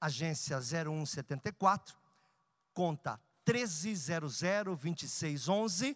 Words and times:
agência 0.00 0.58
0174, 0.60 1.96
conta 2.72 3.20
13002611, 3.46 5.94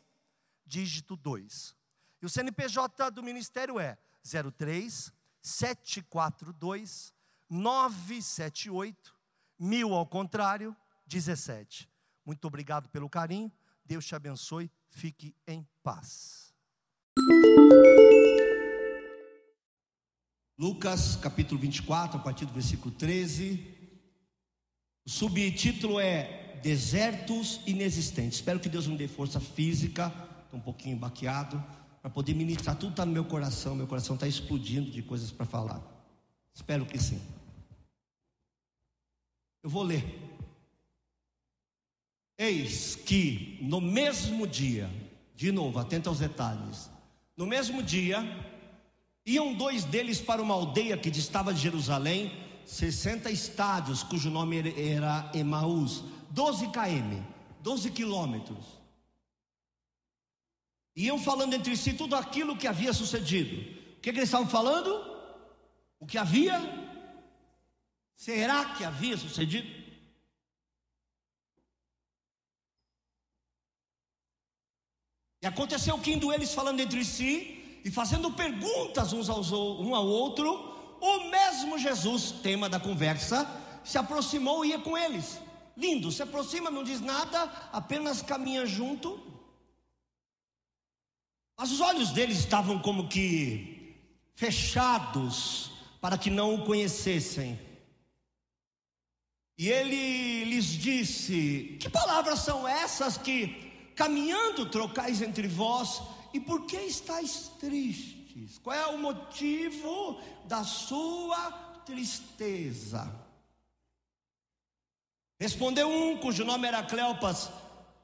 dígito 0.66 1.16
2. 1.16 1.74
E 2.20 2.26
o 2.26 2.28
CNPJ 2.28 3.10
do 3.10 3.22
Ministério 3.22 3.80
é 3.80 3.96
03 4.56 5.10
742 5.40 7.14
978 7.50 9.16
mil 9.58 9.94
ao 9.94 10.06
contrário 10.06 10.76
17. 11.06 11.90
Muito 12.24 12.46
obrigado 12.46 12.88
pelo 12.88 13.10
carinho. 13.10 13.50
Deus 13.84 14.06
te 14.06 14.14
abençoe. 14.14 14.70
Fique 14.88 15.34
em 15.46 15.66
paz. 15.82 16.54
Lucas 20.58 21.16
capítulo 21.16 21.60
24, 21.60 22.18
a 22.18 22.22
partir 22.22 22.46
do 22.46 22.52
versículo 22.52 22.94
13. 22.94 23.81
O 25.04 25.10
subtítulo 25.10 25.98
é 25.98 26.58
Desertos 26.62 27.60
Inexistentes. 27.66 28.38
Espero 28.38 28.60
que 28.60 28.68
Deus 28.68 28.86
me 28.86 28.96
dê 28.96 29.08
força 29.08 29.40
física, 29.40 30.12
estou 30.44 30.60
um 30.60 30.62
pouquinho 30.62 30.96
baqueado, 30.96 31.62
para 32.00 32.10
poder 32.10 32.34
ministrar. 32.34 32.76
Tudo 32.76 32.90
está 32.90 33.04
no 33.04 33.12
meu 33.12 33.24
coração, 33.24 33.74
meu 33.74 33.86
coração 33.86 34.14
está 34.14 34.28
explodindo 34.28 34.90
de 34.90 35.02
coisas 35.02 35.30
para 35.30 35.44
falar. 35.44 35.82
Espero 36.54 36.86
que 36.86 36.98
sim. 36.98 37.20
Eu 39.62 39.70
vou 39.70 39.82
ler. 39.82 40.04
Eis 42.38 42.96
que 42.96 43.58
no 43.60 43.80
mesmo 43.80 44.46
dia, 44.46 44.90
de 45.34 45.52
novo, 45.52 45.78
atenta 45.78 46.10
aos 46.10 46.18
detalhes. 46.18 46.90
No 47.36 47.46
mesmo 47.46 47.82
dia, 47.82 48.20
iam 49.24 49.54
dois 49.54 49.84
deles 49.84 50.20
para 50.20 50.42
uma 50.42 50.54
aldeia 50.54 50.96
que 50.96 51.10
distava 51.10 51.52
de 51.54 51.60
Jerusalém 51.60 52.32
60 52.66 53.30
estádios, 53.30 54.02
cujo 54.02 54.30
nome 54.30 54.72
era 54.76 55.30
Emaús, 55.34 56.02
12 56.30 56.68
km, 56.68 57.22
12 57.60 57.90
quilômetros. 57.90 58.82
Iam 60.94 61.18
falando 61.18 61.54
entre 61.54 61.76
si 61.76 61.94
tudo 61.94 62.14
aquilo 62.14 62.56
que 62.56 62.68
havia 62.68 62.92
sucedido. 62.92 63.56
O 63.96 64.00
que, 64.00 64.12
que 64.12 64.18
eles 64.18 64.28
estavam 64.28 64.48
falando? 64.48 64.90
O 65.98 66.06
que 66.06 66.18
havia? 66.18 66.60
Será 68.16 68.74
que 68.74 68.84
havia 68.84 69.16
sucedido? 69.16 69.82
E 75.40 75.46
aconteceu 75.46 75.98
que 75.98 76.12
indo 76.12 76.32
eles 76.32 76.54
falando 76.54 76.80
entre 76.80 77.04
si 77.04 77.80
e 77.84 77.90
fazendo 77.90 78.30
perguntas 78.30 79.12
uns 79.12 79.28
aos, 79.28 79.50
um 79.50 79.94
ao 79.94 80.06
outro, 80.06 80.71
o 81.02 81.28
mesmo 81.28 81.76
Jesus, 81.76 82.30
tema 82.30 82.68
da 82.68 82.78
conversa, 82.78 83.44
se 83.82 83.98
aproximou 83.98 84.64
e 84.64 84.68
ia 84.68 84.78
com 84.78 84.96
eles. 84.96 85.40
Lindo, 85.76 86.12
se 86.12 86.22
aproxima, 86.22 86.70
não 86.70 86.84
diz 86.84 87.00
nada, 87.00 87.42
apenas 87.72 88.22
caminha 88.22 88.64
junto. 88.64 89.20
Mas 91.58 91.72
os 91.72 91.80
olhos 91.80 92.12
deles 92.12 92.38
estavam 92.38 92.78
como 92.78 93.08
que 93.08 93.96
fechados 94.36 95.72
para 96.00 96.16
que 96.16 96.30
não 96.30 96.54
o 96.54 96.64
conhecessem. 96.64 97.58
E 99.58 99.68
ele 99.68 100.44
lhes 100.44 100.66
disse: 100.66 101.78
Que 101.80 101.90
palavras 101.90 102.38
são 102.38 102.66
essas 102.66 103.16
que, 103.16 103.48
caminhando, 103.96 104.66
trocais 104.66 105.20
entre 105.20 105.48
vós, 105.48 106.00
e 106.32 106.38
por 106.38 106.64
que 106.64 106.76
estáis 106.76 107.50
tristes? 107.58 108.21
Qual 108.62 108.76
é 108.76 108.86
o 108.86 108.98
motivo 108.98 110.20
da 110.46 110.64
sua 110.64 111.52
tristeza? 111.84 113.10
Respondeu 115.38 115.88
um 115.88 116.18
cujo 116.18 116.44
nome 116.44 116.68
era 116.68 116.82
Cleopas, 116.82 117.50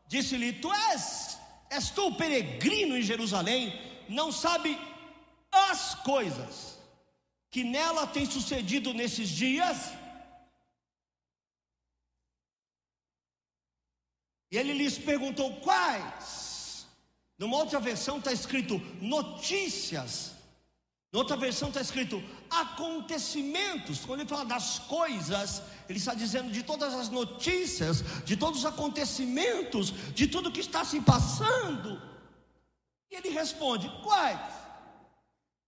disse-lhe: 0.06 0.53
Tu 0.55 0.72
és, 0.72 1.38
és 1.71 1.91
tu 1.91 2.15
peregrino 2.17 2.97
em 2.97 3.03
Jerusalém, 3.03 3.72
não 4.09 4.33
sabe 4.33 4.77
as 5.50 5.94
coisas 5.97 6.78
que 7.50 7.65
nela 7.65 8.06
tem 8.06 8.27
sucedido 8.27 8.93
nesses 8.93 9.28
dias? 9.28 9.93
E 14.50 14.56
ele 14.56 14.72
lhes 14.72 14.99
perguntou: 14.99 15.61
Quais? 15.61 16.47
Numa 17.38 17.56
outra 17.56 17.78
versão 17.78 18.19
está 18.19 18.32
escrito 18.32 18.81
notícias. 19.00 20.32
Na 21.12 21.21
outra 21.21 21.37
versão 21.37 21.69
está 21.69 21.81
escrito 21.81 22.22
acontecimentos. 22.50 24.04
Quando 24.04 24.21
ele 24.21 24.28
fala 24.28 24.44
das 24.44 24.81
coisas, 24.81 25.62
ele 25.88 25.99
está 25.99 26.15
dizendo 26.15 26.50
de 26.50 26.62
todas 26.62 26.93
as 26.93 27.09
notícias, 27.09 28.03
de 28.25 28.37
todos 28.37 28.60
os 28.60 28.66
acontecimentos, 28.66 29.91
de 30.12 30.26
tudo 30.26 30.53
que 30.53 30.60
está 30.60 30.84
se 30.84 31.00
passando. 31.00 32.03
E 33.10 33.15
ele 33.15 33.31
responde: 33.31 33.88
quais? 34.03 34.41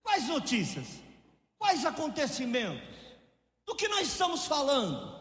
Quais 0.02 0.28
notícias? 0.28 0.86
Quais 1.56 1.86
acontecimentos? 1.86 2.88
Do 3.66 3.76
que 3.76 3.88
nós 3.88 4.08
estamos 4.08 4.46
falando? 4.46 5.18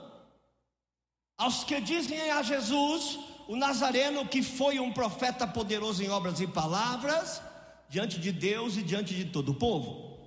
Aos 1.38 1.64
que 1.64 1.80
dizem 1.80 2.31
a 2.31 2.42
Jesus, 2.42 3.20
o 3.50 3.56
Nazareno, 3.56 4.28
que 4.28 4.44
foi 4.44 4.80
um 4.80 4.94
profeta 4.94 5.48
poderoso 5.48 6.04
em 6.04 6.10
obras 6.10 6.40
e 6.40 6.46
palavras, 6.46 7.42
diante 7.90 8.20
de 8.20 8.32
Deus 8.32 8.78
e 8.78 8.84
diante 8.84 9.16
de 9.16 9.26
todo 9.26 9.54
o 9.54 9.56
povo. 9.56 10.20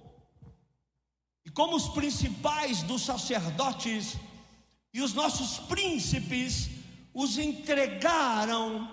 E 1.45 1.49
como 1.49 1.77
os 1.77 1.87
principais 1.87 2.83
dos 2.83 3.03
sacerdotes 3.03 4.17
e 4.93 5.01
os 5.01 5.15
nossos 5.15 5.61
príncipes 5.69 6.69
os 7.15 7.39
entregaram 7.39 8.91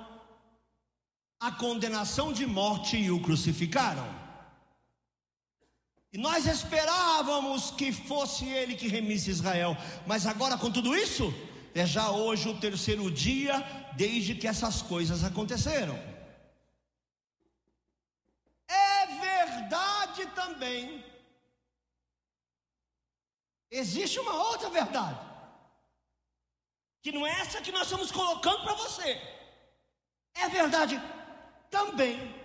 à 1.40 1.52
condenação 1.52 2.32
de 2.32 2.46
morte 2.46 2.98
e 2.98 3.10
o 3.10 3.24
crucificaram. 3.24 4.08
E 6.14 6.20
nós 6.20 6.46
esperávamos 6.46 7.72
que 7.72 7.92
fosse 7.92 8.46
ele 8.46 8.76
que 8.76 8.88
remisse 8.88 9.32
Israel, 9.32 9.76
mas 10.06 10.28
agora 10.28 10.56
com 10.56 10.70
tudo 10.70 10.96
isso, 10.96 11.34
é 11.74 11.86
já 11.86 12.10
hoje 12.12 12.50
o 12.50 12.60
terceiro 12.60 13.10
dia 13.12 13.60
desde 13.96 14.36
que 14.36 14.48
essas 14.48 14.82
coisas 14.82 15.24
aconteceram. 15.24 15.98
É 18.68 19.06
verdade 19.06 20.26
também. 20.28 21.04
Existe 23.72 24.20
uma 24.20 24.34
outra 24.34 24.70
verdade, 24.70 25.20
que 27.04 27.12
não 27.12 27.26
é 27.26 27.32
essa 27.42 27.62
que 27.62 27.72
nós 27.72 27.84
estamos 27.84 28.12
colocando 28.12 28.64
para 28.64 28.74
você. 28.74 29.22
É 30.34 30.50
verdade 30.50 31.00
também. 31.70 32.36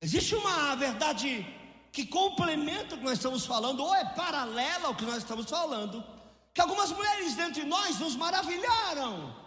Existe 0.00 0.34
uma 0.34 0.76
verdade 0.76 1.44
que 1.90 2.06
complementa 2.06 2.94
o 2.94 2.98
que 2.98 3.04
nós 3.04 3.18
estamos 3.18 3.44
falando, 3.44 3.80
ou 3.84 3.94
é 3.94 4.04
paralela 4.14 4.88
ao 4.88 4.94
que 4.94 5.04
nós 5.04 5.18
estamos 5.18 5.48
falando, 5.48 6.02
que 6.54 6.60
algumas 6.60 6.90
mulheres 6.92 7.34
dentre 7.34 7.64
nós 7.64 7.98
nos 7.98 8.16
maravilharam 8.16 9.42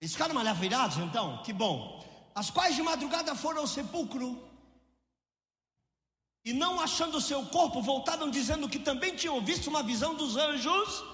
eles 0.00 0.12
ficaram 0.12 0.34
maravilhados 0.34 0.96
então? 0.96 1.42
Que 1.42 1.52
bom. 1.52 2.02
As 2.34 2.50
quais 2.50 2.74
de 2.74 2.82
madrugada 2.82 3.34
foram 3.34 3.60
ao 3.60 3.66
sepulcro 3.66 4.48
e 6.42 6.54
não 6.54 6.80
achando 6.80 7.18
o 7.18 7.20
seu 7.20 7.44
corpo, 7.46 7.82
voltaram 7.82 8.30
dizendo 8.30 8.68
que 8.68 8.78
também 8.78 9.14
tinham 9.14 9.40
visto 9.42 9.66
uma 9.68 9.82
visão 9.82 10.14
dos 10.14 10.36
anjos 10.36 11.04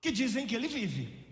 que 0.00 0.10
dizem 0.10 0.44
que 0.44 0.56
ele 0.56 0.66
vive. 0.66 1.24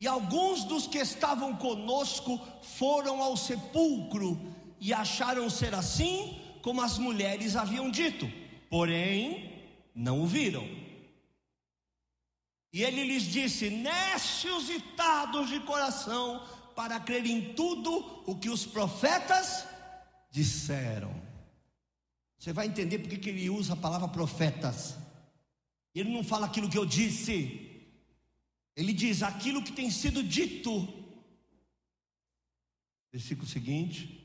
E 0.00 0.06
alguns 0.06 0.62
dos 0.62 0.86
que 0.86 0.98
estavam 0.98 1.56
conosco 1.56 2.40
foram 2.62 3.20
ao 3.20 3.36
sepulcro 3.36 4.40
e 4.78 4.92
acharam 4.92 5.50
ser 5.50 5.74
assim 5.74 6.40
como 6.62 6.80
as 6.80 6.96
mulheres 6.96 7.56
haviam 7.56 7.90
dito, 7.90 8.30
porém 8.70 9.52
não 9.94 10.22
o 10.22 10.26
viram. 10.26 10.68
E 12.74 12.82
ele 12.82 13.04
lhes 13.04 13.22
disse: 13.22 13.70
Nécios 13.70 14.68
tardos 14.96 15.48
de 15.48 15.60
coração, 15.60 16.44
para 16.74 16.98
crer 16.98 17.24
em 17.24 17.54
tudo 17.54 18.24
o 18.26 18.36
que 18.36 18.50
os 18.50 18.66
profetas 18.66 19.64
disseram. 20.28 21.14
Você 22.36 22.52
vai 22.52 22.66
entender 22.66 22.98
porque 22.98 23.16
que 23.16 23.28
ele 23.28 23.48
usa 23.48 23.74
a 23.74 23.76
palavra 23.76 24.08
profetas. 24.08 24.96
Ele 25.94 26.10
não 26.10 26.24
fala 26.24 26.46
aquilo 26.46 26.68
que 26.68 26.76
eu 26.76 26.84
disse. 26.84 27.88
Ele 28.74 28.92
diz: 28.92 29.22
aquilo 29.22 29.62
que 29.62 29.70
tem 29.70 29.88
sido 29.88 30.20
dito. 30.20 30.92
Versículo 33.12 33.48
seguinte. 33.48 34.20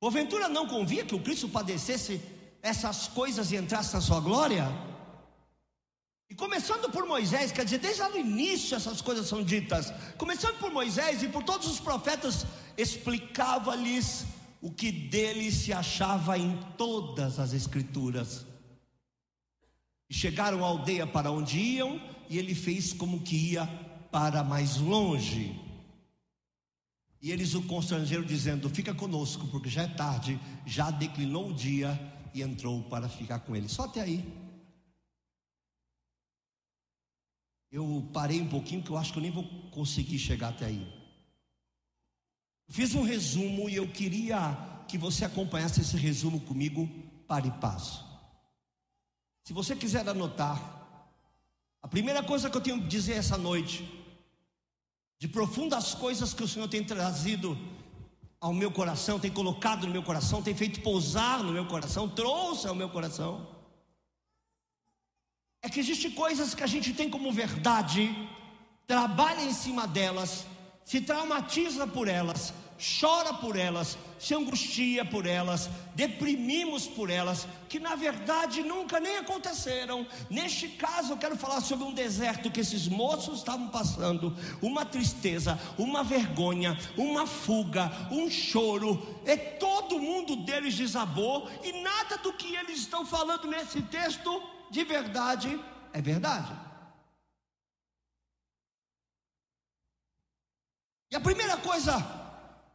Porventura 0.00 0.48
não 0.48 0.66
convia 0.66 1.04
que 1.04 1.14
o 1.14 1.22
Cristo 1.22 1.48
padecesse 1.48 2.20
essas 2.60 3.06
coisas 3.06 3.52
e 3.52 3.56
entrasse 3.56 3.94
na 3.94 4.00
sua 4.00 4.18
glória? 4.18 4.66
E 6.28 6.34
começando 6.34 6.90
por 6.90 7.06
Moisés, 7.06 7.52
quer 7.52 7.64
dizer, 7.64 7.78
desde 7.78 8.00
lá 8.00 8.08
no 8.08 8.18
início 8.18 8.76
essas 8.76 9.00
coisas 9.00 9.26
são 9.26 9.44
ditas. 9.44 9.92
Começando 10.18 10.58
por 10.58 10.72
Moisés 10.72 11.22
e 11.22 11.28
por 11.28 11.44
todos 11.44 11.68
os 11.68 11.78
profetas, 11.78 12.44
explicava-lhes 12.76 14.26
o 14.60 14.70
que 14.70 14.90
dele 14.90 15.52
se 15.52 15.72
achava 15.72 16.36
em 16.36 16.58
todas 16.76 17.38
as 17.38 17.52
escrituras. 17.52 18.44
E 20.10 20.14
chegaram 20.14 20.64
à 20.64 20.68
aldeia 20.68 21.06
para 21.06 21.30
onde 21.30 21.58
iam, 21.58 22.00
e 22.28 22.38
ele 22.38 22.54
fez 22.54 22.92
como 22.92 23.20
que 23.20 23.52
ia 23.52 23.66
para 24.10 24.42
mais 24.42 24.78
longe. 24.78 25.60
E 27.22 27.30
eles 27.30 27.54
o 27.54 27.62
constrangeram, 27.62 28.24
dizendo: 28.24 28.68
Fica 28.68 28.94
conosco, 28.94 29.46
porque 29.48 29.68
já 29.68 29.82
é 29.82 29.88
tarde, 29.88 30.40
já 30.64 30.90
declinou 30.90 31.50
o 31.50 31.54
dia, 31.54 31.98
e 32.34 32.42
entrou 32.42 32.82
para 32.84 33.08
ficar 33.08 33.40
com 33.40 33.54
ele. 33.54 33.68
Só 33.68 33.84
até 33.84 34.00
aí. 34.00 34.45
Eu 37.70 38.08
parei 38.12 38.40
um 38.40 38.48
pouquinho, 38.48 38.80
porque 38.80 38.92
eu 38.92 38.98
acho 38.98 39.12
que 39.12 39.18
eu 39.18 39.22
nem 39.22 39.30
vou 39.30 39.44
conseguir 39.70 40.18
chegar 40.18 40.48
até 40.48 40.66
aí. 40.66 40.86
Fiz 42.68 42.94
um 42.94 43.02
resumo 43.02 43.68
e 43.68 43.76
eu 43.76 43.88
queria 43.88 44.84
que 44.88 44.98
você 44.98 45.24
acompanhasse 45.24 45.80
esse 45.80 45.96
resumo 45.96 46.40
comigo 46.40 46.88
para 47.26 47.46
e 47.46 47.50
passo. 47.52 48.04
Se 49.44 49.52
você 49.52 49.76
quiser 49.76 50.08
anotar, 50.08 50.76
a 51.82 51.88
primeira 51.88 52.22
coisa 52.22 52.50
que 52.50 52.56
eu 52.56 52.60
tenho 52.60 52.80
que 52.80 52.88
dizer 52.88 53.14
essa 53.14 53.38
noite, 53.38 53.88
de 55.18 55.28
profundas 55.28 55.94
coisas 55.94 56.34
que 56.34 56.42
o 56.42 56.48
Senhor 56.48 56.68
tem 56.68 56.82
trazido 56.82 57.56
ao 58.40 58.52
meu 58.52 58.70
coração, 58.70 59.18
tem 59.20 59.30
colocado 59.30 59.86
no 59.86 59.92
meu 59.92 60.02
coração, 60.02 60.42
tem 60.42 60.54
feito 60.54 60.80
pousar 60.80 61.42
no 61.42 61.52
meu 61.52 61.66
coração, 61.66 62.08
trouxe 62.08 62.66
ao 62.66 62.74
meu 62.74 62.88
coração, 62.88 63.55
é 65.66 65.68
que 65.68 65.80
existem 65.80 66.12
coisas 66.12 66.54
que 66.54 66.62
a 66.62 66.66
gente 66.66 66.92
tem 66.92 67.10
como 67.10 67.32
verdade, 67.32 68.16
trabalha 68.86 69.42
em 69.42 69.52
cima 69.52 69.84
delas, 69.84 70.46
se 70.84 71.00
traumatiza 71.00 71.88
por 71.88 72.06
elas, 72.06 72.54
chora 73.00 73.34
por 73.34 73.56
elas, 73.56 73.98
se 74.16 74.32
angustia 74.32 75.04
por 75.04 75.26
elas, 75.26 75.68
deprimimos 75.92 76.86
por 76.86 77.10
elas, 77.10 77.48
que 77.68 77.80
na 77.80 77.96
verdade 77.96 78.62
nunca 78.62 79.00
nem 79.00 79.16
aconteceram. 79.16 80.06
Neste 80.30 80.68
caso, 80.68 81.14
eu 81.14 81.16
quero 81.16 81.36
falar 81.36 81.60
sobre 81.60 81.84
um 81.84 81.92
deserto 81.92 82.48
que 82.48 82.60
esses 82.60 82.86
moços 82.86 83.38
estavam 83.38 83.66
passando, 83.66 84.36
uma 84.62 84.84
tristeza, 84.84 85.58
uma 85.76 86.04
vergonha, 86.04 86.78
uma 86.96 87.26
fuga, 87.26 87.90
um 88.12 88.30
choro, 88.30 89.20
e 89.26 89.36
todo 89.36 89.98
mundo 89.98 90.36
deles 90.36 90.76
desabou, 90.76 91.50
e 91.64 91.72
nada 91.82 92.18
do 92.18 92.32
que 92.34 92.54
eles 92.54 92.78
estão 92.78 93.04
falando 93.04 93.48
nesse 93.48 93.82
texto 93.82 94.54
de 94.70 94.84
verdade 94.84 95.60
é 95.92 96.02
verdade. 96.02 96.52
E 101.10 101.16
a 101.16 101.20
primeira 101.20 101.56
coisa, 101.56 101.92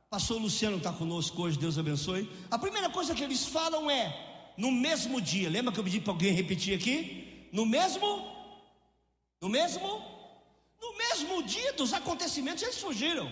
pastor 0.09 0.41
Luciano 0.41 0.77
está 0.77 0.91
conosco 0.91 1.43
hoje, 1.43 1.59
Deus 1.59 1.77
abençoe. 1.77 2.27
A 2.49 2.57
primeira 2.57 2.89
coisa 2.89 3.13
que 3.13 3.23
eles 3.23 3.45
falam 3.45 3.91
é: 3.91 4.53
no 4.57 4.71
mesmo 4.71 5.21
dia, 5.21 5.49
lembra 5.49 5.71
que 5.71 5.79
eu 5.79 5.83
pedi 5.83 6.01
para 6.01 6.13
alguém 6.13 6.33
repetir 6.33 6.75
aqui? 6.75 7.49
No 7.53 7.63
mesmo, 7.63 8.07
no 9.39 9.49
mesmo, 9.49 9.88
no 10.81 10.97
mesmo 10.97 11.43
dia 11.43 11.73
dos 11.73 11.93
acontecimentos, 11.93 12.63
eles 12.63 12.79
fugiram. 12.79 13.29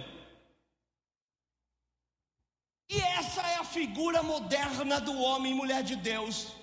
E 2.92 3.00
essa 3.00 3.42
é 3.42 3.56
a 3.56 3.64
figura 3.64 4.22
moderna 4.22 5.00
do 5.00 5.18
homem 5.20 5.52
e 5.54 5.56
mulher 5.56 5.82
de 5.82 5.96
Deus 5.96 6.59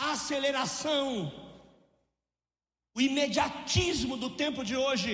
a 0.00 0.12
aceleração, 0.12 1.30
o 2.94 3.00
imediatismo 3.00 4.16
do 4.16 4.30
tempo 4.30 4.64
de 4.64 4.74
hoje. 4.74 5.12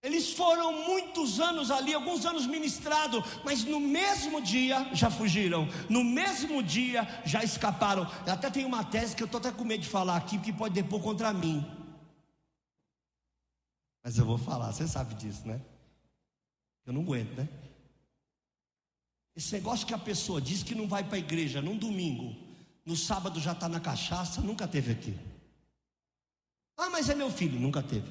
Eles 0.00 0.32
foram 0.34 0.84
muitos 0.86 1.40
anos 1.40 1.70
ali, 1.70 1.92
alguns 1.94 2.24
anos 2.26 2.46
ministrados, 2.46 3.24
mas 3.44 3.64
no 3.64 3.80
mesmo 3.80 4.40
dia 4.40 4.94
já 4.94 5.10
fugiram, 5.10 5.66
no 5.88 6.04
mesmo 6.04 6.62
dia 6.62 7.02
já 7.24 7.42
escaparam. 7.42 8.06
Eu 8.26 8.34
até 8.34 8.50
tenho 8.50 8.68
uma 8.68 8.84
tese 8.84 9.16
que 9.16 9.22
eu 9.22 9.26
estou 9.26 9.40
até 9.40 9.50
com 9.50 9.64
medo 9.64 9.82
de 9.82 9.88
falar 9.88 10.16
aqui, 10.16 10.36
porque 10.36 10.52
pode 10.52 10.74
depor 10.74 11.00
contra 11.00 11.32
mim. 11.32 11.66
Mas 14.04 14.18
eu 14.18 14.26
vou 14.26 14.38
falar, 14.38 14.72
você 14.72 14.86
sabe 14.86 15.14
disso, 15.14 15.48
né? 15.48 15.60
Eu 16.86 16.92
não 16.92 17.00
aguento, 17.00 17.34
né? 17.38 17.48
Esse 19.34 19.54
negócio 19.54 19.86
que 19.86 19.94
a 19.94 19.98
pessoa 19.98 20.40
diz 20.40 20.62
que 20.62 20.74
não 20.74 20.86
vai 20.86 21.02
para 21.02 21.16
a 21.16 21.18
igreja 21.18 21.60
num 21.60 21.78
domingo, 21.78 22.43
no 22.84 22.96
sábado 22.96 23.40
já 23.40 23.52
está 23.52 23.68
na 23.68 23.80
cachaça, 23.80 24.40
nunca 24.40 24.68
teve 24.68 24.92
aqui. 24.92 25.18
Ah, 26.76 26.90
mas 26.90 27.08
é 27.08 27.14
meu 27.14 27.30
filho, 27.30 27.58
nunca 27.58 27.82
teve. 27.82 28.10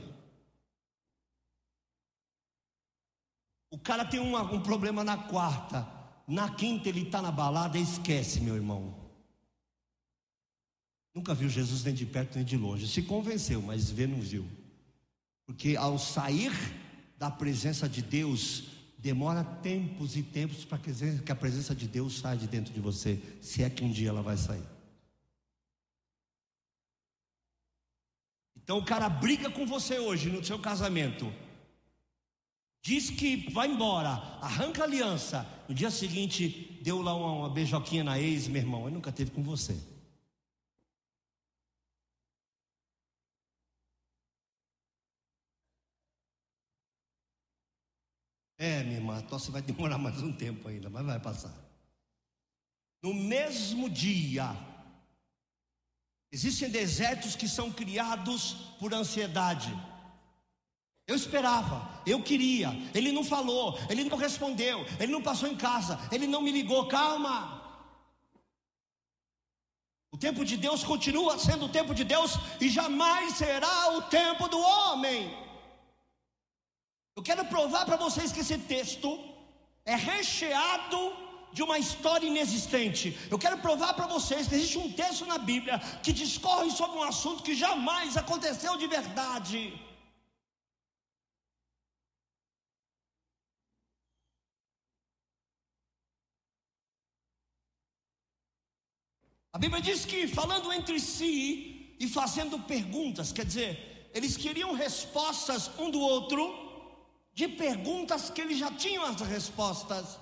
O 3.69 3.77
cara 3.77 4.05
tem 4.05 4.19
uma, 4.19 4.41
um 4.43 4.61
problema 4.61 5.03
na 5.03 5.17
quarta, 5.17 5.87
na 6.27 6.53
quinta 6.55 6.89
ele 6.89 7.01
está 7.01 7.21
na 7.21 7.31
balada, 7.31 7.77
esquece, 7.77 8.39
meu 8.39 8.55
irmão. 8.55 9.03
Nunca 11.13 11.33
viu 11.33 11.49
Jesus 11.49 11.83
nem 11.83 11.93
de 11.93 12.05
perto 12.05 12.35
nem 12.35 12.45
de 12.45 12.57
longe. 12.57 12.87
Se 12.87 13.03
convenceu, 13.03 13.61
mas 13.61 13.91
ver 13.91 14.07
não 14.07 14.19
viu. 14.19 14.47
Porque 15.45 15.75
ao 15.75 15.99
sair 15.99 16.51
da 17.17 17.29
presença 17.29 17.87
de 17.87 18.01
Deus, 18.01 18.63
Demora 19.03 19.43
tempos 19.43 20.15
e 20.15 20.23
tempos 20.23 20.63
para 20.63 20.77
que 20.77 21.29
a 21.29 21.35
presença 21.35 21.75
de 21.75 21.89
Deus 21.89 22.19
saia 22.19 22.37
de 22.37 22.47
dentro 22.47 22.73
de 22.73 22.79
você, 22.79 23.21
se 23.41 23.61
é 23.61 23.69
que 23.69 23.83
um 23.83 23.91
dia 23.91 24.07
ela 24.07 24.21
vai 24.21 24.37
sair. 24.37 24.63
Então 28.55 28.77
o 28.77 28.85
cara 28.85 29.09
briga 29.09 29.51
com 29.51 29.65
você 29.65 29.99
hoje 29.99 30.29
no 30.29 30.41
seu 30.41 30.57
casamento, 30.57 31.33
diz 32.81 33.09
que 33.09 33.51
vai 33.51 33.67
embora, 33.67 34.11
arranca 34.41 34.83
a 34.83 34.85
aliança, 34.85 35.45
no 35.67 35.75
dia 35.75 35.91
seguinte 35.91 36.79
deu 36.81 37.01
lá 37.01 37.13
uma, 37.13 37.33
uma 37.33 37.49
beijoquinha 37.49 38.05
na 38.05 38.17
ex, 38.17 38.47
meu 38.47 38.61
irmão, 38.61 38.85
ele 38.85 38.95
nunca 38.95 39.11
teve 39.11 39.31
com 39.31 39.43
você. 39.43 39.77
É, 48.63 48.81
minha 48.81 48.95
irmã, 48.95 49.17
a 49.17 49.21
tosse 49.21 49.51
vai 49.51 49.61
demorar 49.61 49.97
mais 49.97 50.23
um 50.23 50.31
tempo 50.31 50.69
ainda, 50.69 50.89
mas 50.89 51.05
vai 51.05 51.19
passar. 51.19 51.53
No 53.01 53.13
mesmo 53.13 53.89
dia, 53.89 54.55
existem 56.31 56.69
desertos 56.69 57.35
que 57.35 57.45
são 57.45 57.69
criados 57.69 58.53
por 58.79 58.93
ansiedade. 58.93 59.77
Eu 61.05 61.17
esperava, 61.17 62.01
eu 62.05 62.23
queria, 62.23 62.69
ele 62.95 63.11
não 63.11 63.25
falou, 63.25 63.77
ele 63.89 64.05
não 64.05 64.15
respondeu, 64.15 64.85
ele 64.97 65.11
não 65.11 65.21
passou 65.21 65.49
em 65.49 65.57
casa, 65.57 65.99
ele 66.09 66.25
não 66.25 66.41
me 66.41 66.53
ligou, 66.53 66.87
calma. 66.87 67.61
O 70.09 70.17
tempo 70.17 70.45
de 70.45 70.55
Deus 70.55 70.85
continua 70.85 71.37
sendo 71.37 71.65
o 71.65 71.69
tempo 71.69 71.93
de 71.93 72.05
Deus 72.05 72.35
e 72.61 72.69
jamais 72.69 73.33
será 73.33 73.97
o 73.97 74.03
tempo 74.03 74.47
do 74.47 74.57
homem. 74.57 75.43
Eu 77.15 77.21
quero 77.21 77.45
provar 77.45 77.85
para 77.85 77.95
vocês 77.95 78.31
que 78.31 78.39
esse 78.39 78.57
texto 78.57 79.09
é 79.85 79.95
recheado 79.95 80.99
de 81.51 81.61
uma 81.61 81.77
história 81.77 82.25
inexistente. 82.25 83.15
Eu 83.29 83.37
quero 83.37 83.59
provar 83.59 83.93
para 83.93 84.07
vocês 84.07 84.47
que 84.47 84.55
existe 84.55 84.79
um 84.79 84.91
texto 84.91 85.25
na 85.25 85.37
Bíblia 85.37 85.77
que 86.01 86.11
discorre 86.11 86.71
sobre 86.71 86.97
um 86.97 87.03
assunto 87.03 87.43
que 87.43 87.53
jamais 87.53 88.17
aconteceu 88.17 88.75
de 88.77 88.87
verdade. 88.87 89.79
A 99.55 99.59
Bíblia 99.59 99.83
diz 99.83 100.03
que 100.03 100.27
falando 100.27 100.73
entre 100.73 100.99
si 100.99 101.95
e 101.99 102.07
fazendo 102.07 102.57
perguntas, 102.57 103.31
quer 103.31 103.45
dizer, 103.45 104.09
eles 104.11 104.35
queriam 104.35 104.73
respostas 104.73 105.69
um 105.77 105.91
do 105.91 105.99
outro 105.99 106.62
de 107.33 107.47
perguntas 107.47 108.29
que 108.29 108.41
eles 108.41 108.57
já 108.57 108.71
tinham 108.71 109.03
as 109.05 109.19
respostas. 109.21 110.19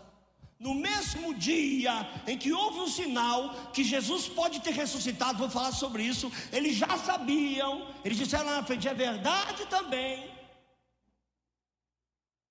No 0.58 0.76
mesmo 0.76 1.34
dia 1.34 2.08
em 2.28 2.38
que 2.38 2.54
houve 2.54 2.80
um 2.82 2.88
sinal 2.88 3.72
que 3.74 3.84
Jesus 3.84 4.28
pode 4.28 4.62
ter 4.62 4.72
ressuscitado, 4.72 5.40
vou 5.40 5.50
falar 5.50 5.72
sobre 5.72 6.04
isso, 6.04 6.32
eles 6.52 6.76
já 6.76 6.98
sabiam, 7.00 7.88
eles 8.06 8.18
disseram 8.18 8.46
lá 8.46 8.58
na 8.58 8.64
frente, 8.64 8.88
é 8.88 8.94
verdade 8.94 9.66
também. 9.66 10.30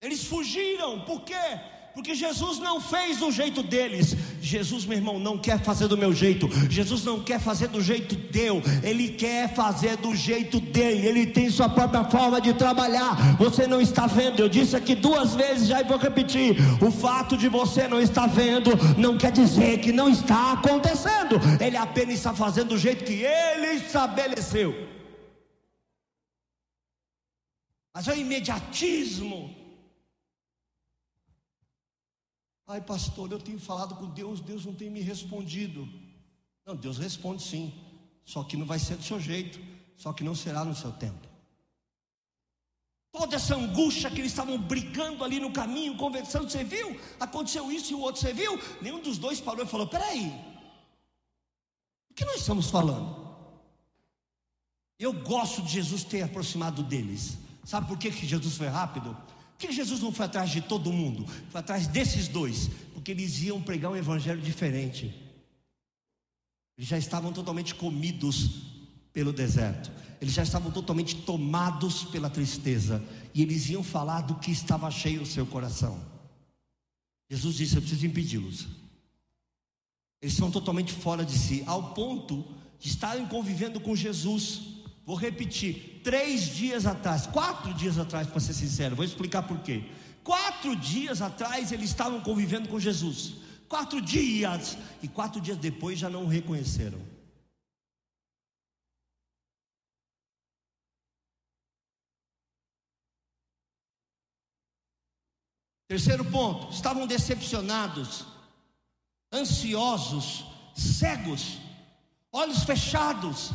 Eles 0.03 0.25
fugiram, 0.25 1.03
por 1.03 1.23
quê? 1.23 1.35
Porque 1.95 2.15
Jesus 2.15 2.59
não 2.59 2.81
fez 2.81 3.19
do 3.19 3.31
jeito 3.31 3.63
deles, 3.63 4.15
Jesus, 4.41 4.85
meu 4.87 4.97
irmão, 4.97 5.19
não 5.19 5.37
quer 5.37 5.61
fazer 5.61 5.87
do 5.87 5.97
meu 5.97 6.13
jeito. 6.13 6.49
Jesus 6.71 7.05
não 7.05 7.21
quer 7.21 7.39
fazer 7.39 7.69
do 7.69 7.81
jeito 7.81 8.17
teu. 8.17 8.63
Ele 8.83 9.09
quer 9.09 9.55
fazer 9.55 9.97
do 9.97 10.15
jeito 10.15 10.59
dele. 10.59 11.07
Ele 11.07 11.27
tem 11.27 11.51
sua 11.51 11.69
própria 11.69 12.05
forma 12.05 12.41
de 12.41 12.55
trabalhar. 12.55 13.37
Você 13.37 13.67
não 13.67 13.81
está 13.81 14.07
vendo. 14.07 14.41
Eu 14.41 14.49
disse 14.49 14.75
aqui 14.75 14.95
duas 14.95 15.35
vezes 15.35 15.69
já 15.69 15.81
e 15.81 15.85
vou 15.85 15.99
repetir. 15.99 16.57
O 16.83 16.91
fato 16.91 17.37
de 17.37 17.49
você 17.49 17.87
não 17.87 18.01
estar 18.01 18.27
vendo 18.27 18.71
não 18.97 19.19
quer 19.19 19.33
dizer 19.33 19.79
que 19.79 19.93
não 19.93 20.09
está 20.09 20.53
acontecendo. 20.53 21.39
Ele 21.61 21.77
apenas 21.77 22.15
está 22.15 22.33
fazendo 22.33 22.71
do 22.71 22.79
jeito 22.79 23.05
que 23.05 23.23
ele 23.23 23.77
estabeleceu. 23.77 24.89
Mas 27.95 28.09
é 28.09 28.13
o 28.13 28.17
imediatismo 28.17 29.60
Ai, 32.71 32.81
pastor, 32.81 33.33
eu 33.33 33.41
tenho 33.41 33.59
falado 33.59 33.97
com 33.97 34.07
Deus, 34.07 34.41
Deus 34.41 34.65
não 34.65 34.73
tem 34.73 34.89
me 34.89 35.01
respondido. 35.01 35.89
Não, 36.65 36.77
Deus 36.77 36.99
responde 36.99 37.43
sim, 37.43 37.75
só 38.25 38.45
que 38.45 38.57
não 38.57 38.65
vai 38.65 38.79
ser 38.79 38.95
do 38.97 39.03
seu 39.03 39.19
jeito, 39.19 39.59
só 39.97 40.13
que 40.13 40.23
não 40.23 40.37
será 40.37 40.65
no 40.65 40.73
seu 40.73 40.93
tempo. 40.93 41.27
Toda 43.11 43.35
essa 43.35 43.57
angústia 43.57 44.09
que 44.09 44.21
eles 44.21 44.31
estavam 44.31 44.57
brigando 44.57 45.25
ali 45.25 45.41
no 45.41 45.53
caminho, 45.53 45.97
conversando, 45.97 46.49
você 46.49 46.63
viu? 46.63 46.97
Aconteceu 47.19 47.73
isso 47.73 47.91
e 47.91 47.97
o 47.97 48.01
outro, 48.01 48.21
você 48.21 48.33
viu? 48.33 48.57
Nenhum 48.81 49.03
dos 49.03 49.19
dois 49.19 49.41
parou 49.41 49.65
e 49.65 49.69
falou: 49.69 49.89
peraí, 49.89 50.29
o 52.09 52.15
que 52.15 52.25
nós 52.25 52.37
estamos 52.37 52.71
falando? 52.71 53.35
Eu 54.97 55.13
gosto 55.13 55.61
de 55.61 55.73
Jesus 55.73 56.05
ter 56.05 56.23
aproximado 56.23 56.85
deles. 56.85 57.37
Sabe 57.65 57.89
por 57.89 57.99
que, 57.99 58.13
que 58.13 58.29
Jesus 58.29 58.57
foi 58.57 58.69
rápido? 58.69 59.17
Que 59.61 59.73
Jesus 59.73 60.01
não 60.01 60.11
foi 60.11 60.27
atrás 60.27 60.51
de 60.51 60.61
todo 60.61 60.93
mundo? 60.93 61.27
Foi 61.51 61.61
atrás 61.61 61.87
desses 61.87 62.27
dois, 62.27 62.71
porque 62.95 63.11
eles 63.11 63.41
iam 63.43 63.61
pregar 63.61 63.93
um 63.93 63.97
evangelho 63.97 64.41
diferente. 64.41 65.15
Eles 66.77 66.89
já 66.89 66.97
estavam 66.99 67.33
totalmente 67.33 67.75
comidos 67.75 68.63
pelo 69.13 69.33
deserto, 69.33 69.91
eles 70.21 70.33
já 70.33 70.43
estavam 70.43 70.71
totalmente 70.71 71.17
tomados 71.17 72.05
pela 72.05 72.31
tristeza, 72.31 73.05
e 73.35 73.43
eles 73.43 73.69
iam 73.69 73.83
falar 73.83 74.23
do 74.23 74.37
que 74.37 74.51
estava 74.51 74.91
cheio 74.91 75.23
o 75.23 75.27
seu 75.27 75.45
coração. 75.47 76.01
Jesus 77.29 77.57
disse: 77.57 77.77
Eu 77.77 77.83
preciso 77.83 78.07
impedi-los. 78.07 78.67
Eles 80.23 80.35
são 80.35 80.51
totalmente 80.51 80.93
fora 80.93 81.25
de 81.25 81.39
si, 81.39 81.63
ao 81.67 81.95
ponto 81.95 82.45
de 82.79 82.89
estarem 82.89 83.27
convivendo 83.27 83.81
com 83.81 83.95
Jesus 83.95 84.80
Vou 85.11 85.19
repetir, 85.19 86.03
três 86.05 86.43
dias 86.43 86.87
atrás, 86.87 87.27
quatro 87.27 87.75
dias 87.75 87.99
atrás, 87.99 88.29
para 88.29 88.39
ser 88.39 88.55
sincero, 88.55 88.95
vou 88.95 89.05
explicar 89.05 89.43
por 89.43 89.59
quê. 89.59 89.91
Quatro 90.23 90.77
dias 90.77 91.21
atrás 91.21 91.73
eles 91.73 91.91
estavam 91.91 92.21
convivendo 92.21 92.69
com 92.69 92.79
Jesus. 92.79 93.35
Quatro 93.69 94.01
dias, 94.01 94.79
e 95.03 95.09
quatro 95.09 95.41
dias 95.41 95.59
depois 95.59 95.99
já 95.99 96.09
não 96.09 96.23
o 96.23 96.29
reconheceram. 96.29 97.01
Terceiro 105.89 106.25
ponto, 106.27 106.73
estavam 106.73 107.05
decepcionados, 107.05 108.27
ansiosos, 109.33 110.45
cegos, 110.77 111.59
olhos 112.31 112.63
fechados, 112.63 113.51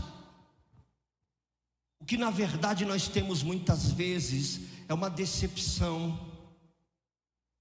o 2.00 2.06
que 2.06 2.18
na 2.18 2.30
verdade 2.30 2.86
nós 2.86 3.08
temos 3.08 3.42
muitas 3.42 3.92
vezes 3.92 4.62
é 4.88 4.94
uma 4.94 5.10
decepção 5.10 6.36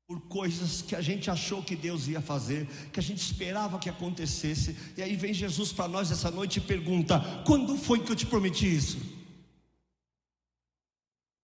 por 0.06 0.20
coisas 0.22 0.82
que 0.82 0.94
a 0.94 1.00
gente 1.00 1.30
achou 1.30 1.62
que 1.62 1.74
Deus 1.74 2.08
ia 2.08 2.20
fazer, 2.20 2.66
que 2.92 3.00
a 3.00 3.02
gente 3.02 3.22
esperava 3.22 3.78
que 3.78 3.88
acontecesse, 3.88 4.76
e 4.96 5.02
aí 5.02 5.16
vem 5.16 5.32
Jesus 5.32 5.72
para 5.72 5.88
nós 5.88 6.10
essa 6.10 6.30
noite 6.30 6.58
e 6.58 6.62
pergunta: 6.62 7.20
quando 7.46 7.76
foi 7.76 8.00
que 8.00 8.12
eu 8.12 8.16
te 8.16 8.26
prometi 8.26 8.76
isso? 8.76 8.98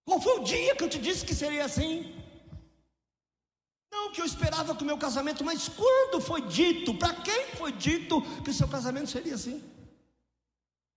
Qual 0.05 0.21
foi 0.21 0.41
o 0.41 0.45
dia 0.45 0.77
que 0.77 0.85
eu 0.85 0.89
te 0.89 0.99
disse 0.99 1.25
que 1.25 1.35
seria 1.35 1.65
assim? 1.65 2.13
Não 3.91 4.13
que 4.13 4.21
eu 4.21 4.25
esperava 4.25 4.75
com 4.75 4.83
o 4.83 4.87
meu 4.87 4.99
casamento, 4.99 5.45
mas 5.45 5.69
quando 5.69 6.21
foi 6.21 6.43
dito? 6.43 6.95
Para 6.95 7.15
quem 7.15 7.47
foi 7.57 7.73
dito 7.73 8.21
que 8.43 8.51
o 8.51 8.55
seu 8.55 8.69
casamento 8.69 9.09
seria 9.09 9.35
assim? 9.35 9.63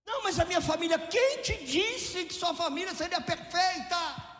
Não, 0.05 0.23
mas 0.23 0.39
a 0.39 0.45
minha 0.45 0.61
família, 0.61 0.99
quem 0.99 1.41
te 1.41 1.63
disse 1.63 2.25
que 2.25 2.33
sua 2.33 2.53
família 2.53 2.93
seria 2.93 3.21
perfeita? 3.21 4.33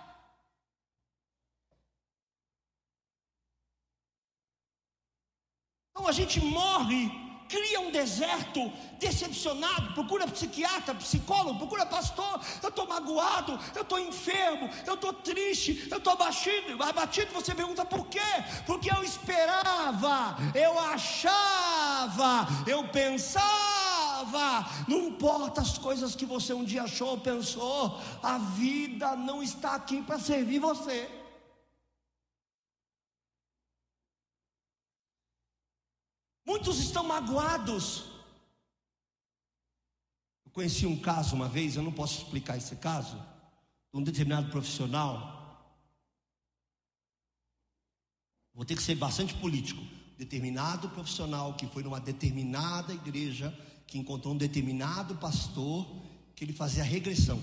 Então 5.91 6.07
a 6.07 6.11
gente 6.11 6.39
morre, 6.41 7.09
cria 7.47 7.79
um 7.79 7.91
deserto, 7.91 8.73
decepcionado, 8.99 9.93
procura 9.93 10.27
psiquiatra, 10.27 10.95
psicólogo, 10.95 11.59
procura 11.59 11.85
pastor. 11.85 12.41
Eu 12.61 12.69
estou 12.69 12.87
magoado, 12.87 13.57
eu 13.75 13.83
estou 13.83 13.99
enfermo, 13.99 14.69
eu 14.85 14.95
estou 14.95 15.13
triste, 15.13 15.87
eu 15.89 15.99
estou 15.99 16.13
abatido, 16.13 16.81
abatido. 16.83 17.31
Você 17.33 17.53
pergunta 17.53 17.85
por 17.85 18.07
quê? 18.07 18.19
Porque 18.65 18.91
eu 18.91 19.03
esperava, 19.03 20.35
eu 20.55 20.77
achava, 20.79 22.47
eu 22.67 22.87
pensava 22.89 23.92
não 24.87 25.07
importa 25.07 25.61
as 25.61 25.77
coisas 25.77 26.15
que 26.15 26.25
você 26.25 26.53
um 26.53 26.63
dia 26.63 26.83
achou 26.83 27.09
ou 27.09 27.19
pensou, 27.19 27.99
a 28.21 28.37
vida 28.37 29.15
não 29.15 29.41
está 29.41 29.75
aqui 29.75 30.01
para 30.01 30.19
servir 30.19 30.59
você. 30.59 31.09
Muitos 36.45 36.79
estão 36.79 37.03
magoados. 37.03 38.03
Eu 40.45 40.51
conheci 40.51 40.85
um 40.85 40.99
caso 40.99 41.35
uma 41.35 41.47
vez, 41.47 41.75
eu 41.75 41.83
não 41.83 41.91
posso 41.91 42.21
explicar 42.21 42.57
esse 42.57 42.75
caso, 42.75 43.17
de 43.91 43.99
um 43.99 44.03
determinado 44.03 44.49
profissional. 44.51 45.41
Vou 48.53 48.65
ter 48.65 48.75
que 48.75 48.83
ser 48.83 48.95
bastante 48.95 49.33
político. 49.35 49.81
Determinado 50.17 50.89
profissional 50.89 51.55
que 51.55 51.65
foi 51.67 51.81
numa 51.81 51.99
determinada 51.99 52.93
igreja 52.93 53.51
que 53.93 53.99
encontrou 53.99 54.33
um 54.33 54.37
determinado 54.37 55.15
pastor 55.17 55.85
que 56.35 56.43
ele 56.43 56.51
fazia 56.51 56.83
regressão. 56.83 57.39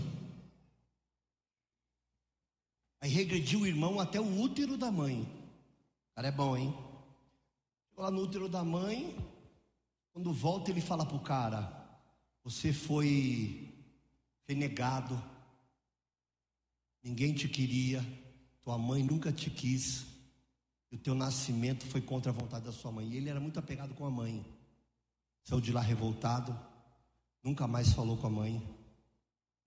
Aí 3.00 3.08
regrediu 3.08 3.60
o 3.60 3.66
irmão 3.68 4.00
até 4.00 4.20
o 4.20 4.40
útero 4.40 4.76
da 4.76 4.90
mãe. 4.90 5.22
O 5.22 6.14
cara 6.16 6.26
é 6.26 6.32
bom, 6.32 6.56
hein? 6.56 6.74
Chegou 7.88 8.04
lá 8.04 8.10
no 8.10 8.22
útero 8.22 8.48
da 8.48 8.64
mãe. 8.64 9.16
Quando 10.12 10.32
volta, 10.32 10.72
ele 10.72 10.80
fala 10.80 11.06
para 11.06 11.16
o 11.16 11.22
cara: 11.22 11.88
Você 12.42 12.72
foi, 12.72 13.72
foi 14.44 14.56
negado. 14.56 15.22
Ninguém 17.00 17.32
te 17.32 17.48
queria. 17.48 18.04
Tua 18.60 18.76
mãe 18.76 19.04
nunca 19.04 19.30
te 19.30 19.50
quis. 19.50 20.04
E 20.90 20.96
o 20.96 20.98
teu 20.98 21.14
nascimento 21.14 21.86
foi 21.86 22.00
contra 22.00 22.32
a 22.32 22.34
vontade 22.34 22.64
da 22.64 22.72
sua 22.72 22.90
mãe. 22.90 23.06
E 23.06 23.18
ele 23.18 23.30
era 23.30 23.38
muito 23.38 23.60
apegado 23.60 23.94
com 23.94 24.04
a 24.04 24.10
mãe. 24.10 24.44
Saiu 25.44 25.60
de 25.60 25.72
lá 25.72 25.80
revoltado, 25.80 26.58
nunca 27.42 27.66
mais 27.66 27.92
falou 27.92 28.16
com 28.16 28.26
a 28.26 28.30
mãe, 28.30 28.62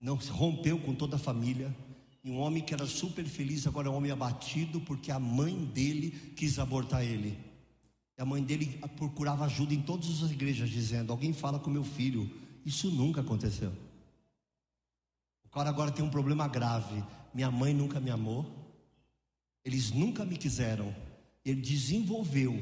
não 0.00 0.16
rompeu 0.16 0.78
com 0.78 0.94
toda 0.94 1.16
a 1.16 1.18
família. 1.18 1.74
E 2.22 2.30
um 2.30 2.38
homem 2.38 2.62
que 2.62 2.72
era 2.72 2.86
super 2.86 3.24
feliz, 3.24 3.66
agora 3.66 3.88
é 3.88 3.90
um 3.90 3.96
homem 3.96 4.10
abatido, 4.10 4.80
porque 4.80 5.10
a 5.10 5.18
mãe 5.18 5.64
dele 5.66 6.10
quis 6.36 6.58
abortar 6.58 7.02
ele. 7.02 7.38
E 8.16 8.22
a 8.22 8.24
mãe 8.24 8.42
dele 8.42 8.80
procurava 8.96 9.44
ajuda 9.44 9.74
em 9.74 9.82
todas 9.82 10.22
as 10.22 10.30
igrejas, 10.30 10.70
dizendo: 10.70 11.12
Alguém 11.12 11.32
fala 11.32 11.58
com 11.58 11.70
meu 11.70 11.84
filho. 11.84 12.30
Isso 12.64 12.90
nunca 12.90 13.20
aconteceu. 13.20 13.72
O 15.44 15.48
cara 15.50 15.68
agora 15.68 15.90
tem 15.90 16.04
um 16.04 16.10
problema 16.10 16.48
grave. 16.48 17.04
Minha 17.34 17.50
mãe 17.50 17.74
nunca 17.74 18.00
me 18.00 18.10
amou, 18.10 18.46
eles 19.64 19.90
nunca 19.90 20.24
me 20.24 20.36
quiseram. 20.36 20.94
Ele 21.44 21.60
desenvolveu 21.60 22.58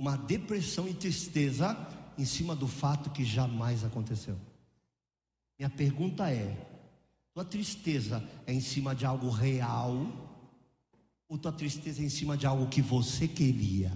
uma 0.00 0.16
depressão 0.16 0.88
e 0.88 0.94
tristeza 0.94 1.76
em 2.16 2.24
cima 2.24 2.56
do 2.56 2.66
fato 2.66 3.10
que 3.10 3.22
jamais 3.22 3.84
aconteceu. 3.84 4.34
Minha 5.58 5.68
pergunta 5.68 6.30
é: 6.32 6.56
tua 7.34 7.44
tristeza 7.44 8.26
é 8.46 8.52
em 8.54 8.62
cima 8.62 8.94
de 8.94 9.04
algo 9.04 9.28
real 9.28 9.92
ou 11.28 11.36
tua 11.36 11.52
tristeza 11.52 12.00
é 12.00 12.06
em 12.06 12.08
cima 12.08 12.34
de 12.34 12.46
algo 12.46 12.70
que 12.70 12.80
você 12.80 13.28
queria? 13.28 13.92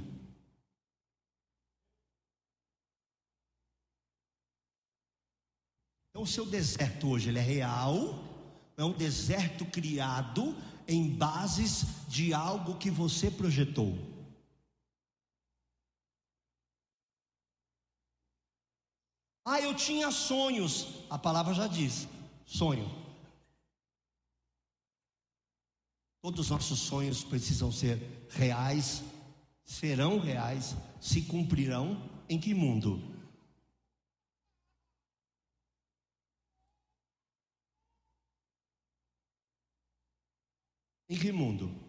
Então, 6.11 6.23
o 6.23 6.27
seu 6.27 6.45
deserto 6.45 7.09
hoje 7.09 7.31
ele 7.31 7.39
é 7.39 7.43
real, 7.43 8.23
é 8.77 8.85
um 8.85 8.93
deserto 8.93 9.65
criado 9.65 10.55
em 10.87 11.09
bases 11.09 11.87
de 12.09 12.35
algo 12.35 12.77
que 12.77 12.91
você 12.91 13.31
projetou. 13.31 14.14
Ah, 19.45 19.61
eu 19.61 19.75
tinha 19.75 20.11
sonhos. 20.11 21.05
A 21.11 21.19
palavra 21.19 21.53
já 21.53 21.67
diz: 21.67 22.09
sonho. 22.47 22.91
Todos 26.23 26.41
os 26.41 26.51
nossos 26.51 26.79
sonhos 26.79 27.23
precisam 27.23 27.71
ser 27.71 28.27
reais 28.31 29.03
serão 29.65 30.19
reais, 30.19 30.77
se 31.01 31.23
cumprirão 31.23 32.11
em 32.29 32.39
que 32.39 32.55
mundo? 32.55 33.01
Em 41.09 41.19
que 41.19 41.33
mundo? 41.33 41.84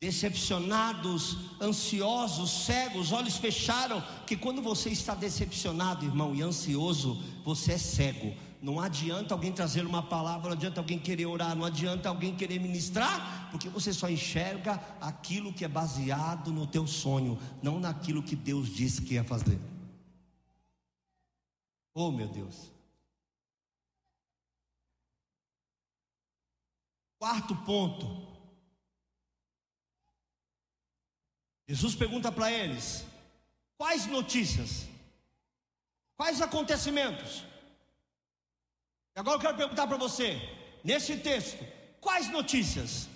Decepcionados, 0.00 1.36
ansiosos, 1.60 2.64
cegos, 2.64 3.10
olhos 3.10 3.36
fecharam, 3.36 4.00
que 4.26 4.36
quando 4.36 4.62
você 4.62 4.90
está 4.90 5.14
decepcionado, 5.14 6.04
irmão, 6.04 6.34
e 6.34 6.42
ansioso, 6.42 7.20
você 7.44 7.72
é 7.72 7.78
cego. 7.78 8.34
Não 8.62 8.80
adianta 8.80 9.34
alguém 9.34 9.52
trazer 9.52 9.84
uma 9.84 10.02
palavra, 10.02 10.50
não 10.50 10.56
adianta 10.56 10.80
alguém 10.80 10.98
querer 10.98 11.26
orar, 11.26 11.54
não 11.56 11.64
adianta 11.64 12.08
alguém 12.08 12.34
querer 12.34 12.60
ministrar, 12.60 13.50
porque 13.50 13.68
você 13.68 13.92
só 13.92 14.08
enxerga 14.08 14.82
aquilo 15.00 15.52
que 15.52 15.64
é 15.64 15.68
baseado 15.68 16.52
no 16.52 16.66
teu 16.66 16.86
sonho, 16.86 17.38
não 17.62 17.80
naquilo 17.80 18.22
que 18.22 18.36
Deus 18.36 18.68
disse 18.68 19.02
que 19.02 19.14
ia 19.14 19.24
fazer. 19.24 19.58
Oh, 21.94 22.12
meu 22.12 22.28
Deus. 22.28 22.70
Quarto 27.18 27.56
ponto, 27.64 28.27
Jesus 31.68 31.94
pergunta 31.94 32.32
para 32.32 32.50
eles: 32.50 33.04
quais 33.76 34.06
notícias? 34.06 34.88
Quais 36.16 36.40
acontecimentos? 36.40 37.44
E 39.14 39.20
agora 39.20 39.36
eu 39.36 39.40
quero 39.40 39.56
perguntar 39.56 39.86
para 39.86 39.96
você, 39.96 40.40
nesse 40.82 41.18
texto, 41.18 41.64
quais 42.00 42.30
notícias? 42.30 43.08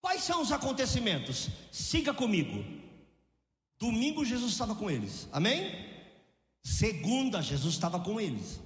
Quais 0.00 0.22
são 0.22 0.42
os 0.42 0.52
acontecimentos? 0.52 1.48
Siga 1.72 2.12
comigo. 2.12 2.62
Domingo 3.78 4.24
Jesus 4.24 4.52
estava 4.52 4.74
com 4.74 4.90
eles, 4.90 5.26
amém? 5.32 5.92
Segunda, 6.62 7.40
Jesus 7.40 7.74
estava 7.74 7.98
com 7.98 8.20
eles. 8.20 8.60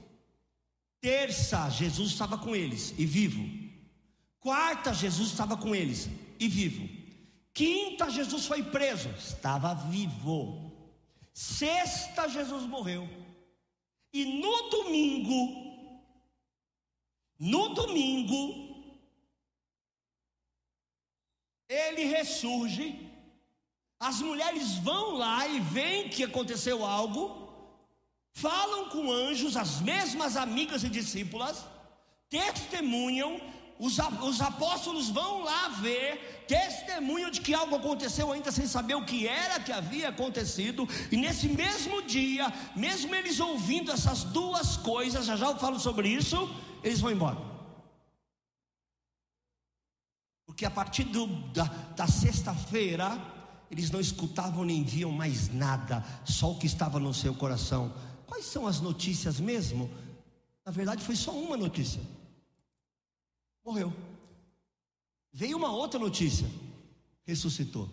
Terça, 1.00 1.70
Jesus 1.70 2.10
estava 2.10 2.36
com 2.36 2.54
eles 2.54 2.92
e 2.98 3.06
vivo. 3.06 3.48
Quarta, 4.40 4.92
Jesus 4.92 5.30
estava 5.30 5.56
com 5.56 5.74
eles 5.74 6.08
e 6.40 6.48
vivo. 6.48 6.97
Quinta, 7.58 8.08
Jesus 8.08 8.46
foi 8.46 8.62
preso, 8.62 9.08
estava 9.18 9.74
vivo. 9.74 10.70
Sexta, 11.32 12.28
Jesus 12.28 12.62
morreu. 12.62 13.08
E 14.12 14.24
no 14.24 14.70
domingo, 14.70 15.40
no 17.36 17.70
domingo, 17.70 18.94
ele 21.68 22.04
ressurge. 22.04 23.10
As 23.98 24.20
mulheres 24.20 24.76
vão 24.76 25.16
lá 25.16 25.48
e 25.48 25.58
veem 25.58 26.08
que 26.08 26.22
aconteceu 26.22 26.86
algo, 26.86 27.52
falam 28.34 28.88
com 28.88 29.10
anjos, 29.10 29.56
as 29.56 29.80
mesmas 29.80 30.36
amigas 30.36 30.84
e 30.84 30.88
discípulas, 30.88 31.66
testemunham, 32.30 33.40
os, 33.80 33.98
os 34.22 34.40
apóstolos 34.40 35.08
vão 35.08 35.42
lá 35.42 35.70
ver, 35.70 36.37
testemunho 36.48 37.30
de 37.30 37.40
que 37.40 37.54
algo 37.54 37.76
aconteceu 37.76 38.32
ainda 38.32 38.50
sem 38.50 38.66
saber 38.66 38.94
o 38.94 39.04
que 39.04 39.28
era 39.28 39.60
que 39.60 39.70
havia 39.70 40.08
acontecido, 40.08 40.88
e 41.12 41.16
nesse 41.16 41.48
mesmo 41.48 42.02
dia, 42.02 42.52
mesmo 42.74 43.14
eles 43.14 43.38
ouvindo 43.38 43.92
essas 43.92 44.24
duas 44.24 44.76
coisas, 44.76 45.26
já 45.26 45.36
já 45.36 45.46
eu 45.46 45.58
falo 45.58 45.78
sobre 45.78 46.08
isso, 46.08 46.36
eles 46.82 47.00
vão 47.00 47.12
embora. 47.12 47.38
Porque 50.46 50.64
a 50.64 50.70
partir 50.70 51.04
do, 51.04 51.26
da, 51.52 51.64
da 51.94 52.06
sexta-feira, 52.06 53.16
eles 53.70 53.90
não 53.90 54.00
escutavam 54.00 54.64
nem 54.64 54.82
viam 54.82 55.12
mais 55.12 55.52
nada, 55.52 56.02
só 56.24 56.50
o 56.50 56.58
que 56.58 56.66
estava 56.66 56.98
no 56.98 57.12
seu 57.12 57.34
coração. 57.34 57.94
Quais 58.26 58.46
são 58.46 58.66
as 58.66 58.80
notícias 58.80 59.38
mesmo? 59.38 59.90
Na 60.64 60.72
verdade, 60.72 61.04
foi 61.04 61.14
só 61.14 61.30
uma 61.30 61.56
notícia 61.56 62.00
morreu. 63.68 63.92
Veio 65.32 65.56
uma 65.56 65.72
outra 65.72 65.98
notícia: 65.98 66.46
ressuscitou. 67.24 67.88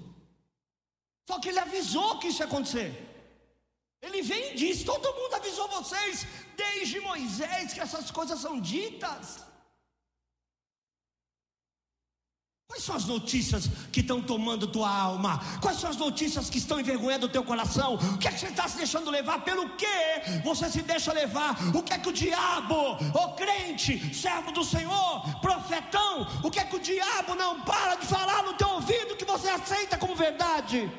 Só 1.28 1.40
que 1.40 1.50
ele 1.50 1.60
avisou 1.60 2.20
que 2.20 2.28
isso 2.28 2.42
ia 2.42 2.46
acontecer. 2.46 2.90
Ele 4.02 4.22
vem 4.22 4.52
e 4.52 4.56
diz: 4.56 4.84
todo 4.84 5.14
mundo 5.20 5.34
avisou 5.34 5.68
vocês, 5.70 6.26
desde 6.56 7.00
Moisés, 7.00 7.74
que 7.74 7.80
essas 7.80 8.12
coisas 8.12 8.40
são 8.40 8.60
ditas. 8.60 9.44
Quais 12.76 12.84
são 12.84 12.96
as 12.98 13.06
notícias 13.06 13.70
que 13.90 14.02
estão 14.02 14.22
tomando 14.22 14.68
tua 14.68 14.90
alma? 14.90 15.40
Quais 15.62 15.80
são 15.80 15.90
as 15.90 15.96
notícias 15.96 16.50
que 16.50 16.58
estão 16.58 16.78
envergonhando 16.78 17.26
o 17.26 17.30
teu 17.30 17.42
coração? 17.42 17.94
O 17.96 18.18
que 18.18 18.28
é 18.28 18.32
que 18.32 18.40
você 18.42 18.48
está 18.48 18.68
se 18.68 18.76
deixando 18.76 19.10
levar? 19.10 19.46
Pelo 19.46 19.70
que 19.78 20.42
você 20.44 20.70
se 20.70 20.82
deixa 20.82 21.14
levar? 21.14 21.56
O 21.74 21.82
que 21.82 21.94
é 21.94 21.98
que 21.98 22.10
o 22.10 22.12
diabo, 22.12 22.98
o 23.14 23.34
crente, 23.34 24.14
servo 24.14 24.52
do 24.52 24.66
Senhor, 24.66 25.40
profetão, 25.40 26.28
o 26.44 26.52
que 26.52 26.60
é 26.60 26.66
que 26.66 26.76
o 26.76 26.80
diabo 26.80 27.34
não 27.34 27.62
para 27.62 27.96
de 27.96 28.08
falar 28.08 28.44
no 28.44 28.56
teu 28.56 28.68
ouvido 28.68 29.16
que 29.16 29.24
você 29.24 29.48
aceita 29.48 29.98
como 29.98 30.14
verdade? 30.14 30.92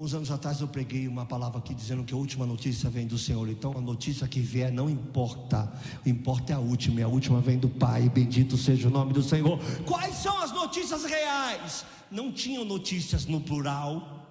Uns 0.00 0.14
anos 0.14 0.30
atrás 0.30 0.62
eu 0.62 0.66
preguei 0.66 1.06
uma 1.06 1.26
palavra 1.26 1.58
aqui 1.58 1.74
dizendo 1.74 2.02
que 2.02 2.14
a 2.14 2.16
última 2.16 2.46
notícia 2.46 2.88
vem 2.88 3.06
do 3.06 3.18
Senhor. 3.18 3.46
Então 3.50 3.76
a 3.76 3.82
notícia 3.82 4.26
que 4.26 4.40
vier 4.40 4.72
não 4.72 4.88
importa. 4.88 5.70
O 6.06 6.08
importa 6.08 6.54
é 6.54 6.56
a 6.56 6.58
última, 6.58 7.00
e 7.00 7.02
a 7.02 7.08
última 7.08 7.38
vem 7.38 7.58
do 7.58 7.68
Pai. 7.68 8.08
Bendito 8.08 8.56
seja 8.56 8.88
o 8.88 8.90
nome 8.90 9.12
do 9.12 9.22
Senhor. 9.22 9.58
Quais 9.84 10.14
são 10.14 10.38
as 10.38 10.52
notícias 10.52 11.04
reais? 11.04 11.84
Não 12.10 12.32
tinham 12.32 12.64
notícias 12.64 13.26
no 13.26 13.42
plural 13.42 14.26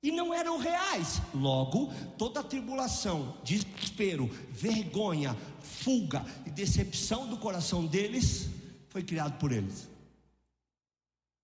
e 0.00 0.12
não 0.12 0.32
eram 0.32 0.56
reais. 0.56 1.20
Logo, 1.34 1.92
toda 2.16 2.40
tribulação, 2.40 3.34
desespero, 3.42 4.30
vergonha, 4.52 5.36
fuga 5.58 6.24
e 6.46 6.50
decepção 6.50 7.26
do 7.26 7.36
coração 7.38 7.84
deles 7.84 8.48
foi 8.88 9.02
criado 9.02 9.36
por 9.38 9.50
eles. 9.50 9.88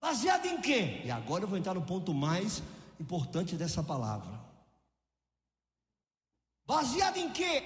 Baseado 0.00 0.46
em 0.46 0.60
quê? 0.60 1.02
E 1.04 1.10
agora 1.10 1.42
eu 1.42 1.48
vou 1.48 1.58
entrar 1.58 1.74
no 1.74 1.82
ponto 1.82 2.14
mais 2.14 2.62
importante 3.00 3.56
dessa 3.56 3.82
palavra. 3.82 4.40
Baseado 6.66 7.16
em 7.16 7.32
quê? 7.32 7.62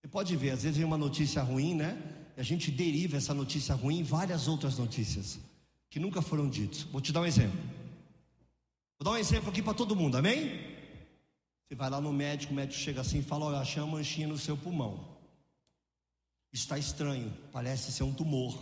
Você 0.00 0.08
pode 0.08 0.36
ver, 0.36 0.50
às 0.50 0.62
vezes 0.62 0.76
vem 0.76 0.86
uma 0.86 0.98
notícia 0.98 1.42
ruim, 1.42 1.74
né? 1.74 1.96
E 2.36 2.40
a 2.40 2.44
gente 2.44 2.70
deriva 2.70 3.16
essa 3.16 3.32
notícia 3.32 3.74
ruim 3.74 4.00
em 4.00 4.02
várias 4.02 4.46
outras 4.46 4.78
notícias 4.78 5.38
que 5.90 5.98
nunca 5.98 6.20
foram 6.20 6.48
ditas. 6.48 6.82
Vou 6.82 7.00
te 7.00 7.12
dar 7.12 7.22
um 7.22 7.26
exemplo. 7.26 7.58
Vou 8.98 9.04
dar 9.04 9.12
um 9.12 9.16
exemplo 9.16 9.48
aqui 9.50 9.62
para 9.62 9.74
todo 9.74 9.96
mundo, 9.96 10.16
amém? 10.16 10.76
Você 11.66 11.74
vai 11.74 11.90
lá 11.90 12.00
no 12.00 12.12
médico, 12.12 12.52
o 12.52 12.56
médico 12.56 12.80
chega 12.80 13.00
assim 13.00 13.18
e 13.18 13.22
fala: 13.22 13.46
Olha, 13.46 13.58
achei 13.58 13.82
uma 13.82 13.92
manchinha 13.92 14.26
no 14.26 14.38
seu 14.38 14.56
pulmão. 14.56 15.18
Está 16.52 16.78
estranho, 16.78 17.32
parece 17.52 17.92
ser 17.92 18.02
um 18.02 18.12
tumor. 18.12 18.58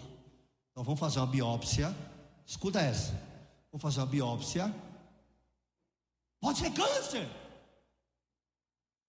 Então 0.70 0.84
vamos 0.84 1.00
fazer 1.00 1.18
uma 1.20 1.26
biópsia 1.26 1.94
Escuta 2.46 2.80
essa. 2.80 3.12
Vou 3.72 3.80
fazer 3.80 4.00
uma 4.00 4.06
biópsia. 4.06 4.72
Pode 6.40 6.58
ser 6.60 6.72
câncer. 6.72 7.28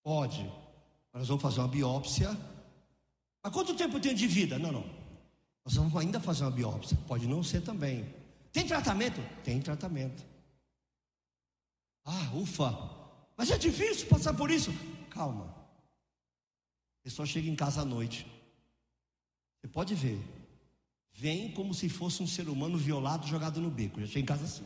Pode. 0.04 0.44
Nós 1.14 1.28
vamos 1.28 1.42
fazer 1.42 1.60
uma 1.60 1.68
biópsia. 1.68 2.30
Mas 3.44 3.54
quanto 3.54 3.76
tempo 3.76 4.00
tem 4.00 4.16
de 4.16 4.26
vida? 4.26 4.58
Não, 4.58 4.72
não. 4.72 4.84
Nós 5.64 5.76
vamos 5.76 5.96
ainda 5.96 6.20
fazer 6.20 6.44
uma 6.44 6.52
biópsia. 6.52 6.98
Pode 7.08 7.28
não 7.28 7.44
ser 7.44 7.62
também. 7.62 8.12
Tem 8.52 8.66
tratamento? 8.66 9.22
Tem 9.44 9.62
tratamento. 9.62 10.26
Ah, 12.04 12.32
ufa. 12.34 12.72
Mas 13.38 13.52
é 13.52 13.58
difícil 13.58 14.08
passar 14.08 14.34
por 14.34 14.50
isso. 14.50 14.72
Calma. 15.12 15.46
A 15.46 17.04
pessoa 17.04 17.26
chega 17.26 17.48
em 17.48 17.56
casa 17.56 17.82
à 17.82 17.86
noite. 17.86 18.26
Você 19.62 19.68
pode 19.68 19.94
ver 19.94 20.37
vem 21.18 21.52
como 21.52 21.74
se 21.74 21.90
fosse 21.90 22.22
um 22.22 22.28
ser 22.28 22.48
humano 22.48 22.78
violado, 22.78 23.26
jogado 23.26 23.60
no 23.60 23.72
beco. 23.72 24.00
Já 24.02 24.06
cheguei 24.06 24.22
em 24.22 24.26
casa 24.26 24.46
assim. 24.46 24.64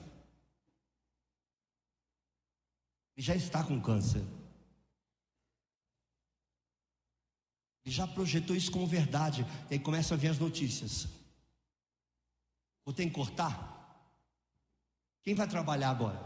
Ele 3.16 3.26
já 3.26 3.34
está 3.34 3.64
com 3.64 3.82
câncer. 3.82 4.22
Ele 7.86 7.96
já 7.96 8.06
projetou 8.06 8.54
isso 8.54 8.70
como 8.70 8.86
verdade. 8.86 9.46
E 9.70 9.76
aí 9.76 9.80
começa 9.80 10.14
a 10.14 10.18
vir 10.18 10.28
as 10.28 10.40
notícias. 10.40 11.08
Vou 12.84 12.94
ter 12.94 13.06
que 13.06 13.12
cortar? 13.12 14.12
Quem 15.24 15.34
vai 15.34 15.48
trabalhar 15.48 15.92
agora? 15.92 16.20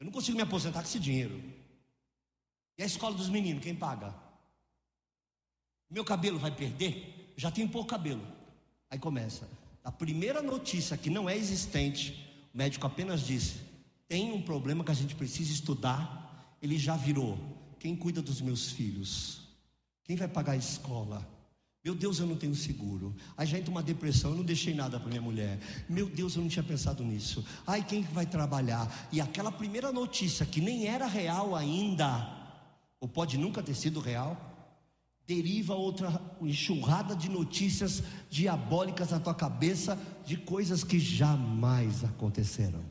Eu 0.00 0.06
não 0.06 0.12
consigo 0.12 0.38
me 0.38 0.42
aposentar 0.42 0.80
com 0.80 0.88
esse 0.88 0.98
dinheiro. 0.98 1.38
E 2.78 2.82
a 2.82 2.86
escola 2.86 3.14
dos 3.14 3.28
meninos, 3.28 3.62
quem 3.62 3.76
paga? 3.76 4.14
Meu 5.90 6.02
cabelo 6.02 6.38
vai 6.38 6.50
perder? 6.50 7.34
Já 7.36 7.50
tenho 7.50 7.68
pouco 7.68 7.90
cabelo. 7.90 8.33
Aí 8.94 8.98
começa. 9.00 9.48
A 9.82 9.90
primeira 9.90 10.40
notícia 10.40 10.96
que 10.96 11.10
não 11.10 11.28
é 11.28 11.36
existente, 11.36 12.12
o 12.54 12.56
médico 12.56 12.86
apenas 12.86 13.22
disse: 13.22 13.56
tem 14.06 14.30
um 14.30 14.40
problema 14.40 14.84
que 14.84 14.92
a 14.92 14.94
gente 14.94 15.16
precisa 15.16 15.52
estudar. 15.52 16.56
Ele 16.62 16.78
já 16.78 16.96
virou. 16.96 17.36
Quem 17.80 17.96
cuida 17.96 18.22
dos 18.22 18.40
meus 18.40 18.70
filhos? 18.70 19.40
Quem 20.04 20.14
vai 20.14 20.28
pagar 20.28 20.52
a 20.52 20.56
escola? 20.56 21.28
Meu 21.84 21.92
Deus, 21.92 22.20
eu 22.20 22.26
não 22.26 22.36
tenho 22.36 22.54
seguro. 22.54 23.12
Aí 23.36 23.48
já 23.48 23.58
entra 23.58 23.72
uma 23.72 23.82
depressão, 23.82 24.30
eu 24.30 24.36
não 24.36 24.44
deixei 24.44 24.72
nada 24.72 25.00
para 25.00 25.08
minha 25.08 25.20
mulher. 25.20 25.58
Meu 25.88 26.08
Deus, 26.08 26.36
eu 26.36 26.42
não 26.42 26.48
tinha 26.48 26.62
pensado 26.62 27.02
nisso. 27.02 27.44
Ai, 27.66 27.82
quem 27.82 28.02
vai 28.02 28.26
trabalhar? 28.26 29.08
E 29.10 29.20
aquela 29.20 29.50
primeira 29.50 29.90
notícia 29.90 30.46
que 30.46 30.60
nem 30.60 30.86
era 30.86 31.08
real 31.08 31.56
ainda, 31.56 32.30
ou 33.00 33.08
pode 33.08 33.36
nunca 33.38 33.60
ter 33.60 33.74
sido 33.74 33.98
real, 33.98 34.53
deriva 35.26 35.74
outra 35.74 36.20
enxurrada 36.40 37.16
de 37.16 37.28
notícias 37.28 38.02
diabólicas 38.28 39.10
na 39.10 39.20
tua 39.20 39.34
cabeça 39.34 39.98
de 40.24 40.36
coisas 40.36 40.84
que 40.84 40.98
jamais 40.98 42.04
aconteceram. 42.04 42.84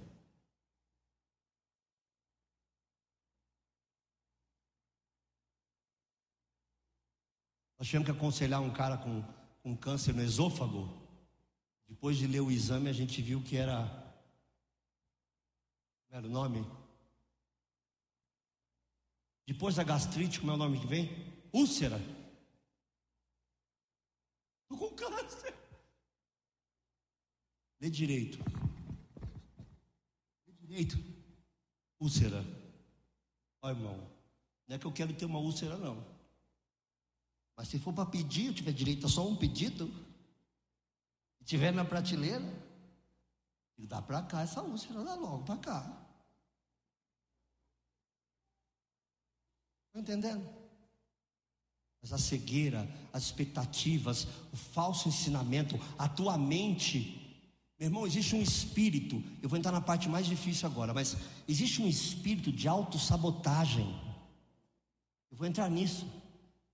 Nós 7.77 7.87
tivemos 7.87 8.05
que 8.05 8.17
aconselhar 8.17 8.61
um 8.61 8.71
cara 8.71 8.97
com, 8.97 9.21
com 9.61 9.75
câncer 9.75 10.13
no 10.13 10.23
esôfago. 10.23 10.89
Depois 11.85 12.17
de 12.17 12.25
ler 12.25 12.39
o 12.39 12.49
exame, 12.49 12.89
a 12.89 12.93
gente 12.93 13.21
viu 13.21 13.41
que 13.41 13.57
era. 13.57 13.83
Como 16.07 16.17
era 16.17 16.25
o 16.25 16.29
nome? 16.29 16.65
Depois 19.45 19.75
da 19.75 19.83
gastrite, 19.83 20.39
como 20.39 20.53
é 20.53 20.55
o 20.55 20.57
nome 20.57 20.79
que 20.79 20.87
vem? 20.87 21.11
Úlcera. 21.51 21.99
Estou 24.73 24.89
com 24.89 24.95
câncer. 24.95 25.53
Lê 27.79 27.89
direito. 27.89 28.39
Lê 30.47 30.53
direito. 30.53 30.97
Úlcera. 31.99 32.43
Olha, 33.61 33.75
irmão. 33.75 34.11
Não 34.67 34.75
é 34.75 34.79
que 34.79 34.85
eu 34.85 34.91
quero 34.91 35.15
ter 35.15 35.25
uma 35.25 35.39
úlcera, 35.39 35.77
não. 35.77 36.03
Mas 37.55 37.67
se 37.67 37.79
for 37.79 37.93
para 37.93 38.09
pedir, 38.09 38.47
eu 38.47 38.53
tiver 38.53 38.73
direito 38.73 39.05
a 39.05 39.09
só 39.09 39.27
um 39.27 39.35
pedido, 39.35 39.87
e 41.39 41.43
tiver 41.43 41.71
na 41.71 41.85
prateleira, 41.85 42.41
dá 43.77 44.01
para 44.01 44.23
cá 44.23 44.41
essa 44.41 44.61
úlcera, 44.61 45.03
dá 45.03 45.13
logo 45.15 45.43
para 45.43 45.57
cá. 45.57 46.07
Está 49.87 49.99
entendendo? 49.99 50.62
Mas 52.03 52.11
a 52.11 52.17
cegueira, 52.17 52.85
as 53.13 53.23
expectativas, 53.23 54.27
o 54.51 54.57
falso 54.57 55.07
ensinamento, 55.07 55.79
a 55.97 56.09
tua 56.09 56.37
mente. 56.37 57.17
Meu 57.79 57.87
irmão, 57.87 58.05
existe 58.05 58.35
um 58.35 58.41
espírito, 58.41 59.23
eu 59.41 59.47
vou 59.47 59.57
entrar 59.57 59.71
na 59.71 59.79
parte 59.79 60.09
mais 60.09 60.25
difícil 60.25 60.67
agora, 60.67 60.93
mas 60.93 61.15
existe 61.47 61.81
um 61.81 61.87
espírito 61.87 62.51
de 62.51 62.67
autossabotagem. 62.67 63.87
Eu 65.31 65.37
vou 65.37 65.47
entrar 65.47 65.69
nisso. 65.69 66.05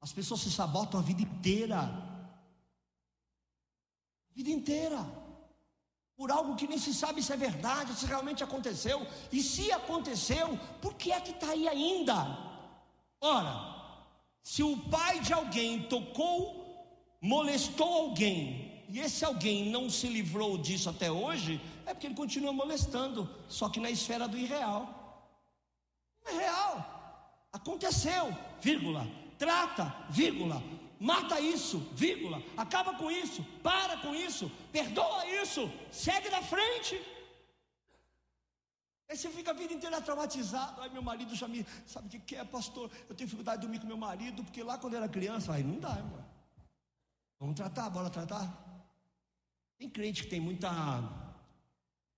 As 0.01 0.11
pessoas 0.11 0.41
se 0.41 0.51
sabotam 0.51 0.99
a 0.99 1.03
vida 1.03 1.21
inteira. 1.21 1.79
A 4.31 4.33
vida 4.33 4.49
inteira. 4.49 5.05
Por 6.17 6.31
algo 6.31 6.55
que 6.55 6.67
nem 6.67 6.79
se 6.79 6.93
sabe 6.93 7.21
se 7.21 7.31
é 7.31 7.37
verdade, 7.37 7.93
se 7.93 8.07
realmente 8.07 8.43
aconteceu. 8.43 9.05
E 9.31 9.43
se 9.43 9.71
aconteceu, 9.71 10.57
por 10.81 10.95
que 10.95 11.11
é 11.11 11.21
que 11.21 11.31
está 11.31 11.51
aí 11.51 11.67
ainda? 11.67 12.15
Ora, 13.21 13.78
se 14.49 14.63
o 14.63 14.75
pai 14.75 15.19
de 15.19 15.31
alguém 15.31 15.83
tocou, 15.83 16.39
molestou 17.21 17.91
alguém, 18.03 18.83
e 18.89 18.99
esse 18.99 19.23
alguém 19.23 19.69
não 19.69 19.89
se 19.89 20.07
livrou 20.07 20.57
disso 20.57 20.89
até 20.89 21.11
hoje, 21.11 21.61
é 21.85 21.93
porque 21.93 22.07
ele 22.07 22.15
continua 22.15 22.51
molestando, 22.51 23.29
só 23.47 23.69
que 23.69 23.79
na 23.79 23.91
esfera 23.91 24.27
do 24.27 24.37
irreal. 24.37 24.81
É 26.25 26.31
real. 26.31 26.75
Aconteceu, 27.51 28.35
vírgula 28.59 29.07
trata, 29.39 29.95
vírgula, 30.09 30.61
mata 30.99 31.39
isso, 31.39 31.79
vírgula, 31.93 32.43
acaba 32.57 32.93
com 32.95 33.09
isso, 33.09 33.41
para 33.63 33.95
com 33.97 34.13
isso, 34.13 34.51
perdoa 34.71 35.25
isso, 35.41 35.71
segue 35.89 36.29
na 36.29 36.41
frente. 36.41 37.01
Aí 39.09 39.17
você 39.17 39.29
fica 39.29 39.49
a 39.49 39.53
vida 39.53 39.73
inteira 39.73 39.99
traumatizado. 40.01 40.81
Ai, 40.81 40.89
meu 40.89 41.01
marido 41.01 41.33
já 41.35 41.47
me. 41.47 41.65
Sabe 41.85 42.07
o 42.07 42.09
que, 42.11 42.19
que 42.19 42.35
é, 42.35 42.45
pastor? 42.45 42.91
Eu 43.09 43.15
tenho 43.15 43.27
dificuldade 43.27 43.61
de 43.61 43.67
dormir 43.67 43.79
com 43.79 43.87
meu 43.87 43.97
marido, 43.97 44.43
porque 44.43 44.61
lá 44.61 44.77
quando 44.77 44.93
eu 44.93 44.99
era 44.99 45.09
criança, 45.09 45.51
aí 45.51 45.63
não 45.63 45.79
dá, 45.79 45.97
irmão. 45.97 46.23
Vamos 47.39 47.55
tratar, 47.55 47.89
bora 47.89 48.09
tratar. 48.09 48.45
Tem 49.79 49.89
crente 49.89 50.23
que 50.23 50.29
tem 50.29 50.39
muita, 50.39 50.69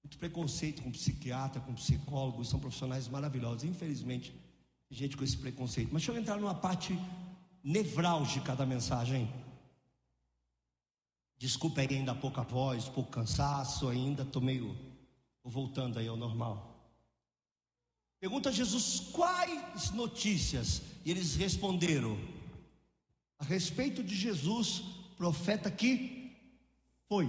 muito 0.04 0.18
preconceito 0.18 0.82
com 0.82 0.92
psiquiatra, 0.92 1.62
com 1.62 1.74
psicólogos, 1.74 2.50
são 2.50 2.60
profissionais 2.60 3.08
maravilhosos. 3.08 3.64
Infelizmente, 3.64 4.36
gente 4.90 5.16
com 5.16 5.24
esse 5.24 5.38
preconceito. 5.38 5.90
Mas 5.94 6.02
deixa 6.02 6.12
eu 6.12 6.22
entrar 6.22 6.38
numa 6.38 6.56
parte 6.56 7.00
nevrálgica 7.64 8.54
da 8.54 8.66
mensagem. 8.66 9.32
Desculpa 11.38 11.80
aí 11.80 11.88
ainda 11.90 12.14
pouca 12.14 12.42
voz, 12.42 12.90
pouco 12.90 13.10
cansaço 13.12 13.88
ainda, 13.88 14.24
estou 14.24 14.42
meio 14.42 14.92
Vou 15.44 15.52
voltando 15.52 15.98
aí 15.98 16.08
ao 16.08 16.16
normal. 16.16 16.71
Pergunta 18.22 18.50
a 18.50 18.52
Jesus 18.52 19.00
quais 19.12 19.90
notícias? 19.90 20.84
E 21.04 21.10
eles 21.10 21.36
responderam: 21.36 22.16
a 23.40 23.44
respeito 23.44 24.04
de 24.04 24.16
Jesus, 24.16 24.84
profeta 25.18 25.72
que 25.72 26.38
foi. 27.10 27.26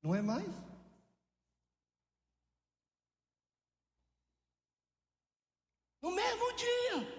Não 0.00 0.14
é 0.14 0.22
mais? 0.22 0.46
No 6.00 6.12
mesmo 6.12 6.52
dia. 6.54 7.18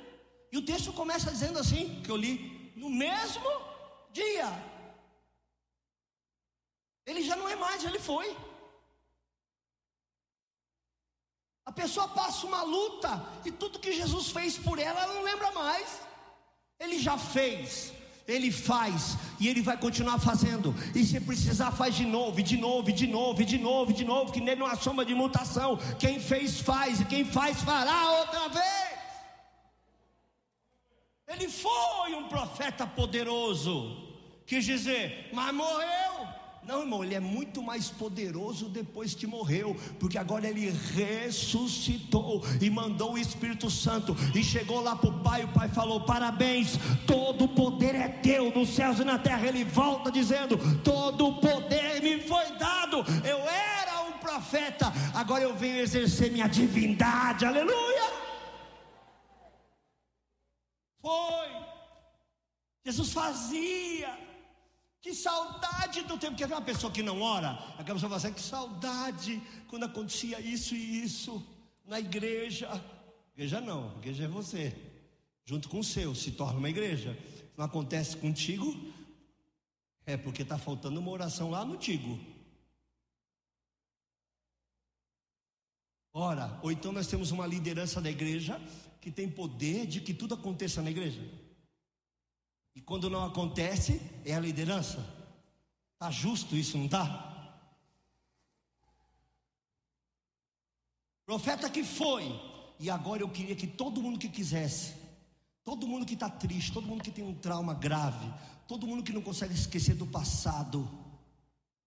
E 0.54 0.58
o 0.58 0.66
texto 0.66 0.94
começa 0.94 1.30
dizendo 1.30 1.60
assim, 1.60 2.02
que 2.02 2.10
eu 2.10 2.16
li, 2.16 2.72
no 2.78 2.90
mesmo 2.90 3.50
dia. 4.14 4.48
Ele 7.06 7.22
já 7.22 7.36
não 7.36 7.50
é 7.50 7.58
mais, 7.58 7.84
ele 7.84 8.00
foi. 8.00 8.49
A 11.70 11.72
pessoa 11.72 12.08
passa 12.08 12.48
uma 12.48 12.64
luta 12.64 13.12
e 13.46 13.52
tudo 13.52 13.78
que 13.84 13.94
Jesus 13.94 14.30
fez 14.32 14.58
por 14.58 14.80
ela, 14.80 15.02
ela 15.02 15.14
não 15.14 15.24
lembra 15.24 15.52
mais. 15.52 15.88
Ele 16.80 16.98
já 16.98 17.16
fez 17.16 17.94
ele 18.30 18.52
faz 18.52 19.18
e 19.40 19.48
Ele 19.48 19.62
vai 19.62 19.76
continuar 19.76 20.20
fazendo. 20.20 20.76
E 20.94 21.04
se 21.04 21.20
precisar, 21.20 21.72
faz 21.72 21.96
de 21.96 22.06
novo, 22.06 22.44
de 22.44 22.58
novo, 22.58 22.92
de 22.92 23.08
novo, 23.08 23.44
de 23.44 23.58
novo, 23.58 23.92
de 23.92 24.06
novo, 24.06 24.32
que 24.32 24.40
nele 24.40 24.60
não 24.60 24.68
há 24.68 24.76
sombra 24.76 25.04
de 25.04 25.16
mutação. 25.16 25.78
Quem 25.98 26.20
fez, 26.20 26.62
faz, 26.62 27.02
e 27.02 27.06
quem 27.06 27.26
faz, 27.26 27.62
fará 27.64 28.12
outra 28.20 28.48
vez. 28.50 29.00
Ele 31.28 31.50
foi 31.50 32.14
um 32.14 32.28
profeta 32.28 32.86
poderoso. 32.86 33.74
Quis 34.46 34.64
dizer, 34.64 35.32
mas 35.34 35.52
morreu. 35.54 36.28
Não, 36.64 36.82
irmão, 36.82 37.04
ele 37.04 37.16
é 37.16 37.20
muito 37.20 37.64
mais 37.64 37.90
poderoso 37.90 38.70
depois 38.70 39.16
que 39.16 39.26
morreu, 39.26 39.76
porque 40.00 40.18
agora 40.18 40.48
ele 40.48 40.70
ressuscitou 40.70 42.44
e 42.62 42.70
mandou 42.70 43.14
o 43.14 43.18
Espírito 43.18 43.72
Santo 43.72 44.16
e 44.36 44.44
chegou 44.44 44.80
lá 44.82 44.96
para 44.96 45.10
o 45.10 45.24
Pai. 45.24 45.46
O 45.46 45.48
Pai 45.48 45.68
falou: 45.70 46.02
Parabéns, 46.02 46.78
todo 47.08 47.46
o 47.46 47.48
poder 47.48 47.96
é 47.96 48.08
teu 48.08 48.52
nos 48.54 48.70
céus 48.70 49.00
e 49.00 49.04
na 49.04 49.18
terra. 49.18 49.48
Ele 49.48 49.64
volta 49.64 50.12
dizendo: 50.12 50.58
Todo 50.84 51.28
o 51.30 51.40
poder 51.40 52.02
me 52.04 52.22
foi 52.22 52.52
dado. 52.58 52.98
Eu 53.28 53.40
era 53.40 54.04
um 54.04 54.20
profeta, 54.20 54.94
agora 55.16 55.44
eu 55.44 55.56
venho 55.56 55.80
exercer 55.80 56.32
minha 56.32 56.48
divindade. 56.48 57.46
Aleluia! 57.46 58.12
Foi. 61.02 61.50
Jesus 62.86 63.12
fazia 63.12 64.29
que 65.02 65.14
saudade 65.14 66.02
do 66.04 66.18
tempo. 66.18 66.36
Quer 66.36 66.48
ver 66.48 66.56
uma 66.56 66.62
pessoa 66.62 66.92
que 66.92 67.04
não 67.04 67.22
ora? 67.22 67.52
Aquela 67.78 67.96
pessoa 67.96 68.10
fala 68.10 68.16
assim: 68.18 68.34
que 68.34 68.42
saudade 68.42 69.42
quando 69.68 69.86
acontecia 69.86 70.40
isso 70.40 70.76
e 70.76 71.04
isso 71.04 71.46
na 71.86 72.00
igreja. 72.00 72.70
Igreja 73.34 73.62
não, 73.62 73.98
igreja 73.98 74.26
é 74.26 74.28
você, 74.28 74.76
junto 75.46 75.70
com 75.70 75.80
o 75.80 75.84
seu, 75.84 76.14
se 76.14 76.32
torna 76.32 76.60
uma 76.60 76.70
igreja. 76.70 77.18
Não 77.56 77.66
acontece 77.66 78.18
contigo, 78.18 78.76
é 80.06 80.18
porque 80.18 80.42
está 80.42 80.58
faltando 80.58 81.00
uma 81.00 81.12
oração 81.12 81.50
lá 81.50 81.64
no 81.64 81.78
Tigo. 81.78 82.20
Ora, 86.12 86.60
ou 86.62 86.72
então 86.72 86.92
nós 86.92 87.08
temos 87.08 87.32
uma 87.32 87.46
liderança 87.46 88.02
da 88.02 88.10
igreja 88.10 88.60
que 89.00 89.12
tem 89.12 89.30
poder 89.30 89.86
de 89.86 90.02
que 90.02 90.14
tudo 90.14 90.34
aconteça 90.34 90.82
na 90.82 90.92
igreja. 90.92 91.22
E 92.76 92.82
quando 92.82 93.10
não 93.10 93.26
acontece, 93.26 94.02
é 94.26 94.34
a 94.34 94.40
liderança. 94.40 95.06
Está 95.94 96.12
justo 96.12 96.56
isso, 96.56 96.78
não 96.78 96.86
está? 96.86 97.30
Profeta 101.26 101.70
que 101.70 101.84
foi, 101.84 102.24
e 102.80 102.90
agora 102.90 103.22
eu 103.22 103.30
queria 103.30 103.56
que 103.56 103.68
todo 103.68 104.02
mundo 104.02 104.18
que 104.18 104.30
quisesse, 104.30 104.96
todo 105.64 105.86
mundo 105.86 106.06
que 106.06 106.16
está 106.16 106.30
triste, 106.30 106.72
todo 106.72 106.88
mundo 106.88 107.04
que 107.04 107.12
tem 107.12 107.24
um 107.24 107.36
trauma 107.36 107.74
grave, 107.74 108.34
todo 108.68 108.88
mundo 108.88 109.04
que 109.04 109.14
não 109.14 109.22
consegue 109.22 109.54
esquecer 109.54 109.94
do 109.94 110.08
passado, 110.08 110.90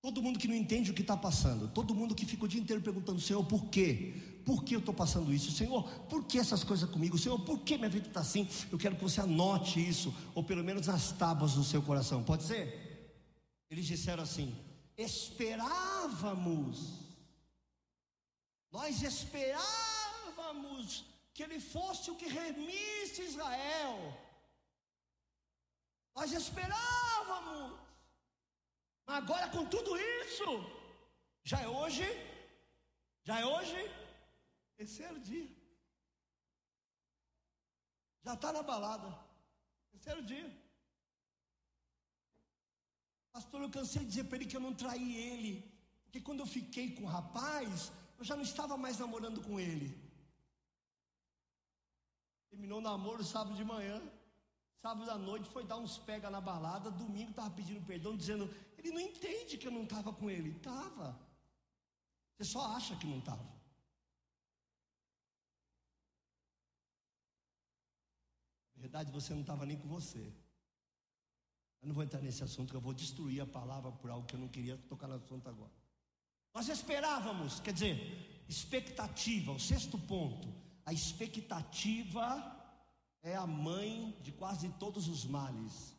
todo 0.02 0.20
mundo 0.20 0.38
que 0.38 0.48
não 0.48 0.56
entende 0.56 0.90
o 0.90 0.94
que 0.94 1.02
está 1.02 1.16
passando, 1.16 1.68
todo 1.68 1.94
mundo 1.94 2.12
que 2.12 2.26
fica 2.26 2.44
o 2.44 2.48
dia 2.48 2.60
inteiro 2.60 2.82
perguntando, 2.82 3.20
Senhor, 3.20 3.44
por 3.44 3.66
quê? 3.66 4.12
Por 4.44 4.64
que 4.64 4.74
eu 4.74 4.80
estou 4.80 4.92
passando 4.92 5.32
isso? 5.32 5.52
Senhor, 5.52 5.88
por 6.08 6.24
que 6.24 6.40
essas 6.40 6.64
coisas 6.64 6.90
comigo? 6.90 7.16
Senhor, 7.16 7.38
por 7.38 7.60
que 7.60 7.78
minha 7.78 7.88
vida 7.88 8.08
está 8.08 8.18
assim? 8.18 8.48
Eu 8.72 8.78
quero 8.78 8.96
que 8.96 9.02
você 9.02 9.20
anote 9.20 9.78
isso, 9.78 10.12
ou 10.34 10.42
pelo 10.42 10.64
menos 10.64 10.88
nas 10.88 11.12
tábuas 11.12 11.54
do 11.54 11.62
seu 11.62 11.80
coração. 11.80 12.24
Pode 12.24 12.42
ser? 12.42 13.14
Eles 13.70 13.86
disseram 13.86 14.24
assim: 14.24 14.52
esperávamos, 14.98 16.98
nós 18.72 19.00
esperávamos 19.02 21.04
que 21.32 21.44
ele 21.44 21.60
fosse 21.60 22.10
o 22.10 22.16
que 22.16 22.26
remisse 22.26 23.22
Israel. 23.22 24.18
Nós 26.16 26.32
esperávamos. 26.32 27.91
Agora 29.06 29.48
com 29.50 29.64
tudo 29.66 29.96
isso, 29.96 30.44
já 31.42 31.60
é 31.60 31.68
hoje, 31.68 32.04
já 33.24 33.40
é 33.40 33.44
hoje, 33.44 33.76
terceiro 34.76 35.18
dia. 35.20 35.48
Já 38.24 38.34
está 38.34 38.52
na 38.52 38.62
balada, 38.62 39.08
terceiro 39.90 40.22
dia. 40.22 40.48
Pastor, 43.32 43.62
eu 43.62 43.70
cansei 43.70 44.02
de 44.02 44.08
dizer 44.08 44.24
para 44.24 44.36
ele 44.36 44.46
que 44.46 44.56
eu 44.56 44.60
não 44.60 44.74
traí 44.74 45.16
ele, 45.16 45.52
porque 46.04 46.20
quando 46.20 46.40
eu 46.40 46.46
fiquei 46.46 46.94
com 46.94 47.04
o 47.04 47.12
rapaz, 47.18 47.90
eu 48.18 48.24
já 48.24 48.36
não 48.36 48.42
estava 48.42 48.76
mais 48.76 48.98
namorando 48.98 49.42
com 49.42 49.58
ele. 49.58 49.88
Terminou 52.50 52.78
o 52.78 52.82
namoro 52.82 53.24
sábado 53.24 53.56
de 53.56 53.64
manhã. 53.64 54.00
Sábado 54.82 55.10
à 55.10 55.16
noite 55.16 55.48
foi 55.48 55.64
dar 55.64 55.76
uns 55.76 55.96
pega 55.96 56.28
na 56.28 56.40
balada, 56.40 56.90
domingo 56.90 57.30
estava 57.30 57.50
pedindo 57.50 57.86
perdão, 57.86 58.16
dizendo, 58.16 58.52
ele 58.82 58.94
não 58.94 59.00
entende 59.00 59.56
que 59.56 59.66
eu 59.66 59.70
não 59.70 59.84
estava 59.84 60.12
com 60.12 60.28
ele. 60.28 60.50
Estava. 60.56 61.18
Você 62.36 62.44
só 62.44 62.74
acha 62.76 62.96
que 62.96 63.06
não 63.06 63.18
estava. 63.18 63.44
Na 68.74 68.80
verdade, 68.80 69.12
você 69.12 69.32
não 69.32 69.42
estava 69.42 69.64
nem 69.64 69.78
com 69.78 69.86
você. 69.86 70.32
Eu 71.80 71.88
não 71.88 71.94
vou 71.94 72.02
entrar 72.02 72.20
nesse 72.20 72.42
assunto, 72.42 72.70
que 72.70 72.76
eu 72.76 72.80
vou 72.80 72.92
destruir 72.92 73.40
a 73.40 73.46
palavra 73.46 73.92
por 73.92 74.10
algo 74.10 74.26
que 74.26 74.34
eu 74.34 74.40
não 74.40 74.48
queria 74.48 74.76
tocar 74.88 75.06
no 75.06 75.14
assunto 75.14 75.48
agora. 75.48 75.72
Nós 76.54 76.68
esperávamos, 76.68 77.60
quer 77.60 77.72
dizer, 77.72 78.44
expectativa, 78.48 79.52
o 79.52 79.60
sexto 79.60 79.98
ponto. 79.98 80.52
A 80.84 80.92
expectativa 80.92 82.24
é 83.22 83.36
a 83.36 83.46
mãe 83.46 84.16
de 84.20 84.32
quase 84.32 84.68
todos 84.70 85.08
os 85.08 85.24
males. 85.24 85.96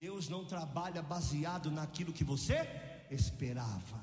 Deus 0.00 0.28
não 0.28 0.46
trabalha 0.46 1.02
baseado 1.02 1.70
naquilo 1.70 2.12
que 2.12 2.24
você 2.24 2.56
esperava. 3.10 4.02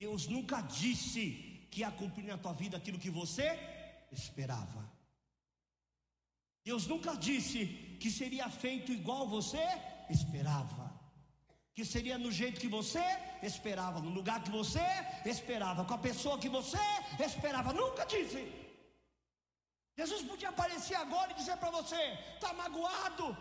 Deus 0.00 0.26
nunca 0.26 0.62
disse 0.62 1.24
que 1.70 1.80
ia 1.80 1.90
cumprir 1.90 2.26
na 2.26 2.38
tua 2.38 2.54
vida 2.54 2.76
aquilo 2.78 2.98
que 2.98 3.10
você 3.10 3.46
esperava. 4.10 4.90
Deus 6.64 6.86
nunca 6.86 7.14
disse 7.14 7.66
que 8.00 8.10
seria 8.10 8.48
feito 8.48 8.92
igual 8.92 9.28
você 9.28 9.62
esperava. 10.08 10.90
Que 11.74 11.84
seria 11.84 12.16
no 12.18 12.30
jeito 12.30 12.60
que 12.60 12.68
você 12.68 13.04
esperava, 13.42 14.00
no 14.00 14.10
lugar 14.10 14.42
que 14.42 14.50
você 14.50 14.86
esperava, 15.24 15.84
com 15.84 15.94
a 15.94 15.98
pessoa 15.98 16.38
que 16.38 16.48
você 16.48 16.78
esperava. 17.18 17.72
Nunca 17.72 18.04
disse. 18.04 18.71
Jesus 19.96 20.22
podia 20.22 20.48
aparecer 20.48 20.94
agora 20.94 21.32
e 21.32 21.34
dizer 21.34 21.56
para 21.56 21.70
você: 21.70 22.02
está 22.34 22.52
magoado, 22.54 23.36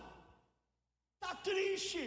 está 1.16 1.36
triste, 1.36 2.02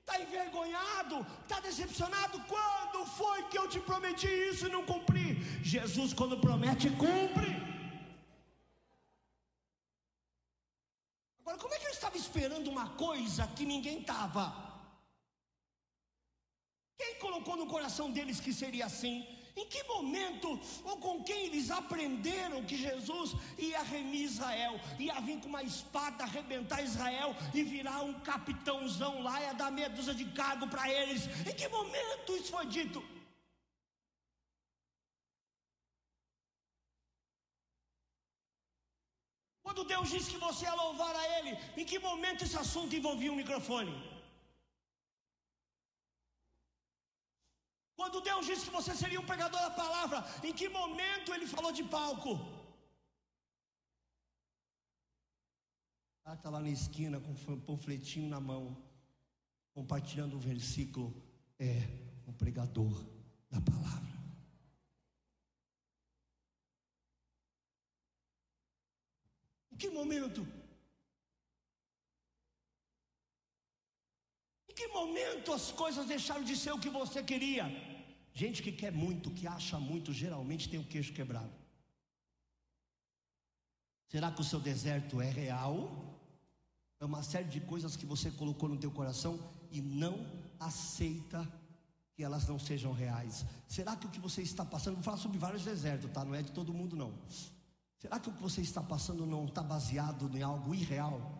está 0.00 0.20
envergonhado, 0.20 1.26
está 1.42 1.60
decepcionado. 1.60 2.40
Quando 2.44 3.04
foi 3.06 3.42
que 3.48 3.58
eu 3.58 3.68
te 3.68 3.80
prometi 3.80 4.28
isso 4.50 4.66
e 4.66 4.70
não 4.70 4.84
cumpri? 4.84 5.26
Jesus, 5.62 6.12
quando 6.12 6.38
promete, 6.38 6.88
cumpre. 6.90 7.50
Agora, 11.40 11.58
como 11.58 11.74
é 11.74 11.78
que 11.78 11.86
eu 11.86 11.90
estava 11.90 12.16
esperando 12.16 12.68
uma 12.68 12.90
coisa 12.90 13.46
que 13.56 13.64
ninguém 13.64 14.00
estava? 14.00 14.44
Quem 16.96 17.18
colocou 17.18 17.56
no 17.56 17.66
coração 17.66 18.10
deles 18.10 18.40
que 18.40 18.52
seria 18.52 18.86
assim? 18.86 19.37
Em 19.58 19.66
que 19.66 19.82
momento 19.82 20.48
ou 20.84 20.96
com 20.98 21.20
quem 21.24 21.46
eles 21.46 21.68
aprenderam 21.68 22.64
que 22.64 22.76
Jesus 22.76 23.32
ia 23.58 23.82
remir 23.82 24.22
Israel, 24.22 24.80
ia 25.00 25.20
vir 25.20 25.40
com 25.40 25.48
uma 25.48 25.64
espada 25.64 26.22
arrebentar 26.22 26.80
Israel 26.80 27.34
e 27.52 27.64
virar 27.64 28.02
um 28.02 28.14
capitãozão 28.20 29.20
lá, 29.20 29.40
ia 29.42 29.54
dar 29.54 29.72
meia 29.72 29.90
dúzia 29.90 30.14
de 30.14 30.26
cargo 30.26 30.68
para 30.68 30.88
eles? 30.88 31.24
Em 31.44 31.54
que 31.54 31.66
momento 31.66 32.36
isso 32.36 32.52
foi 32.52 32.66
dito? 32.66 33.02
Quando 39.64 39.82
Deus 39.84 40.08
disse 40.08 40.30
que 40.30 40.38
você 40.38 40.66
ia 40.66 40.74
louvar 40.74 41.14
a 41.16 41.38
Ele, 41.38 41.58
em 41.76 41.84
que 41.84 41.98
momento 41.98 42.44
esse 42.44 42.56
assunto 42.56 42.94
envolvia 42.94 43.32
um 43.32 43.34
microfone? 43.34 43.92
Quando 47.98 48.20
Deus 48.20 48.46
disse 48.46 48.66
que 48.66 48.76
você 48.78 48.94
seria 48.94 49.20
um 49.20 49.26
pregador 49.26 49.60
da 49.60 49.72
palavra, 49.72 50.18
em 50.48 50.52
que 50.58 50.68
momento 50.68 51.34
ele 51.34 51.48
falou 51.48 51.72
de 51.72 51.82
palco? 51.82 52.32
Ah, 56.24 56.34
está 56.34 56.48
lá 56.48 56.60
na 56.60 56.70
esquina 56.70 57.18
com 57.18 57.32
um 57.32 57.60
panfletinho 57.60 58.28
na 58.30 58.38
mão, 58.38 58.80
compartilhando 59.74 60.36
o 60.36 60.38
versículo. 60.38 61.08
É 61.58 61.74
um 62.28 62.32
pregador 62.32 63.04
da 63.50 63.60
palavra. 63.60 64.14
Em 69.72 69.76
que 69.76 69.90
momento? 69.90 70.46
Que 74.78 74.86
momento 74.88 75.52
as 75.52 75.72
coisas 75.72 76.06
deixaram 76.06 76.44
de 76.44 76.56
ser 76.56 76.72
o 76.72 76.78
que 76.78 76.88
você 76.88 77.20
queria? 77.20 77.64
Gente 78.32 78.62
que 78.62 78.70
quer 78.70 78.92
muito, 78.92 79.32
que 79.38 79.44
acha 79.44 79.76
muito, 79.80 80.12
geralmente 80.12 80.68
tem 80.68 80.78
o 80.78 80.84
queixo 80.84 81.12
quebrado. 81.12 81.50
Será 84.06 84.30
que 84.30 84.40
o 84.40 84.44
seu 84.44 84.60
deserto 84.60 85.20
é 85.20 85.28
real? 85.28 85.74
É 87.00 87.04
uma 87.04 87.24
série 87.24 87.48
de 87.48 87.60
coisas 87.60 87.96
que 87.96 88.06
você 88.06 88.30
colocou 88.30 88.68
no 88.68 88.78
teu 88.78 88.92
coração 88.92 89.32
e 89.72 89.80
não 89.80 90.14
aceita 90.60 91.40
que 92.14 92.22
elas 92.22 92.46
não 92.46 92.58
sejam 92.58 92.92
reais. 92.92 93.44
Será 93.66 93.96
que 93.96 94.06
o 94.06 94.10
que 94.10 94.20
você 94.20 94.42
está 94.42 94.64
passando, 94.64 94.94
vou 94.94 95.02
falar 95.02 95.16
sobre 95.16 95.38
vários 95.38 95.64
desertos, 95.64 96.10
tá? 96.12 96.24
Não 96.24 96.36
é 96.36 96.42
de 96.42 96.52
todo 96.52 96.72
mundo 96.72 96.94
não. 96.94 97.12
Será 97.98 98.20
que 98.20 98.28
o 98.28 98.32
que 98.32 98.42
você 98.42 98.60
está 98.60 98.80
passando 98.80 99.26
não 99.26 99.44
está 99.46 99.62
baseado 99.62 100.30
em 100.36 100.42
algo 100.42 100.72
irreal? 100.72 101.37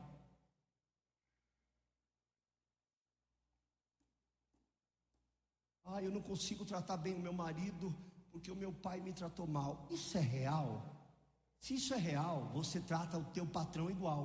Ah, 5.91 6.03
eu 6.03 6.11
não 6.11 6.21
consigo 6.21 6.67
tratar 6.67 6.99
bem 6.99 7.15
o 7.15 7.25
meu 7.27 7.33
marido 7.33 7.95
porque 8.31 8.51
o 8.51 8.57
meu 8.63 8.73
pai 8.73 9.01
me 9.01 9.13
tratou 9.13 9.47
mal. 9.47 9.89
Isso 9.91 10.19
é 10.19 10.21
real? 10.21 10.71
Se 11.59 11.75
isso 11.75 11.95
é 11.95 11.97
real, 11.97 12.51
você 12.53 12.79
trata 12.79 13.19
o 13.19 13.25
teu 13.37 13.47
patrão 13.47 13.91
igual. 13.91 14.23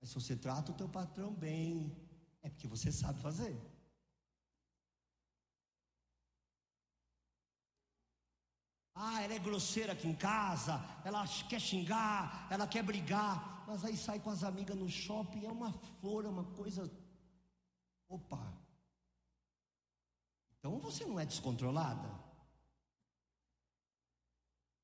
Mas 0.00 0.08
se 0.10 0.14
você 0.14 0.34
trata 0.34 0.72
o 0.72 0.74
teu 0.74 0.88
patrão 0.88 1.30
bem, 1.32 1.94
é 2.42 2.48
porque 2.48 2.66
você 2.66 2.90
sabe 2.90 3.20
fazer. 3.20 3.54
Ah, 8.94 9.20
ela 9.22 9.34
é 9.34 9.38
grosseira 9.38 9.92
aqui 9.92 10.08
em 10.08 10.14
casa, 10.14 10.82
ela 11.04 11.22
quer 11.50 11.60
xingar, 11.60 12.48
ela 12.50 12.66
quer 12.66 12.82
brigar, 12.82 13.62
mas 13.68 13.84
aí 13.84 13.94
sai 13.94 14.18
com 14.18 14.30
as 14.30 14.42
amigas 14.42 14.74
no 14.74 14.88
shopping, 14.88 15.44
é 15.44 15.52
uma 15.52 15.70
flor, 16.00 16.24
é 16.24 16.28
uma 16.28 16.44
coisa. 16.44 16.90
Opa, 18.08 18.65
então 20.66 20.80
você 20.80 21.04
não 21.04 21.20
é 21.20 21.24
descontrolada? 21.24 22.08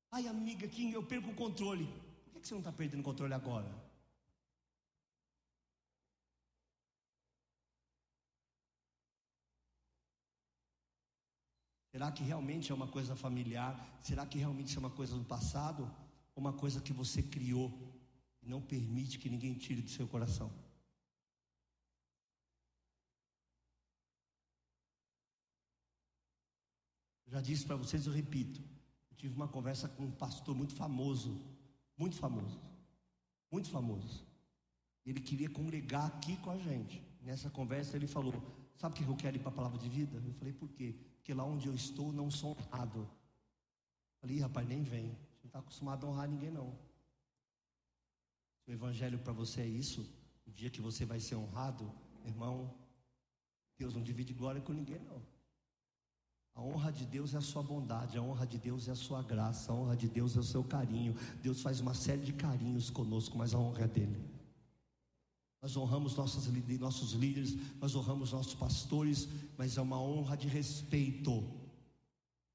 Ai, 0.09 0.27
amiga, 0.27 0.65
Kim, 0.65 0.91
eu 0.91 1.03
perco 1.03 1.31
o 1.31 1.35
controle. 1.35 1.85
Por 2.31 2.41
que 2.41 2.47
você 2.47 2.53
não 2.53 2.61
está 2.61 2.71
perdendo 2.71 3.01
o 3.01 3.03
controle 3.03 3.33
agora? 3.33 3.69
Será 11.91 12.11
que 12.13 12.23
realmente 12.23 12.71
é 12.71 12.75
uma 12.75 12.87
coisa 12.87 13.13
familiar? 13.13 13.99
Será 14.01 14.25
que 14.25 14.37
realmente 14.37 14.75
é 14.77 14.79
uma 14.79 14.89
coisa 14.89 15.17
do 15.17 15.25
passado? 15.25 15.93
Uma 16.33 16.53
coisa 16.53 16.79
que 16.79 16.93
você 16.93 17.21
criou 17.21 17.69
e 18.41 18.47
não 18.47 18.61
permite 18.61 19.19
que 19.19 19.29
ninguém 19.29 19.53
tire 19.53 19.81
do 19.81 19.89
seu 19.89 20.07
coração? 20.07 20.49
Já 27.33 27.41
disse 27.41 27.65
para 27.65 27.75
vocês, 27.75 28.05
eu 28.05 28.13
repito. 28.13 28.61
Eu 29.09 29.17
tive 29.17 29.33
uma 29.33 29.47
conversa 29.47 29.89
com 29.89 30.03
um 30.03 30.11
pastor 30.11 30.53
muito 30.55 30.75
famoso, 30.75 31.41
muito 31.97 32.15
famoso, 32.15 32.61
muito 33.51 33.71
famoso. 33.71 34.23
Ele 35.03 35.19
queria 35.19 35.49
congregar 35.49 36.05
aqui 36.05 36.37
com 36.37 36.51
a 36.51 36.57
gente. 36.59 37.01
Nessa 37.23 37.49
conversa 37.49 37.95
ele 37.97 38.05
falou: 38.05 38.35
Sabe 38.75 38.93
por 38.93 39.03
que 39.03 39.09
eu 39.09 39.15
quero 39.15 39.37
ir 39.37 39.39
para 39.39 39.49
a 39.49 39.55
palavra 39.55 39.79
de 39.79 39.89
vida? 39.89 40.21
Eu 40.23 40.33
falei, 40.35 40.53
por 40.53 40.69
quê? 40.69 40.95
Porque 41.15 41.33
lá 41.33 41.43
onde 41.43 41.67
eu 41.67 41.73
estou 41.73 42.13
não 42.13 42.29
sou 42.29 42.55
honrado. 42.55 43.09
Falei, 44.21 44.37
rapaz, 44.39 44.67
nem 44.67 44.83
vem. 44.83 45.17
Você 45.31 45.45
não 45.45 45.47
está 45.47 45.57
acostumado 45.57 46.05
a 46.05 46.09
honrar 46.11 46.29
ninguém, 46.29 46.51
não. 46.51 46.77
Se 48.59 48.69
o 48.69 48.73
evangelho 48.73 49.17
para 49.17 49.33
você 49.33 49.61
é 49.61 49.67
isso, 49.67 50.07
o 50.45 50.51
dia 50.51 50.69
que 50.69 50.81
você 50.81 51.03
vai 51.03 51.19
ser 51.19 51.33
honrado, 51.33 51.91
irmão, 52.25 52.77
Deus 53.75 53.95
não 53.95 54.03
divide 54.03 54.33
glória 54.33 54.61
com 54.61 54.71
ninguém, 54.71 54.99
não. 54.99 55.32
A 56.55 56.61
honra 56.61 56.91
de 56.91 57.05
Deus 57.05 57.33
é 57.33 57.37
a 57.37 57.41
sua 57.41 57.63
bondade, 57.63 58.17
a 58.17 58.21
honra 58.21 58.45
de 58.45 58.59
Deus 58.59 58.87
é 58.87 58.91
a 58.91 58.95
sua 58.95 59.23
graça, 59.23 59.71
a 59.71 59.75
honra 59.75 59.97
de 59.97 60.07
Deus 60.07 60.35
é 60.37 60.39
o 60.39 60.43
seu 60.43 60.63
carinho. 60.63 61.15
Deus 61.41 61.61
faz 61.61 61.79
uma 61.79 61.93
série 61.93 62.21
de 62.21 62.33
carinhos 62.33 62.89
conosco, 62.89 63.37
mas 63.37 63.53
a 63.53 63.57
honra 63.57 63.85
é 63.85 63.87
dele. 63.87 64.23
Nós 65.61 65.75
honramos 65.75 66.15
nossos, 66.15 66.47
nossos 66.79 67.13
líderes, 67.13 67.57
nós 67.79 67.95
honramos 67.95 68.33
nossos 68.33 68.53
pastores, 68.53 69.27
mas 69.57 69.77
é 69.77 69.81
uma 69.81 69.99
honra 69.99 70.35
de 70.35 70.47
respeito, 70.47 71.43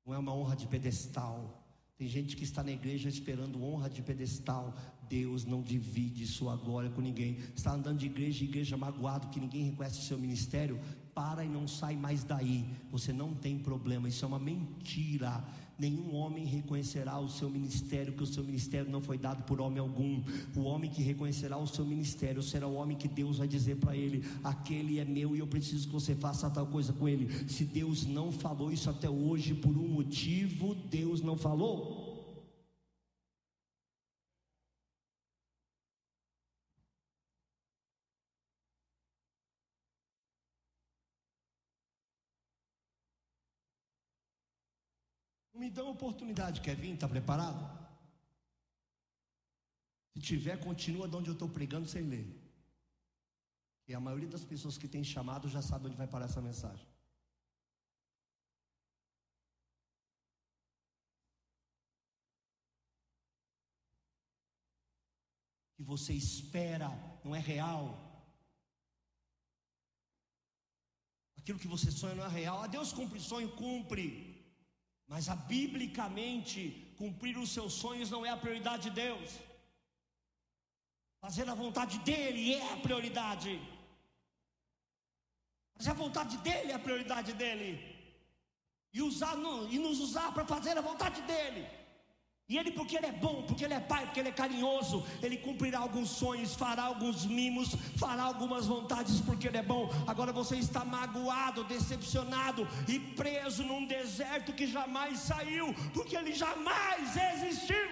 não 0.05 0.15
é 0.15 0.19
uma 0.19 0.35
honra 0.35 0.55
de 0.55 0.67
pedestal. 0.67 1.65
Tem 1.97 2.07
gente 2.07 2.37
que 2.37 2.45
está 2.45 2.63
na 2.63 2.71
igreja 2.71 3.09
esperando 3.09 3.61
honra 3.61 3.91
de 3.91 4.03
pedestal. 4.03 4.73
Deus 5.09 5.45
não 5.45 5.63
divide 5.63 6.27
sua 6.29 6.55
glória 6.55 6.91
com 6.91 7.01
ninguém. 7.01 7.39
Está 7.57 7.73
andando 7.73 7.99
de 7.99 8.07
igreja 8.07 8.45
em 8.45 8.49
igreja 8.49 8.77
magoado 8.77 9.29
que 9.29 9.41
ninguém 9.41 9.65
reconhece 9.65 9.99
o 9.99 10.05
seu 10.05 10.17
ministério. 10.17 10.79
Para 11.19 11.45
e 11.45 11.49
não 11.49 11.67
sai 11.67 11.97
mais 11.97 12.23
daí. 12.23 12.65
Você 12.93 13.13
não 13.13 13.35
tem 13.35 13.59
problema. 13.59 14.09
Isso 14.09 14.25
é 14.25 14.29
uma 14.29 14.39
mentira 14.39 15.45
nenhum 15.79 16.15
homem 16.15 16.45
reconhecerá 16.45 17.19
o 17.19 17.29
seu 17.29 17.49
ministério, 17.49 18.13
que 18.13 18.23
o 18.23 18.27
seu 18.27 18.43
ministério 18.43 18.91
não 18.91 19.01
foi 19.01 19.17
dado 19.17 19.45
por 19.45 19.61
homem 19.61 19.79
algum. 19.79 20.21
O 20.57 20.63
homem 20.63 20.91
que 20.91 21.03
reconhecerá 21.03 21.57
o 21.57 21.67
seu 21.67 21.85
ministério 21.85 22.43
será 22.43 22.67
o 22.67 22.75
homem 22.75 22.97
que 22.97 23.07
Deus 23.07 23.39
vai 23.39 23.47
dizer 23.47 23.77
para 23.77 23.97
ele: 23.97 24.25
aquele 24.43 24.99
é 24.99 25.05
meu 25.05 25.37
e 25.37 25.39
eu 25.39 25.47
preciso 25.47 25.87
que 25.87 25.93
você 25.93 26.15
faça 26.17 26.51
tal 26.51 26.67
coisa 26.67 26.93
com 26.93 27.09
ele. 27.09 27.49
Se 27.49 27.65
Deus 27.65 28.05
não 28.05 28.33
falou 28.33 28.73
isso 28.73 28.91
até 28.91 29.09
hoje 29.09 29.55
por 29.55 29.77
um 29.77 29.89
motivo, 29.89 30.75
Deus 30.91 31.23
não 31.23 31.37
falou. 31.37 32.08
Me 45.69 45.83
uma 45.83 45.91
oportunidade, 45.91 46.63
quer 46.63 46.75
vir? 46.75 46.95
Está 46.95 47.07
preparado? 47.07 47.63
Se 50.15 50.21
tiver, 50.21 50.59
continua 50.59 51.07
de 51.07 51.15
onde 51.15 51.29
eu 51.29 51.35
estou 51.35 51.49
pregando 51.49 51.87
sem 51.87 52.03
ler. 52.03 52.27
E 53.87 53.95
a 53.95 54.01
maioria 54.01 54.29
das 54.29 54.45
pessoas 54.45 54.79
que 54.79 54.89
tem 54.89 55.05
chamado 55.05 55.47
já 55.47 55.61
sabe 55.61 55.89
onde 55.89 55.97
vai 55.97 56.07
parar 56.07 56.25
essa 56.25 56.41
mensagem. 56.41 56.87
Que 65.77 65.83
você 65.83 66.15
espera 66.15 66.89
não 67.23 67.35
é 67.35 67.41
real. 67.41 67.85
Aquilo 71.37 71.59
que 71.59 71.69
você 71.69 71.91
sonha 71.91 72.15
não 72.15 72.25
é 72.25 72.29
real. 72.29 72.63
Ah, 72.63 72.67
Deus 72.67 72.91
cumpre 72.91 73.21
sonho, 73.21 73.55
cumpre. 73.55 74.38
Mas 75.09 75.29
a 75.31 75.35
biblicamente, 75.35 76.95
cumprir 76.99 77.39
os 77.39 77.51
seus 77.51 77.73
sonhos 77.73 78.11
não 78.11 78.25
é 78.27 78.31
a 78.31 78.37
prioridade 78.37 78.85
de 78.85 78.91
Deus. 78.91 79.31
Fazer 81.21 81.49
a 81.49 81.55
vontade 81.55 81.99
dele 82.01 82.55
é 82.55 82.73
a 82.73 82.77
prioridade. 82.77 83.59
Fazer 85.75 85.91
a 85.91 85.95
vontade 85.95 86.37
dele 86.39 86.73
é 86.73 86.75
a 86.75 86.79
prioridade 86.79 87.33
dele. 87.33 87.71
E, 88.93 89.01
usar, 89.01 89.37
e 89.71 89.79
nos 89.79 89.99
usar 90.01 90.33
para 90.33 90.45
fazer 90.45 90.77
a 90.77 90.83
vontade 90.83 91.23
dele. 91.23 91.67
E 92.49 92.57
ele, 92.57 92.71
porque 92.71 92.97
ele 92.97 93.05
é 93.05 93.13
bom, 93.13 93.43
porque 93.43 93.63
ele 93.63 93.75
é 93.75 93.81
pai, 93.81 94.07
porque 94.07 94.21
ele 94.21 94.31
é 94.31 94.33
carinhoso, 94.33 95.05
ele 95.23 95.37
cumprirá 95.37 95.81
alguns 95.81 96.09
sonhos, 96.09 96.55
fará 96.55 96.85
alguns 96.85 97.27
mimos, 97.27 97.75
fará 97.99 98.23
algumas 98.23 98.67
vontades, 98.67 99.21
porque 99.21 99.49
ele 99.49 99.59
é 99.59 99.63
bom. 99.63 99.91
Agora 100.07 100.33
você 100.33 100.57
está 100.57 100.83
magoado, 100.83 101.65
decepcionado 101.65 102.67
e 102.89 102.99
preso 102.99 103.63
num 103.65 103.85
deserto 103.85 104.55
que 104.55 104.67
jamais 104.67 105.19
saiu, 105.19 105.75
porque 105.93 106.17
ele 106.17 106.33
jamais 106.33 107.15
existiu. 107.35 107.87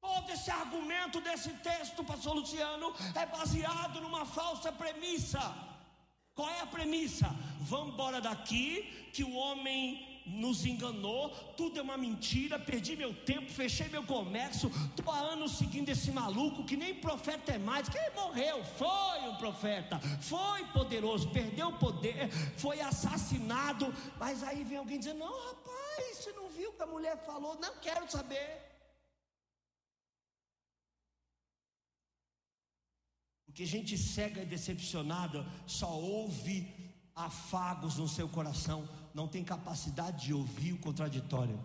Todo 0.00 0.30
esse 0.30 0.50
argumento 0.52 1.20
desse 1.20 1.50
texto, 1.54 2.04
pastor 2.04 2.34
Luciano, 2.36 2.94
é 3.16 3.26
baseado 3.26 4.00
numa 4.00 4.24
falsa 4.24 4.70
premissa. 4.70 5.42
Qual 6.36 6.48
é 6.48 6.60
a 6.60 6.66
premissa? 6.66 7.28
Vamos 7.62 7.94
embora 7.94 8.20
daqui, 8.20 9.10
que 9.12 9.24
o 9.24 9.34
homem 9.34 10.09
nos 10.30 10.64
enganou, 10.64 11.30
tudo 11.56 11.78
é 11.78 11.82
uma 11.82 11.96
mentira, 11.96 12.58
perdi 12.58 12.96
meu 12.96 13.12
tempo, 13.14 13.50
fechei 13.50 13.88
meu 13.88 14.04
comércio, 14.04 14.70
estou 14.96 15.12
há 15.12 15.18
anos 15.18 15.52
seguindo 15.58 15.88
esse 15.88 16.10
maluco 16.10 16.64
que 16.64 16.76
nem 16.76 16.94
profeta 16.94 17.52
é 17.52 17.58
mais, 17.58 17.88
que 17.88 17.98
ele 17.98 18.10
morreu, 18.10 18.64
foi 18.64 19.28
um 19.28 19.36
profeta, 19.36 19.98
foi 20.20 20.64
poderoso, 20.68 21.30
perdeu 21.30 21.68
o 21.68 21.78
poder, 21.78 22.30
foi 22.56 22.80
assassinado, 22.80 23.92
mas 24.18 24.42
aí 24.42 24.64
vem 24.64 24.78
alguém 24.78 24.98
dizendo: 24.98 25.18
Não, 25.18 25.46
rapaz, 25.46 26.16
você 26.16 26.32
não 26.32 26.48
viu 26.48 26.70
o 26.70 26.72
que 26.74 26.82
a 26.82 26.86
mulher 26.86 27.16
falou? 27.24 27.58
Não 27.60 27.76
quero 27.76 28.10
saber. 28.10 28.70
Porque 33.44 33.66
gente 33.66 33.98
cega 33.98 34.42
e 34.42 34.46
decepcionada 34.46 35.44
só 35.66 35.90
ouve 35.90 36.79
afagos 37.14 37.96
no 37.96 38.08
seu 38.08 38.28
coração, 38.28 38.88
não 39.14 39.28
tem 39.28 39.44
capacidade 39.44 40.26
de 40.26 40.34
ouvir 40.34 40.72
o 40.72 40.78
contraditório. 40.78 41.58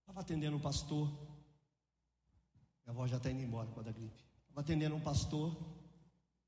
Estava 0.00 0.20
atendendo 0.20 0.56
um 0.56 0.60
pastor, 0.60 1.08
minha 2.84 2.92
avó 2.92 3.06
já 3.06 3.16
está 3.16 3.30
indo 3.30 3.42
embora 3.42 3.68
com 3.70 3.80
a 3.80 3.82
da 3.82 3.92
gripe. 3.92 4.22
Estava 4.42 4.60
atendendo 4.60 4.94
um 4.94 5.00
pastor, 5.00 5.56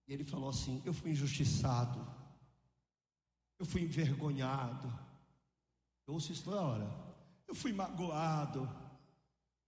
e 0.06 0.12
ele 0.12 0.24
falou 0.24 0.50
assim: 0.50 0.80
Eu 0.84 0.94
fui 0.94 1.10
injustiçado, 1.10 2.06
eu 3.58 3.66
fui 3.66 3.82
envergonhado. 3.82 4.92
Eu 6.06 6.14
ouço 6.14 6.32
isso 6.32 6.44
toda 6.44 6.62
hora. 6.62 6.88
Eu 7.48 7.54
fui 7.54 7.72
magoado. 7.72 8.85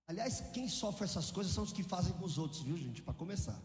Aliás, 0.09 0.41
quem 0.55 0.67
sofre 0.69 1.05
essas 1.05 1.31
coisas 1.31 1.53
são 1.53 1.63
os 1.63 1.73
que 1.73 1.83
fazem 1.83 2.15
com 2.15 2.25
os 2.25 2.39
outros, 2.39 2.63
viu, 2.63 2.77
gente? 2.79 3.03
Para 3.03 3.13
começar. 3.13 3.61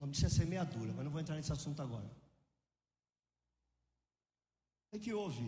Não 0.00 0.08
precisa 0.08 0.28
ser 0.28 0.46
meia 0.46 0.64
dura, 0.64 0.92
mas 0.92 1.04
não 1.04 1.12
vou 1.12 1.20
entrar 1.20 1.36
nesse 1.36 1.52
assunto 1.52 1.80
agora. 1.80 2.10
O 4.90 4.98
que 4.98 5.14
houve? 5.14 5.44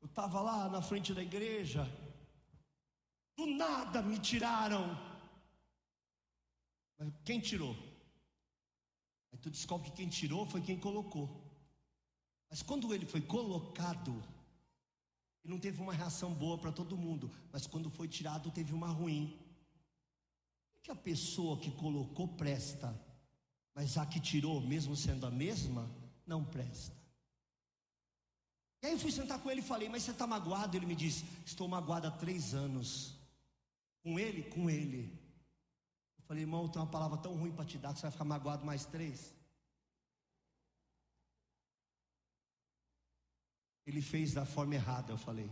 Eu 0.00 0.06
estava 0.06 0.40
lá 0.40 0.68
na 0.68 0.80
frente 0.80 1.12
da 1.12 1.22
igreja, 1.22 1.84
do 3.36 3.46
nada 3.46 4.00
me 4.00 4.16
tiraram. 4.20 4.84
Mas 6.96 7.12
quem 7.24 7.40
tirou? 7.40 7.74
Aí 9.32 9.38
tu 9.38 9.50
descobre 9.50 9.90
que 9.90 9.96
quem 9.96 10.08
tirou 10.08 10.46
foi 10.46 10.62
quem 10.62 10.78
colocou. 10.78 11.28
Mas 12.48 12.62
quando 12.62 12.94
ele 12.94 13.04
foi 13.04 13.20
colocado, 13.20 14.22
ele 15.46 15.52
não 15.52 15.60
teve 15.60 15.80
uma 15.80 15.92
reação 15.92 16.34
boa 16.34 16.58
para 16.58 16.72
todo 16.72 16.98
mundo, 16.98 17.30
mas 17.52 17.68
quando 17.68 17.88
foi 17.88 18.08
tirado, 18.08 18.50
teve 18.50 18.74
uma 18.74 18.88
ruim. 18.88 19.38
O 20.76 20.80
que 20.80 20.90
a 20.90 20.96
pessoa 20.96 21.56
que 21.60 21.70
colocou 21.70 22.26
presta, 22.26 23.00
mas 23.72 23.96
a 23.96 24.04
que 24.04 24.18
tirou, 24.18 24.60
mesmo 24.60 24.96
sendo 24.96 25.24
a 25.24 25.30
mesma, 25.30 25.88
não 26.26 26.44
presta. 26.44 26.96
E 28.82 28.86
aí 28.86 28.92
eu 28.94 28.98
fui 28.98 29.12
sentar 29.12 29.40
com 29.40 29.48
ele 29.48 29.60
e 29.60 29.64
falei, 29.64 29.88
mas 29.88 30.02
você 30.02 30.10
está 30.10 30.26
magoado? 30.26 30.76
Ele 30.76 30.84
me 30.84 30.96
disse, 30.96 31.24
estou 31.44 31.68
magoado 31.68 32.08
há 32.08 32.10
três 32.10 32.52
anos. 32.52 33.16
Com 34.02 34.18
ele? 34.18 34.42
Com 34.50 34.68
ele. 34.68 35.16
Eu 36.18 36.24
falei, 36.24 36.42
irmão, 36.42 36.68
tem 36.68 36.82
uma 36.82 36.90
palavra 36.90 37.18
tão 37.18 37.36
ruim 37.36 37.52
para 37.52 37.64
te 37.64 37.78
dar 37.78 37.92
que 37.92 38.00
você 38.00 38.02
vai 38.02 38.10
ficar 38.10 38.24
magoado 38.24 38.66
mais 38.66 38.84
três. 38.84 39.32
Ele 43.86 44.02
fez 44.02 44.34
da 44.34 44.44
forma 44.44 44.74
errada, 44.74 45.12
eu 45.12 45.18
falei. 45.18 45.50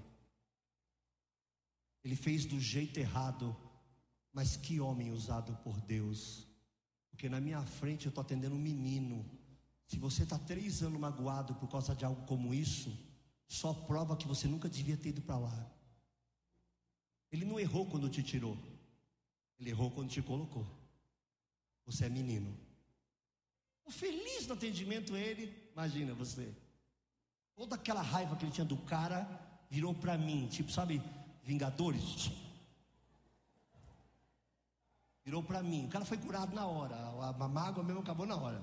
Ele 2.02 2.16
fez 2.16 2.44
do 2.44 2.60
jeito 2.60 2.98
errado, 2.98 3.56
mas 4.32 4.56
que 4.56 4.80
homem 4.80 5.12
usado 5.12 5.54
por 5.62 5.80
Deus. 5.80 6.46
Porque 7.10 7.28
na 7.28 7.40
minha 7.40 7.62
frente 7.62 8.06
eu 8.06 8.10
estou 8.10 8.22
atendendo 8.22 8.56
um 8.56 8.58
menino. 8.58 9.24
Se 9.86 9.98
você 9.98 10.24
está 10.24 10.38
três 10.38 10.82
anos 10.82 11.00
magoado 11.00 11.54
por 11.54 11.68
causa 11.68 11.94
de 11.94 12.04
algo 12.04 12.26
como 12.26 12.52
isso, 12.52 12.92
só 13.46 13.72
prova 13.72 14.16
que 14.16 14.26
você 14.26 14.48
nunca 14.48 14.68
devia 14.68 14.96
ter 14.96 15.10
ido 15.10 15.22
para 15.22 15.38
lá. 15.38 15.70
Ele 17.30 17.44
não 17.44 17.58
errou 17.58 17.86
quando 17.86 18.08
te 18.08 18.22
tirou, 18.22 18.58
ele 19.58 19.70
errou 19.70 19.90
quando 19.90 20.10
te 20.10 20.22
colocou. 20.22 20.66
Você 21.86 22.06
é 22.06 22.08
menino. 22.08 22.56
Feliz 23.88 24.46
no 24.46 24.54
atendimento 24.54 25.16
ele, 25.16 25.54
imagina 25.72 26.14
você. 26.14 26.52
Toda 27.56 27.76
aquela 27.76 28.02
raiva 28.02 28.36
que 28.36 28.44
ele 28.44 28.52
tinha 28.52 28.64
do 28.64 28.76
cara 28.78 29.28
virou 29.70 29.94
para 29.94 30.18
mim, 30.18 30.48
tipo, 30.48 30.70
sabe, 30.70 31.02
Vingadores. 31.44 32.30
Virou 35.24 35.42
para 35.42 35.62
mim. 35.62 35.86
O 35.86 35.88
cara 35.90 36.04
foi 36.04 36.16
curado 36.16 36.54
na 36.54 36.66
hora. 36.66 36.96
A 36.96 37.48
mágoa 37.48 37.84
mesmo 37.84 38.00
acabou 38.00 38.24
na 38.26 38.36
hora. 38.36 38.62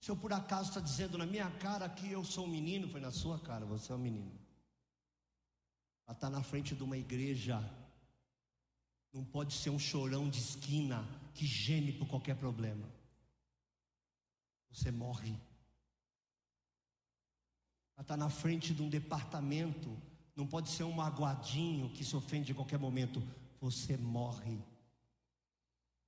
Se 0.00 0.10
eu 0.10 0.16
por 0.16 0.32
acaso 0.32 0.70
está 0.70 0.80
dizendo 0.80 1.18
na 1.18 1.26
minha 1.26 1.50
cara 1.58 1.86
que 1.88 2.10
eu 2.10 2.24
sou 2.24 2.46
um 2.46 2.48
menino, 2.48 2.88
foi 2.88 3.00
na 3.00 3.10
sua 3.10 3.38
cara, 3.38 3.66
você 3.66 3.92
é 3.92 3.94
um 3.94 3.98
menino. 3.98 4.32
Ela 6.06 6.14
está 6.14 6.30
na 6.30 6.42
frente 6.42 6.74
de 6.74 6.82
uma 6.82 6.96
igreja. 6.96 7.58
Não 9.12 9.22
pode 9.22 9.52
ser 9.52 9.68
um 9.68 9.78
chorão 9.78 10.30
de 10.30 10.38
esquina 10.38 11.06
que 11.34 11.46
geme 11.46 11.92
por 11.92 12.08
qualquer 12.08 12.36
problema. 12.36 12.88
Você 14.70 14.90
morre. 14.90 15.38
Ela 17.98 18.02
está 18.02 18.16
na 18.16 18.30
frente 18.30 18.72
de 18.72 18.80
um 18.80 18.88
departamento. 18.88 19.94
Não 20.34 20.46
pode 20.46 20.70
ser 20.70 20.84
um 20.84 20.92
magoadinho 20.92 21.90
que 21.90 22.02
se 22.02 22.16
ofende 22.16 22.52
em 22.52 22.54
qualquer 22.54 22.78
momento. 22.78 23.22
Você 23.60 23.98
morre. 23.98 24.58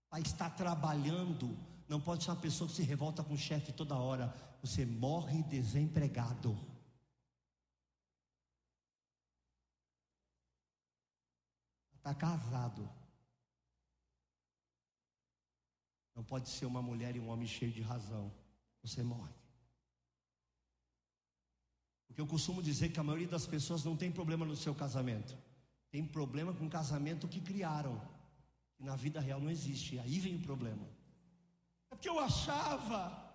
Vai 0.09 0.23
estar 0.23 0.49
trabalhando 0.51 1.55
não 1.91 2.01
pode 2.01 2.23
ser 2.23 2.31
uma 2.31 2.37
pessoa 2.37 2.71
que 2.71 2.77
se 2.77 2.85
revolta 2.85 3.25
com 3.25 3.35
o 3.35 3.37
chefe 3.37 3.73
toda 3.73 3.97
hora. 3.97 4.33
Você 4.63 4.87
morre 4.87 5.43
desempregado. 5.43 6.57
Está 11.97 12.15
casado. 12.15 12.89
Não 16.15 16.23
pode 16.23 16.49
ser 16.49 16.65
uma 16.65 16.81
mulher 16.81 17.17
e 17.17 17.19
um 17.19 17.29
homem 17.29 17.49
cheio 17.49 17.73
de 17.73 17.83
razão. 17.83 18.33
Você 18.85 19.03
morre. 19.03 19.40
Porque 22.11 22.21
eu 22.21 22.27
costumo 22.27 22.61
dizer 22.61 22.89
que 22.89 22.99
a 22.99 23.05
maioria 23.05 23.29
das 23.29 23.47
pessoas 23.47 23.85
não 23.85 23.97
tem 23.97 24.11
problema 24.11 24.45
no 24.45 24.57
seu 24.57 24.75
casamento. 24.75 25.33
Tem 25.93 26.05
problema 26.05 26.53
com 26.53 26.67
o 26.67 26.69
casamento 26.69 27.29
que 27.29 27.41
criaram. 27.41 28.03
Que 28.75 28.83
na 28.83 28.97
vida 28.97 29.21
real 29.21 29.41
não 29.41 29.49
existe. 29.49 29.97
Aí 30.01 30.19
vem 30.19 30.35
o 30.35 30.41
problema. 30.41 30.83
É 31.89 31.95
porque 31.95 32.09
eu 32.09 32.19
achava. 32.19 33.33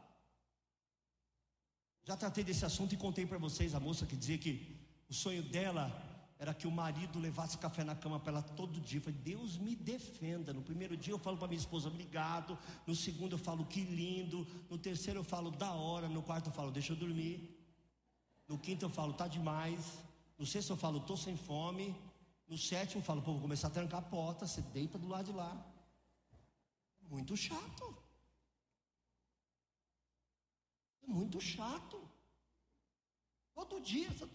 Já 2.03 2.17
tratei 2.17 2.43
desse 2.43 2.65
assunto 2.65 2.93
e 2.93 2.97
contei 2.97 3.25
para 3.25 3.37
vocês 3.37 3.73
a 3.73 3.79
moça 3.79 4.05
que 4.05 4.17
dizia 4.17 4.37
que 4.37 4.77
o 5.07 5.13
sonho 5.13 5.41
dela 5.41 5.89
era 6.37 6.53
que 6.53 6.67
o 6.67 6.71
marido 6.71 7.17
levasse 7.17 7.57
café 7.57 7.81
na 7.81 7.95
cama 7.95 8.19
para 8.19 8.33
ela 8.33 8.41
todo 8.41 8.81
dia. 8.81 8.97
Eu 8.97 9.03
falei, 9.03 9.17
Deus 9.23 9.57
me 9.57 9.73
defenda. 9.73 10.51
No 10.51 10.61
primeiro 10.61 10.97
dia 10.97 11.13
eu 11.13 11.17
falo 11.17 11.37
para 11.37 11.47
minha 11.47 11.61
esposa, 11.61 11.87
obrigado. 11.87 12.59
No 12.85 12.93
segundo 12.93 13.35
eu 13.35 13.39
falo, 13.39 13.65
que 13.65 13.79
lindo. 13.79 14.45
No 14.69 14.77
terceiro 14.77 15.21
eu 15.21 15.23
falo, 15.23 15.49
da 15.49 15.71
hora. 15.71 16.09
No 16.09 16.21
quarto 16.21 16.47
eu 16.47 16.53
falo, 16.53 16.71
deixa 16.71 16.91
eu 16.91 16.97
dormir. 16.97 17.54
No 18.47 18.57
quinto 18.59 18.85
eu 18.85 18.89
falo, 18.89 19.13
tá 19.13 19.27
demais. 19.27 19.99
No 20.37 20.45
sexto 20.45 20.71
eu 20.71 20.77
falo, 20.77 20.99
tô 20.99 21.17
sem 21.17 21.35
fome. 21.35 21.95
No 22.47 22.57
sétimo 22.57 23.01
eu 23.01 23.05
falo, 23.05 23.21
pô, 23.21 23.31
vou 23.33 23.41
começar 23.41 23.67
a 23.67 23.71
trancar 23.71 23.99
a 23.99 24.09
porta. 24.09 24.45
Você 24.45 24.61
deita 24.61 24.97
do 24.97 25.07
lado 25.07 25.25
de 25.25 25.31
lá. 25.31 25.65
Muito 27.09 27.35
chato. 27.35 27.97
Muito 31.07 31.39
chato. 31.41 32.01
Todo 33.53 33.79
dia. 33.81 34.09
Você... 34.11 34.25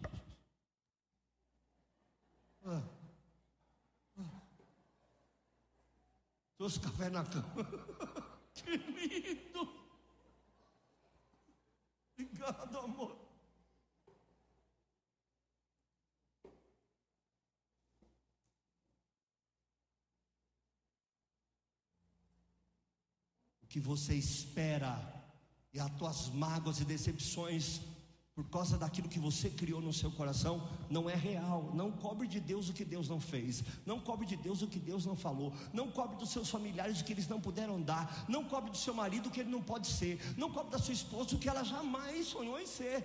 Ah. 2.64 2.82
Ah. 4.18 4.40
Trouxe 6.56 6.80
café 6.80 7.08
na 7.11 7.24
cama. 7.24 7.64
que 8.54 8.76
lindo. 8.76 9.80
Obrigado, 12.12 12.78
amor. 12.78 13.19
Que 23.70 23.80
você 23.80 24.14
espera 24.14 24.92
e 25.72 25.78
as 25.78 25.90
tuas 25.92 26.28
mágoas 26.28 26.80
e 26.80 26.84
decepções 26.84 27.80
por 28.34 28.48
causa 28.48 28.78
daquilo 28.78 29.08
que 29.08 29.18
você 29.18 29.50
criou 29.50 29.80
no 29.80 29.92
seu 29.92 30.10
coração, 30.10 30.68
não 30.88 31.10
é 31.10 31.14
real. 31.14 31.72
Não 31.74 31.92
cobre 31.92 32.26
de 32.26 32.40
Deus 32.40 32.68
o 32.68 32.72
que 32.72 32.84
Deus 32.84 33.08
não 33.08 33.20
fez. 33.20 33.62
Não 33.84 34.00
cobre 34.00 34.26
de 34.26 34.36
Deus 34.36 34.62
o 34.62 34.66
que 34.66 34.78
Deus 34.78 35.04
não 35.04 35.14
falou. 35.14 35.52
Não 35.72 35.90
cobre 35.90 36.16
dos 36.16 36.30
seus 36.30 36.48
familiares 36.48 37.00
o 37.00 37.04
que 37.04 37.12
eles 37.12 37.28
não 37.28 37.40
puderam 37.40 37.80
dar. 37.80 38.24
Não 38.28 38.44
cobre 38.44 38.70
do 38.70 38.76
seu 38.76 38.94
marido 38.94 39.28
o 39.28 39.30
que 39.30 39.40
ele 39.40 39.50
não 39.50 39.62
pode 39.62 39.86
ser. 39.86 40.18
Não 40.36 40.50
cobre 40.50 40.72
da 40.72 40.78
sua 40.78 40.94
esposa 40.94 41.36
o 41.36 41.38
que 41.38 41.48
ela 41.48 41.62
jamais 41.62 42.28
sonhou 42.28 42.58
em 42.58 42.66
ser. 42.66 43.04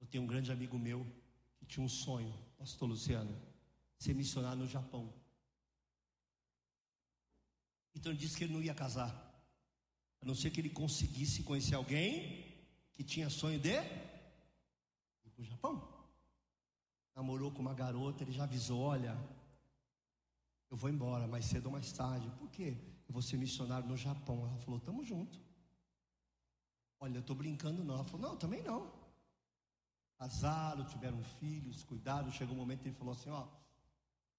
Eu 0.00 0.06
tenho 0.06 0.24
um 0.24 0.26
grande 0.26 0.52
amigo 0.52 0.78
meu 0.78 1.06
que 1.58 1.64
tinha 1.64 1.84
um 1.84 1.88
sonho, 1.88 2.32
pastor 2.58 2.88
Luciano, 2.88 3.34
ser 3.98 4.14
missionário 4.14 4.58
no 4.58 4.68
Japão. 4.68 5.12
Então 7.94 8.12
ele 8.12 8.18
disse 8.18 8.36
que 8.36 8.44
ele 8.44 8.52
não 8.52 8.62
ia 8.62 8.74
casar. 8.74 9.10
A 10.20 10.24
não 10.24 10.34
ser 10.34 10.50
que 10.50 10.60
ele 10.60 10.70
conseguisse 10.70 11.42
conhecer 11.42 11.74
alguém 11.74 12.44
que 12.94 13.02
tinha 13.02 13.30
sonho 13.30 13.58
de 13.58 13.70
ir 13.70 15.30
para 15.34 15.42
o 15.42 15.44
Japão. 15.44 15.96
Namorou 17.14 17.50
com 17.50 17.60
uma 17.60 17.74
garota, 17.74 18.22
ele 18.22 18.32
já 18.32 18.44
avisou: 18.44 18.80
olha, 18.80 19.16
eu 20.70 20.76
vou 20.76 20.90
embora 20.90 21.26
mais 21.26 21.46
cedo 21.46 21.66
ou 21.66 21.72
mais 21.72 21.90
tarde. 21.92 22.30
Por 22.38 22.50
quê? 22.50 22.76
Eu 23.08 23.12
vou 23.12 23.22
ser 23.22 23.36
missionário 23.36 23.88
no 23.88 23.96
Japão. 23.96 24.46
Ela 24.46 24.58
falou: 24.58 24.80
tamo 24.80 25.04
junto. 25.04 25.40
Olha, 27.00 27.16
eu 27.16 27.20
estou 27.20 27.36
brincando 27.36 27.84
não. 27.84 27.94
Ela 27.94 28.04
falou: 28.04 28.30
não, 28.30 28.36
também 28.36 28.62
não. 28.62 28.92
Casaram, 30.18 30.84
tiveram 30.86 31.22
filhos, 31.38 31.82
cuidaram. 31.84 32.30
Chegou 32.30 32.54
um 32.54 32.58
momento 32.58 32.82
que 32.82 32.88
ele 32.88 32.96
falou 32.96 33.12
assim: 33.12 33.30
ó, 33.30 33.46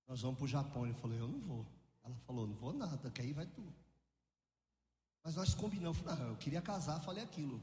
nós 0.08 0.22
vamos 0.22 0.38
para 0.38 0.46
o 0.46 0.48
Japão. 0.48 0.86
Ele 0.86 0.96
falou: 0.96 1.18
eu 1.18 1.28
não 1.28 1.40
vou. 1.42 1.66
Ela 2.08 2.16
falou, 2.26 2.48
não 2.48 2.56
vou 2.56 2.74
nada, 2.74 3.12
que 3.12 3.22
aí 3.22 3.34
vai 3.34 3.46
tu. 3.46 3.62
Mas 5.24 5.36
nós 5.36 5.54
combinamos, 5.54 5.98
falei, 5.98 6.24
ah, 6.24 6.28
eu 6.30 6.38
queria 6.38 6.62
casar, 6.62 7.02
falei 7.02 7.22
aquilo. 7.22 7.62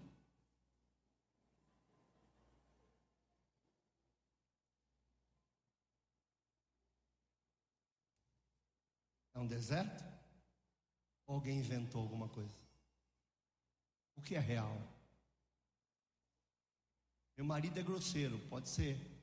É 9.33 9.41
um 9.41 9.47
deserto? 9.47 10.05
Ou 11.27 11.37
alguém 11.37 11.59
inventou 11.59 12.03
alguma 12.03 12.29
coisa? 12.29 12.55
O 14.15 14.21
que 14.21 14.35
é 14.35 14.39
real? 14.39 14.77
Meu 17.35 17.47
marido 17.47 17.81
é 17.81 17.83
grosseiro, 17.83 18.39
pode 18.51 18.69
ser. 18.69 19.14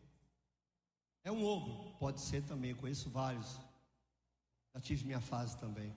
É 1.23 1.31
um 1.31 1.45
ogro, 1.45 1.95
pode 1.97 2.21
ser 2.21 2.43
também, 2.43 2.75
conheço 2.75 3.09
vários. 3.09 3.59
Já 4.73 4.81
tive 4.81 5.05
minha 5.05 5.21
fase 5.21 5.57
também. 5.57 5.95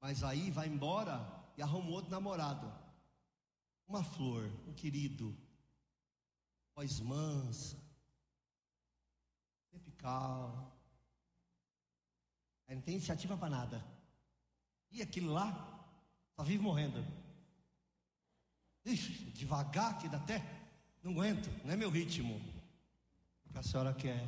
Mas 0.00 0.22
aí 0.22 0.50
vai 0.50 0.68
embora 0.68 1.20
e 1.56 1.62
arrumou 1.62 1.94
outro 1.94 2.10
namorado. 2.10 2.72
Uma 3.86 4.04
flor, 4.04 4.44
um 4.68 4.72
querido, 4.72 5.36
voz 6.74 7.00
mansa, 7.00 7.76
calmo. 10.00 10.72
Aí 12.66 12.74
não 12.74 12.82
tem 12.82 12.94
iniciativa 12.94 13.36
para 13.36 13.50
nada. 13.50 13.84
E 14.90 15.02
aquilo 15.02 15.32
lá, 15.32 15.88
só 16.34 16.42
vive 16.42 16.62
morrendo. 16.62 17.04
Ixi, 18.84 19.30
devagar 19.32 19.98
que 19.98 20.08
dá 20.08 20.18
até. 20.18 20.59
Não 21.02 21.12
aguento, 21.12 21.48
não 21.64 21.72
é 21.72 21.76
meu 21.76 21.90
ritmo. 21.90 22.40
O 23.44 23.52
que 23.52 23.58
a 23.58 23.62
senhora 23.62 23.94
quer? 23.94 24.22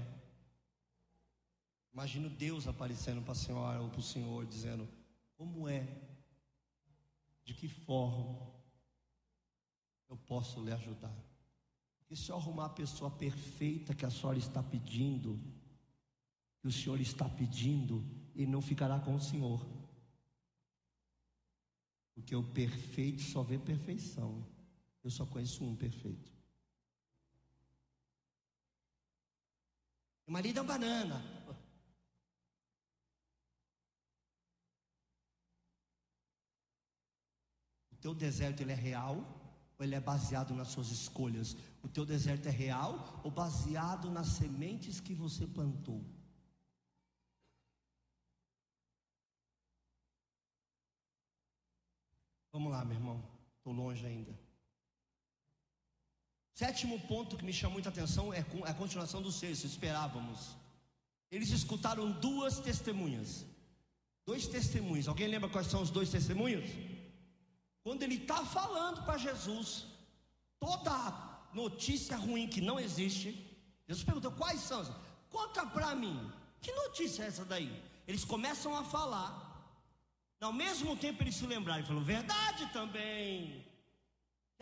Imagino 1.93 2.31
Deus 2.31 2.67
aparecendo 2.67 3.23
para 3.23 3.33
a 3.33 3.37
senhora 3.37 3.81
ou 3.83 3.91
para 3.91 4.01
o 4.01 4.03
senhor, 4.03 4.47
dizendo: 4.47 4.89
Como 5.37 5.69
é? 5.69 5.87
De 7.45 7.53
que 7.53 7.69
forma 7.69 8.51
eu 10.09 10.17
posso 10.17 10.65
lhe 10.65 10.73
ajudar? 10.73 11.15
Porque 11.99 12.17
se 12.17 12.31
eu 12.31 12.37
arrumar 12.37 12.67
a 12.67 12.71
pessoa 12.71 13.11
perfeita 13.11 13.95
que 13.95 14.07
a 14.07 14.11
senhora 14.11 14.39
está 14.39 14.63
pedindo, 14.63 15.39
que 16.61 16.69
o 16.69 16.73
senhor 16.73 17.01
está 17.01 17.29
pedindo, 17.29 18.05
ele 18.35 18.51
não 18.51 18.63
ficará 18.63 18.99
com 18.99 19.15
o 19.15 19.21
senhor. 19.21 19.67
Porque 22.15 22.35
o 22.35 22.43
perfeito 22.43 23.23
só 23.23 23.43
vê 23.43 23.59
perfeição. 23.59 24.47
Eu 25.03 25.11
só 25.11 25.27
conheço 25.27 25.65
um 25.65 25.75
perfeito. 25.75 26.33
O 30.27 30.33
marido 30.33 30.59
é 30.59 30.63
uma 30.63 30.73
banana. 30.73 31.43
teu 38.03 38.13
deserto 38.13 38.61
ele 38.61 38.73
é 38.73 38.75
real 38.75 39.17
ou 39.79 39.85
ele 39.85 39.95
é 39.95 40.01
baseado 40.01 40.53
nas 40.53 40.69
suas 40.69 40.91
escolhas? 40.91 41.57
O 41.83 41.89
teu 41.89 42.05
deserto 42.05 42.47
é 42.49 42.51
real 42.51 43.21
ou 43.23 43.31
baseado 43.31 44.11
nas 44.11 44.27
sementes 44.27 44.99
que 45.01 45.15
você 45.15 45.47
plantou? 45.47 46.05
Vamos 52.51 52.73
lá, 52.73 52.85
meu 52.85 52.97
irmão. 52.97 53.23
Estou 53.57 53.73
longe 53.73 54.05
ainda. 54.05 54.37
Sétimo 56.55 57.01
ponto 57.01 57.37
que 57.37 57.45
me 57.45 57.53
chama 57.53 57.75
muita 57.75 57.89
atenção 57.89 58.33
é 58.33 58.45
a 58.65 58.75
continuação 58.75 59.23
do 59.23 59.33
sexto, 59.33 59.67
esperávamos. 59.67 60.55
Eles 61.31 61.51
escutaram 61.51 62.13
duas 62.13 62.59
testemunhas. 62.59 63.47
Dois 64.27 64.47
testemunhos. 64.47 65.09
Alguém 65.09 65.29
lembra 65.29 65.49
quais 65.49 65.67
são 65.67 65.83
os 65.83 65.91
dois 65.91 66.11
testemunhos? 66.11 66.69
Quando 67.83 68.03
ele 68.03 68.17
está 68.17 68.45
falando 68.45 69.03
para 69.05 69.19
Jesus, 69.19 69.87
toda 70.61 70.95
notícia 71.53 72.17
ruim 72.17 72.47
que 72.47 72.61
não 72.61 72.79
existe, 72.79 73.29
Jesus 73.89 74.05
perguntou: 74.05 74.31
quais 74.33 74.61
são? 74.61 74.85
Conta 75.31 75.67
para 75.67 75.95
mim, 75.95 76.31
que 76.61 76.71
notícia 76.73 77.25
é 77.25 77.29
essa 77.29 77.45
daí? 77.45 77.83
Eles 78.07 78.25
começam 78.25 78.77
a 78.77 78.85
falar, 78.85 79.31
ao 80.41 80.53
mesmo 80.53 80.97
tempo 80.97 81.23
eles 81.23 81.35
se 81.35 81.47
lembraram, 81.47 81.81
ele 81.81 81.89
falou: 81.89 82.03
verdade 82.03 82.67
também. 82.73 83.65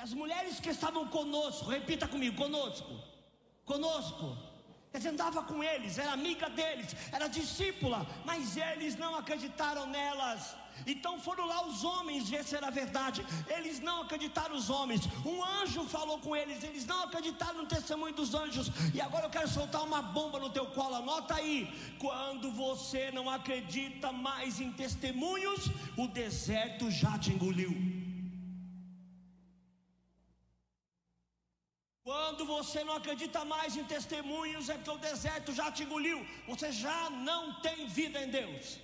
As 0.02 0.12
mulheres 0.14 0.58
que 0.58 0.70
estavam 0.70 1.06
conosco, 1.08 1.68
repita 1.68 2.08
comigo, 2.08 2.36
conosco, 2.36 2.92
conosco, 3.64 4.36
Quer 4.92 5.06
andava 5.06 5.44
com 5.44 5.62
eles, 5.62 5.98
era 5.98 6.12
amiga 6.12 6.50
deles, 6.50 6.96
era 7.12 7.28
discípula, 7.28 8.04
mas 8.24 8.56
eles 8.56 8.96
não 8.96 9.14
acreditaram 9.14 9.86
nelas. 9.86 10.56
Então 10.84 11.20
foram 11.20 11.46
lá 11.46 11.64
os 11.64 11.84
homens 11.84 12.28
ver 12.28 12.42
se 12.42 12.56
era 12.56 12.70
verdade. 12.70 13.24
Eles 13.46 13.78
não 13.78 14.02
acreditaram 14.02 14.56
os 14.56 14.68
homens. 14.68 15.02
Um 15.24 15.44
anjo 15.44 15.84
falou 15.84 16.18
com 16.18 16.34
eles, 16.34 16.64
eles 16.64 16.86
não 16.86 17.04
acreditaram 17.04 17.58
no 17.58 17.66
testemunho 17.66 18.14
dos 18.14 18.34
anjos. 18.34 18.68
E 18.92 19.00
agora 19.00 19.26
eu 19.26 19.30
quero 19.30 19.48
soltar 19.48 19.84
uma 19.84 20.02
bomba 20.02 20.40
no 20.40 20.50
teu 20.50 20.66
colo. 20.66 20.96
Anota 20.96 21.34
aí. 21.36 21.72
Quando 22.00 22.50
você 22.50 23.12
não 23.12 23.30
acredita 23.30 24.10
mais 24.10 24.60
em 24.60 24.72
testemunhos, 24.72 25.66
o 25.96 26.08
deserto 26.08 26.90
já 26.90 27.16
te 27.16 27.30
engoliu. 27.30 27.99
Você 32.58 32.82
não 32.88 32.94
acredita 33.00 33.40
mais 33.44 33.76
em 33.76 33.84
testemunhos, 33.84 34.68
é 34.68 34.76
porque 34.76 34.90
o 34.90 35.04
deserto 35.08 35.52
já 35.60 35.66
te 35.72 35.82
engoliu. 35.84 36.18
Você 36.46 36.70
já 36.84 37.00
não 37.10 37.60
tem 37.60 37.86
vida 37.86 38.18
em 38.24 38.30
Deus. 38.30 38.78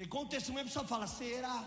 E 0.00 0.06
com 0.06 0.22
o 0.22 0.28
testemunho 0.34 0.64
a 0.64 0.68
pessoa 0.68 0.86
fala: 0.86 1.06
será? 1.06 1.58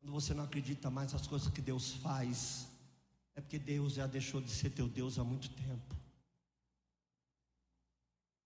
Quando 0.00 0.12
você 0.12 0.34
não 0.34 0.44
acredita 0.44 0.90
mais 0.90 1.12
nas 1.12 1.28
coisas 1.28 1.52
que 1.52 1.60
Deus 1.60 1.92
faz, 2.06 2.66
é 3.36 3.40
porque 3.40 3.58
Deus 3.58 3.94
já 3.94 4.06
deixou 4.06 4.40
de 4.40 4.50
ser 4.50 4.70
teu 4.70 4.88
Deus 4.88 5.18
há 5.18 5.24
muito 5.24 5.48
tempo. 5.50 6.01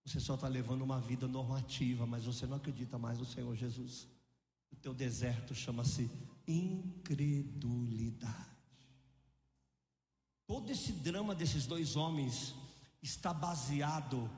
Você 0.06 0.20
só 0.20 0.36
está 0.36 0.46
levando 0.46 0.82
uma 0.82 1.00
vida 1.00 1.26
normativa, 1.26 2.06
mas 2.06 2.24
você 2.24 2.46
não 2.46 2.58
acredita 2.58 2.96
mais 2.96 3.18
no 3.18 3.24
Senhor 3.24 3.56
Jesus. 3.56 4.06
O 4.70 4.76
teu 4.76 4.94
deserto 4.94 5.52
chama-se 5.52 6.08
incredulidade. 6.46 8.46
Todo 10.46 10.70
esse 10.70 10.92
drama 10.92 11.34
desses 11.34 11.66
dois 11.66 11.96
homens 11.96 12.54
está 13.02 13.34
baseado 13.34 14.30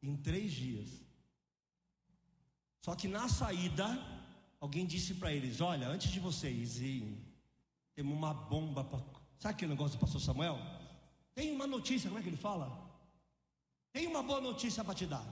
em 0.00 0.16
três 0.16 0.52
dias. 0.52 0.88
Só 2.80 2.94
que 2.94 3.08
na 3.08 3.28
saída, 3.28 3.98
alguém 4.60 4.86
disse 4.86 5.14
para 5.14 5.32
eles: 5.32 5.60
Olha, 5.60 5.88
antes 5.88 6.12
de 6.12 6.20
vocês 6.20 6.78
irem, 6.78 7.20
temos 7.96 8.16
uma 8.16 8.32
bomba. 8.32 8.84
Pra... 8.84 9.00
Sabe 9.40 9.54
aquele 9.54 9.72
negócio 9.72 9.98
do 9.98 10.00
pastor 10.00 10.20
Samuel? 10.20 10.56
Tem 11.34 11.52
uma 11.52 11.66
notícia, 11.66 12.08
como 12.08 12.20
é 12.20 12.22
que 12.22 12.28
ele 12.28 12.36
fala? 12.36 12.85
Tem 13.96 14.06
uma 14.06 14.22
boa 14.22 14.42
notícia 14.42 14.84
para 14.84 14.94
te 14.94 15.06
dar. 15.06 15.26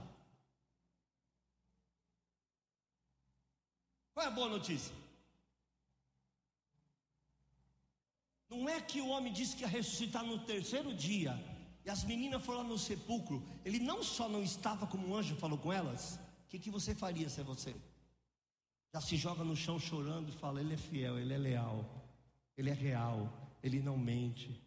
Qual 4.11 4.25
é 4.25 4.29
a 4.29 4.31
boa 4.31 4.49
notícia? 4.49 4.91
Não 8.49 8.67
é 8.67 8.81
que 8.81 8.99
o 9.01 9.09
homem 9.09 9.31
disse 9.31 9.55
que 9.55 9.61
ia 9.61 9.67
ressuscitar 9.67 10.23
no 10.25 10.39
terceiro 10.39 10.95
dia, 10.95 11.33
e 11.85 11.91
as 11.91 12.03
meninas 12.03 12.43
foram 12.43 12.63
lá 12.63 12.63
no 12.63 12.79
sepulcro. 12.79 13.47
Ele 13.63 13.77
não 13.77 14.03
só 14.03 14.27
não 14.27 14.41
estava 14.41 14.87
como 14.87 15.09
um 15.09 15.15
anjo 15.15 15.35
falou 15.35 15.59
com 15.59 15.71
elas, 15.71 16.15
o 16.15 16.47
que, 16.49 16.57
que 16.57 16.71
você 16.71 16.95
faria 16.95 17.29
se 17.29 17.41
é 17.41 17.43
você? 17.43 17.75
Já 18.91 18.99
se 18.99 19.15
joga 19.15 19.43
no 19.43 19.55
chão 19.55 19.77
chorando 19.77 20.29
e 20.29 20.31
fala: 20.31 20.59
Ele 20.59 20.73
é 20.73 20.77
fiel, 20.77 21.19
Ele 21.19 21.35
é 21.35 21.37
leal, 21.37 21.85
Ele 22.57 22.71
é 22.71 22.73
real, 22.73 23.31
Ele 23.61 23.79
não 23.79 23.95
mente. 23.95 24.59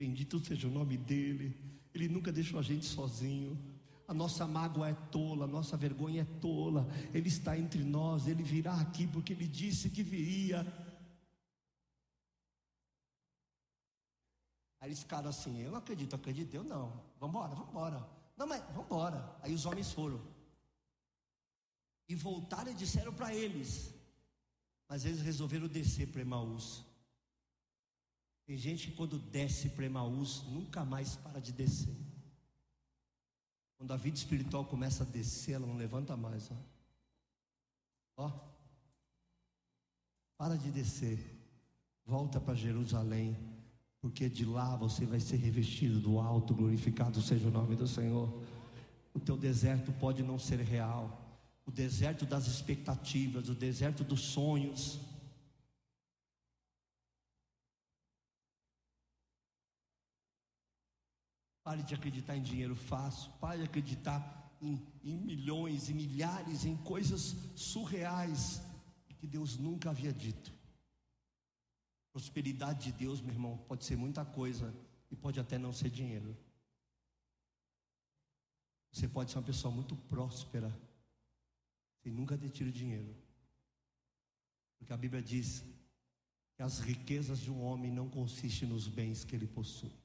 Bendito 0.00 0.42
seja 0.42 0.66
o 0.66 0.70
nome 0.70 0.96
dEle. 0.96 1.54
Ele 1.92 2.08
nunca 2.08 2.32
deixou 2.32 2.58
a 2.58 2.62
gente 2.62 2.86
sozinho. 2.86 3.58
A 4.08 4.14
nossa 4.14 4.46
mágoa 4.46 4.88
é 4.88 4.94
tola, 5.12 5.44
a 5.44 5.46
nossa 5.46 5.76
vergonha 5.76 6.22
é 6.22 6.40
tola. 6.40 6.88
Ele 7.12 7.28
está 7.28 7.58
entre 7.58 7.84
nós, 7.84 8.26
ele 8.26 8.42
virá 8.42 8.80
aqui 8.80 9.06
porque 9.06 9.34
ele 9.34 9.46
disse 9.46 9.90
que 9.90 10.02
viria. 10.02 10.60
Aí 14.80 14.88
eles 14.88 15.00
ficaram 15.00 15.28
assim: 15.28 15.60
Eu 15.60 15.70
não 15.70 15.78
acredito, 15.78 16.16
acredito, 16.16 16.54
eu 16.54 16.64
não. 16.64 17.04
Vamos 17.20 17.68
embora. 17.68 18.08
Não, 18.38 18.46
mas 18.46 18.64
vamos 18.68 18.86
embora. 18.86 19.36
Aí 19.42 19.52
os 19.52 19.66
homens 19.66 19.92
foram. 19.92 20.18
E 22.08 22.14
voltaram 22.14 22.72
e 22.72 22.74
disseram 22.74 23.12
para 23.12 23.34
eles. 23.34 23.94
Mas 24.88 25.04
eles 25.04 25.20
resolveram 25.20 25.68
descer 25.68 26.10
para 26.10 26.22
Emaús. 26.22 26.89
Tem 28.50 28.58
gente 28.58 28.88
que 28.88 28.96
quando 28.96 29.16
desce 29.16 29.68
para 29.68 29.86
Emaús, 29.86 30.42
nunca 30.48 30.84
mais 30.84 31.14
para 31.14 31.38
de 31.38 31.52
descer. 31.52 31.94
Quando 33.78 33.92
a 33.92 33.96
vida 33.96 34.16
espiritual 34.16 34.64
começa 34.64 35.04
a 35.04 35.06
descer, 35.06 35.52
ela 35.52 35.68
não 35.68 35.76
levanta 35.76 36.16
mais. 36.16 36.50
Ó. 36.50 36.56
ó. 38.16 38.32
Para 40.36 40.56
de 40.56 40.68
descer. 40.72 41.16
Volta 42.04 42.40
para 42.40 42.56
Jerusalém. 42.56 43.38
Porque 44.00 44.28
de 44.28 44.44
lá 44.44 44.74
você 44.74 45.06
vai 45.06 45.20
ser 45.20 45.36
revestido 45.36 46.00
do 46.00 46.18
alto, 46.18 46.52
glorificado 46.52 47.22
seja 47.22 47.46
o 47.46 47.52
nome 47.52 47.76
do 47.76 47.86
Senhor. 47.86 48.42
O 49.14 49.20
teu 49.20 49.36
deserto 49.36 49.92
pode 49.92 50.24
não 50.24 50.40
ser 50.40 50.58
real. 50.58 51.38
O 51.64 51.70
deserto 51.70 52.26
das 52.26 52.48
expectativas, 52.48 53.48
o 53.48 53.54
deserto 53.54 54.02
dos 54.02 54.22
sonhos 54.22 54.98
Pare 61.70 61.84
de 61.84 61.94
acreditar 61.94 62.36
em 62.36 62.42
dinheiro 62.42 62.74
fácil. 62.74 63.30
Pare 63.34 63.58
de 63.58 63.64
acreditar 63.64 64.20
em, 64.60 64.84
em 65.04 65.16
milhões 65.16 65.88
e 65.88 65.94
milhares, 65.94 66.64
em 66.64 66.76
coisas 66.78 67.36
surreais 67.54 68.60
que 69.20 69.24
Deus 69.24 69.56
nunca 69.56 69.90
havia 69.90 70.12
dito. 70.12 70.52
Prosperidade 72.12 72.86
de 72.86 72.98
Deus, 72.98 73.20
meu 73.20 73.32
irmão, 73.32 73.56
pode 73.68 73.84
ser 73.84 73.94
muita 73.94 74.24
coisa 74.24 74.74
e 75.12 75.14
pode 75.14 75.38
até 75.38 75.58
não 75.58 75.72
ser 75.72 75.90
dinheiro. 75.90 76.36
Você 78.90 79.06
pode 79.06 79.30
ser 79.30 79.38
uma 79.38 79.44
pessoa 79.44 79.72
muito 79.72 79.94
próspera 79.94 80.76
sem 82.02 82.10
nunca 82.10 82.36
ter 82.36 82.50
tido 82.50 82.72
dinheiro. 82.72 83.14
Porque 84.76 84.92
a 84.92 84.96
Bíblia 84.96 85.22
diz 85.22 85.64
que 86.56 86.64
as 86.64 86.80
riquezas 86.80 87.38
de 87.38 87.48
um 87.48 87.62
homem 87.62 87.92
não 87.92 88.10
consistem 88.10 88.68
nos 88.68 88.88
bens 88.88 89.22
que 89.22 89.36
ele 89.36 89.46
possui. 89.46 89.99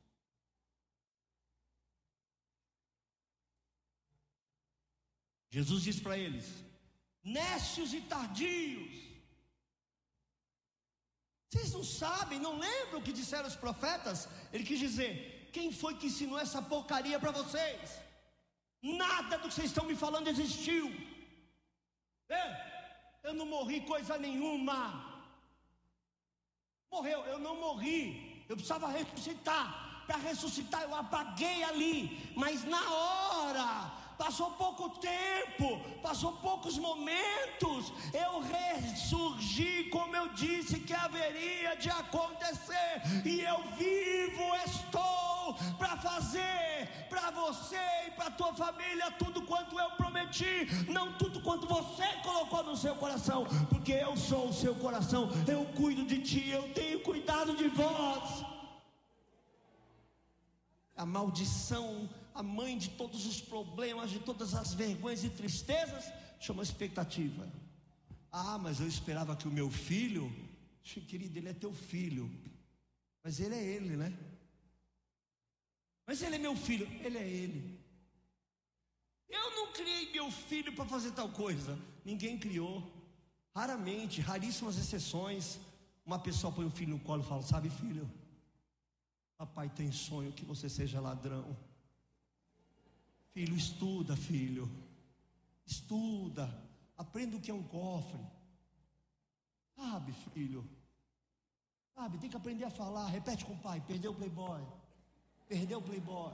Jesus 5.55 5.81
diz 5.87 5.99
para 6.05 6.17
eles: 6.23 6.47
nécios 7.39 7.93
e 7.97 8.01
tardios. 8.13 8.93
Vocês 11.47 11.71
não 11.77 11.83
sabem, 12.01 12.39
não 12.47 12.55
lembram 12.65 12.99
o 12.99 13.05
que 13.05 13.19
disseram 13.19 13.47
os 13.51 13.59
profetas? 13.65 14.27
Ele 14.51 14.67
quis 14.69 14.81
dizer: 14.87 15.13
quem 15.55 15.67
foi 15.81 15.93
que 15.95 16.07
ensinou 16.07 16.37
essa 16.45 16.61
porcaria 16.73 17.19
para 17.23 17.35
vocês? 17.39 17.83
Nada 18.81 19.37
do 19.37 19.47
que 19.47 19.55
vocês 19.55 19.71
estão 19.71 19.85
me 19.91 19.95
falando 20.03 20.27
existiu. 20.33 20.85
É, 22.41 22.43
eu 23.27 23.33
não 23.39 23.47
morri 23.55 23.79
coisa 23.93 24.17
nenhuma. 24.27 24.79
Morreu, 26.91 27.21
eu 27.33 27.39
não 27.47 27.55
morri. 27.65 27.99
Eu 28.49 28.57
precisava 28.57 28.95
ressuscitar. 28.99 29.65
Para 30.07 30.17
ressuscitar, 30.29 30.81
eu 30.83 30.93
apaguei 31.03 31.59
ali. 31.69 31.97
Mas 32.43 32.65
na 32.73 32.83
hora 33.01 33.69
passou 34.17 34.51
pouco 34.51 34.89
tempo, 34.99 35.79
passou 36.01 36.33
poucos 36.33 36.77
momentos, 36.77 37.91
eu 38.13 38.41
ressurgi 38.41 39.85
como 39.85 40.15
eu 40.15 40.29
disse 40.29 40.79
que 40.79 40.93
haveria 40.93 41.75
de 41.75 41.89
acontecer, 41.89 43.01
e 43.25 43.41
eu 43.41 43.61
vivo 43.77 44.55
estou 44.65 45.53
para 45.77 45.97
fazer 45.97 47.05
para 47.09 47.31
você 47.31 47.79
e 48.07 48.11
para 48.11 48.31
tua 48.31 48.53
família 48.53 49.11
tudo 49.11 49.41
quanto 49.43 49.79
eu 49.79 49.91
prometi, 49.91 50.67
não 50.89 51.13
tudo 51.17 51.41
quanto 51.41 51.67
você 51.67 52.05
colocou 52.23 52.63
no 52.63 52.75
seu 52.75 52.95
coração, 52.95 53.45
porque 53.69 53.93
eu 53.93 54.17
sou 54.17 54.49
o 54.49 54.53
seu 54.53 54.75
coração, 54.75 55.29
eu 55.47 55.65
cuido 55.77 56.05
de 56.05 56.19
ti, 56.21 56.49
eu 56.49 56.73
tenho 56.73 56.99
cuidado 57.01 57.55
de 57.55 57.67
vós. 57.69 58.45
A 60.97 61.05
maldição 61.05 62.09
a 62.35 62.43
mãe 62.43 62.77
de 62.77 62.89
todos 62.89 63.25
os 63.25 63.39
problemas, 63.39 64.11
de 64.11 64.19
todas 64.19 64.53
as 64.53 64.73
vergonhas 64.73 65.23
e 65.23 65.29
tristezas, 65.29 66.11
chama 66.37 66.61
expectativa. 66.61 67.49
Ah, 68.29 68.57
mas 68.57 68.81
eu 68.81 68.87
esperava 68.87 69.37
que 69.37 69.47
o 69.47 69.51
meu 69.51 69.71
filho, 69.71 70.29
querido, 70.83 71.39
ele 71.39 71.47
é 71.47 71.53
teu 71.53 71.73
filho, 71.73 72.29
mas 73.23 73.39
ele 73.39 73.55
é 73.55 73.63
ele, 73.63 73.95
né? 73.95 74.13
Mas 76.05 76.21
ele 76.21 76.35
é 76.35 76.37
meu 76.37 76.57
filho, 76.57 76.85
ele 77.01 77.17
é 77.17 77.25
ele. 77.25 77.79
Eu 79.29 79.51
não 79.55 79.71
criei 79.71 80.11
meu 80.11 80.29
filho 80.29 80.75
para 80.75 80.85
fazer 80.85 81.11
tal 81.11 81.29
coisa, 81.29 81.79
ninguém 82.03 82.37
criou. 82.37 82.83
Raramente, 83.55 84.19
raríssimas 84.19 84.77
exceções, 84.77 85.57
uma 86.05 86.19
pessoa 86.19 86.51
põe 86.51 86.65
o 86.65 86.69
filho 86.69 86.91
no 86.91 86.99
colo 86.99 87.23
e 87.23 87.25
fala: 87.25 87.41
Sabe, 87.41 87.69
filho, 87.69 88.11
papai 89.37 89.69
tem 89.69 89.89
sonho 89.93 90.33
que 90.33 90.43
você 90.43 90.67
seja 90.67 90.99
ladrão. 90.99 91.55
Filho, 93.35 93.53
estuda, 93.57 94.15
filho, 94.15 94.65
estuda, 95.65 96.45
aprenda 96.97 97.35
o 97.35 97.41
que 97.41 97.51
é 97.51 97.53
um 97.53 97.63
cofre. 97.63 98.25
Sabe, 99.75 100.13
filho, 100.33 100.65
sabe, 101.93 102.17
tem 102.17 102.29
que 102.29 102.37
aprender 102.37 102.63
a 102.63 102.69
falar. 102.69 103.07
Repete 103.07 103.43
com 103.43 103.51
o 103.51 103.59
pai: 103.59 103.83
Perdeu 103.85 104.13
o 104.13 104.15
playboy, 104.15 104.65
perdeu 105.49 105.79
o 105.79 105.81
playboy, 105.81 106.33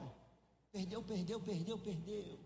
perdeu, 0.72 1.02
perdeu, 1.02 1.40
perdeu, 1.42 1.80
perdeu. 1.80 2.40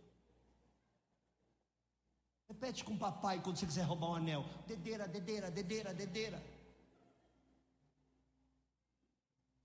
Repete 2.48 2.86
com 2.86 2.94
o 2.94 2.98
papai 2.98 3.42
quando 3.42 3.58
você 3.58 3.66
quiser 3.66 3.84
roubar 3.84 4.12
um 4.12 4.16
anel: 4.16 4.46
dedeira, 4.66 5.06
dedeira, 5.06 5.52
dedeira, 5.52 5.94
dedeira. 5.94 6.42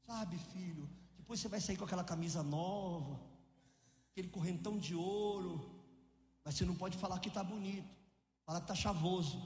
Sabe, 0.05 0.37
filho, 0.37 0.91
depois 1.17 1.39
você 1.39 1.47
vai 1.47 1.61
sair 1.61 1.77
com 1.77 1.85
aquela 1.85 2.03
camisa 2.03 2.43
nova, 2.43 3.30
aquele 4.11 4.29
correntão 4.29 4.79
de 4.79 4.95
ouro, 4.95 5.71
mas 6.45 6.55
você 6.55 6.65
não 6.65 6.75
pode 6.75 6.97
falar 6.97 7.19
que 7.19 7.29
está 7.29 7.43
bonito, 7.43 7.89
fala 8.45 8.61
que 8.61 8.65
está 8.65 8.75
chavoso. 8.75 9.41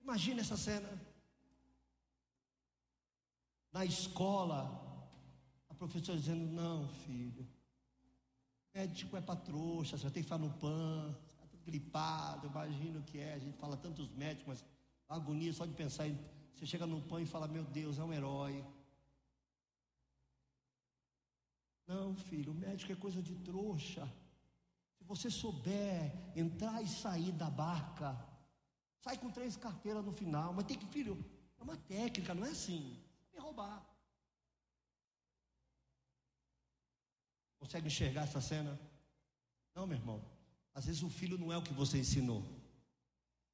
Imagina 0.00 0.40
essa 0.40 0.56
cena. 0.56 0.88
Na 3.72 3.84
escola, 3.84 4.62
a 5.68 5.74
professora 5.74 6.18
dizendo: 6.18 6.46
Não, 6.52 6.88
filho, 6.88 7.46
médico 8.74 9.16
é 9.16 9.20
para 9.20 9.36
trouxa, 9.36 9.96
você 9.96 10.10
tem 10.10 10.22
que 10.22 10.28
falar 10.28 10.44
no 10.44 10.52
pan, 10.54 11.16
gripado, 11.64 12.46
imagina 12.46 12.98
o 12.98 13.02
que 13.02 13.18
é. 13.18 13.34
A 13.34 13.38
gente 13.38 13.56
fala 13.56 13.76
tantos 13.76 14.08
médicos, 14.10 14.46
mas 14.46 14.64
agonia 15.08 15.52
só 15.52 15.64
de 15.64 15.72
pensar 15.72 16.06
em. 16.06 16.18
Você 16.54 16.66
chega 16.66 16.86
no 16.86 17.00
pão 17.00 17.18
e 17.18 17.26
fala: 17.26 17.48
Meu 17.48 17.64
Deus, 17.64 17.98
é 17.98 18.04
um 18.04 18.12
herói. 18.12 18.64
Não, 21.86 22.14
filho, 22.16 22.52
o 22.52 22.54
médico 22.54 22.92
é 22.92 22.96
coisa 22.96 23.22
de 23.22 23.34
trouxa. 23.36 24.10
Se 24.96 25.04
você 25.04 25.30
souber 25.30 26.12
entrar 26.34 26.82
e 26.82 26.88
sair 26.88 27.32
da 27.32 27.50
barca, 27.50 28.18
sai 29.00 29.18
com 29.18 29.30
três 29.30 29.56
carteiras 29.56 30.04
no 30.04 30.12
final. 30.12 30.54
Mas 30.54 30.64
tem 30.64 30.78
que, 30.78 30.86
filho, 30.86 31.22
é 31.58 31.62
uma 31.62 31.76
técnica, 31.76 32.34
não 32.34 32.46
é 32.46 32.50
assim. 32.50 32.98
É 33.34 33.40
roubar. 33.40 33.84
Consegue 37.58 37.86
enxergar 37.86 38.22
essa 38.22 38.40
cena? 38.40 38.78
Não, 39.74 39.86
meu 39.86 39.98
irmão. 39.98 40.24
Às 40.74 40.86
vezes 40.86 41.02
o 41.02 41.10
filho 41.10 41.38
não 41.38 41.52
é 41.52 41.56
o 41.56 41.62
que 41.62 41.72
você 41.72 41.98
ensinou. 41.98 42.42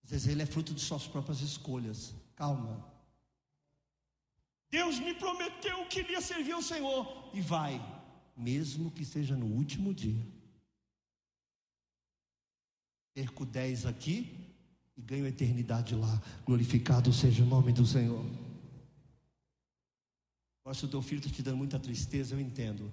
Às 0.04 0.10
vezes 0.10 0.28
ele 0.28 0.42
é 0.42 0.46
fruto 0.46 0.72
de 0.72 0.80
suas 0.80 1.06
próprias 1.06 1.40
escolhas. 1.40 2.14
Calma. 2.34 2.84
Deus 4.70 4.98
me 5.00 5.14
prometeu 5.14 5.86
que 5.88 6.00
iria 6.00 6.20
servir 6.20 6.52
ao 6.52 6.62
Senhor. 6.62 7.30
E 7.34 7.40
vai, 7.40 7.80
mesmo 8.40 8.90
que 8.90 9.04
seja 9.04 9.36
no 9.36 9.46
último 9.46 9.94
dia. 9.94 10.26
Perco 13.14 13.44
dez 13.44 13.86
aqui 13.86 14.36
e 14.96 15.02
ganho 15.02 15.26
eternidade 15.26 15.94
lá. 15.94 16.22
Glorificado 16.44 17.12
seja 17.12 17.42
o 17.42 17.46
nome 17.46 17.72
do 17.72 17.84
Senhor. 17.84 18.24
Agora, 20.62 20.74
se 20.74 20.84
o 20.84 20.88
teu 20.88 21.02
filho 21.02 21.18
está 21.18 21.30
te 21.30 21.42
dando 21.42 21.56
muita 21.56 21.78
tristeza, 21.78 22.34
eu 22.34 22.40
entendo. 22.40 22.92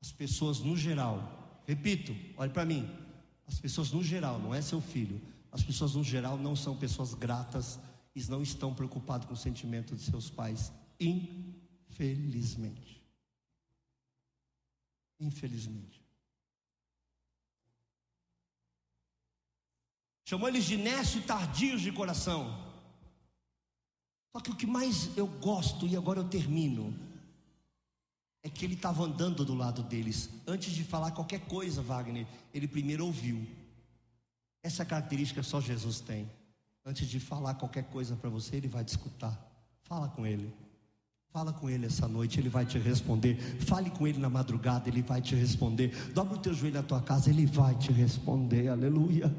As 0.00 0.12
pessoas 0.12 0.60
no 0.60 0.76
geral 0.76 1.46
Repito, 1.66 2.14
olhe 2.36 2.52
para 2.52 2.64
mim. 2.64 2.88
As 3.46 3.58
pessoas 3.58 3.90
no 3.90 4.02
geral, 4.02 4.38
não 4.38 4.54
é 4.54 4.62
seu 4.62 4.80
filho, 4.80 5.20
as 5.52 5.62
pessoas 5.62 5.94
no 5.94 6.02
geral 6.02 6.38
não 6.38 6.56
são 6.56 6.76
pessoas 6.76 7.14
gratas 7.14 7.78
e 8.14 8.22
não 8.28 8.42
estão 8.42 8.74
preocupadas 8.74 9.26
com 9.26 9.34
o 9.34 9.36
sentimento 9.36 9.94
de 9.94 10.02
seus 10.02 10.30
pais, 10.30 10.72
infelizmente. 10.98 12.95
Infelizmente. 15.18 16.04
Chamou 20.24 20.48
eles 20.48 20.64
de 20.64 20.76
nécio 20.76 21.20
e 21.20 21.22
tardios 21.22 21.80
de 21.80 21.92
coração. 21.92 22.64
Só 24.32 24.40
que 24.40 24.50
o 24.50 24.56
que 24.56 24.66
mais 24.66 25.16
eu 25.16 25.26
gosto, 25.26 25.86
e 25.86 25.96
agora 25.96 26.18
eu 26.18 26.28
termino, 26.28 26.94
é 28.42 28.50
que 28.50 28.64
ele 28.64 28.74
estava 28.74 29.04
andando 29.04 29.44
do 29.44 29.54
lado 29.54 29.82
deles. 29.82 30.28
Antes 30.46 30.72
de 30.72 30.84
falar 30.84 31.12
qualquer 31.12 31.46
coisa, 31.46 31.80
Wagner, 31.80 32.26
ele 32.52 32.68
primeiro 32.68 33.06
ouviu. 33.06 33.46
Essa 34.62 34.84
característica 34.84 35.42
só 35.42 35.60
Jesus 35.60 36.00
tem. 36.00 36.30
Antes 36.84 37.08
de 37.08 37.18
falar 37.18 37.54
qualquer 37.54 37.84
coisa 37.84 38.14
para 38.14 38.28
você, 38.28 38.56
ele 38.56 38.68
vai 38.68 38.84
te 38.84 38.88
escutar. 38.88 39.36
Fala 39.84 40.08
com 40.08 40.26
ele. 40.26 40.52
Fala 41.36 41.52
com 41.52 41.68
ele 41.68 41.84
essa 41.84 42.08
noite, 42.08 42.40
ele 42.40 42.48
vai 42.48 42.64
te 42.64 42.78
responder. 42.78 43.36
Fale 43.60 43.90
com 43.90 44.06
ele 44.06 44.18
na 44.18 44.30
madrugada, 44.30 44.88
ele 44.88 45.02
vai 45.02 45.20
te 45.20 45.34
responder. 45.34 45.94
Dobra 46.14 46.36
o 46.36 46.40
teu 46.40 46.54
joelho 46.54 46.76
na 46.76 46.82
tua 46.82 47.02
casa, 47.02 47.28
ele 47.28 47.44
vai 47.44 47.76
te 47.76 47.92
responder. 47.92 48.68
Aleluia. 48.68 49.30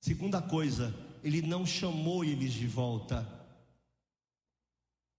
Segunda 0.00 0.42
coisa, 0.42 0.92
ele 1.22 1.40
não 1.40 1.64
chamou 1.64 2.24
eles 2.24 2.52
de 2.52 2.66
volta 2.66 3.24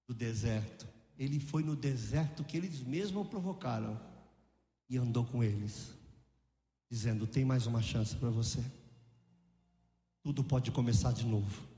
do 0.06 0.14
deserto 0.14 0.92
ele 1.22 1.40
foi 1.40 1.64
no 1.64 1.76
deserto 1.76 2.44
que 2.44 2.58
eles 2.58 2.82
mesmos 2.82 3.28
provocaram 3.28 4.00
e 4.90 4.98
andou 4.98 5.24
com 5.24 5.44
eles, 5.44 5.94
dizendo: 6.90 7.28
Tem 7.28 7.46
mais 7.46 7.68
uma 7.68 7.80
chance 7.80 8.16
para 8.16 8.32
você. 8.32 8.60
Tudo 10.24 10.44
pode 10.44 10.72
começar 10.72 11.12
de 11.14 11.24
novo. 11.24 11.71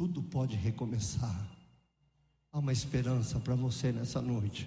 Tudo 0.00 0.22
pode 0.22 0.56
recomeçar. 0.56 1.46
Há 2.50 2.58
uma 2.58 2.72
esperança 2.72 3.38
para 3.38 3.54
você 3.54 3.92
nessa 3.92 4.18
noite. 4.22 4.66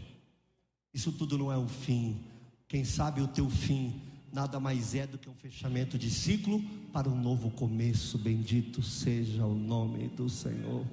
Isso 0.93 1.11
tudo 1.11 1.39
não 1.39 1.51
é 1.51 1.57
o 1.57 1.67
fim. 1.67 2.23
Quem 2.67 2.85
sabe 2.85 3.19
o 3.19 3.27
teu 3.27 3.49
fim 3.49 3.99
nada 4.31 4.59
mais 4.59 4.93
é 4.93 5.07
do 5.07 5.17
que 5.17 5.27
um 5.27 5.33
fechamento 5.33 5.97
de 5.97 6.11
ciclo 6.11 6.61
para 6.91 7.09
um 7.09 7.19
novo 7.19 7.49
começo. 7.49 8.15
Bendito 8.19 8.83
seja 8.83 9.43
o 9.43 9.55
nome 9.55 10.07
do 10.09 10.29
Senhor. 10.29 10.85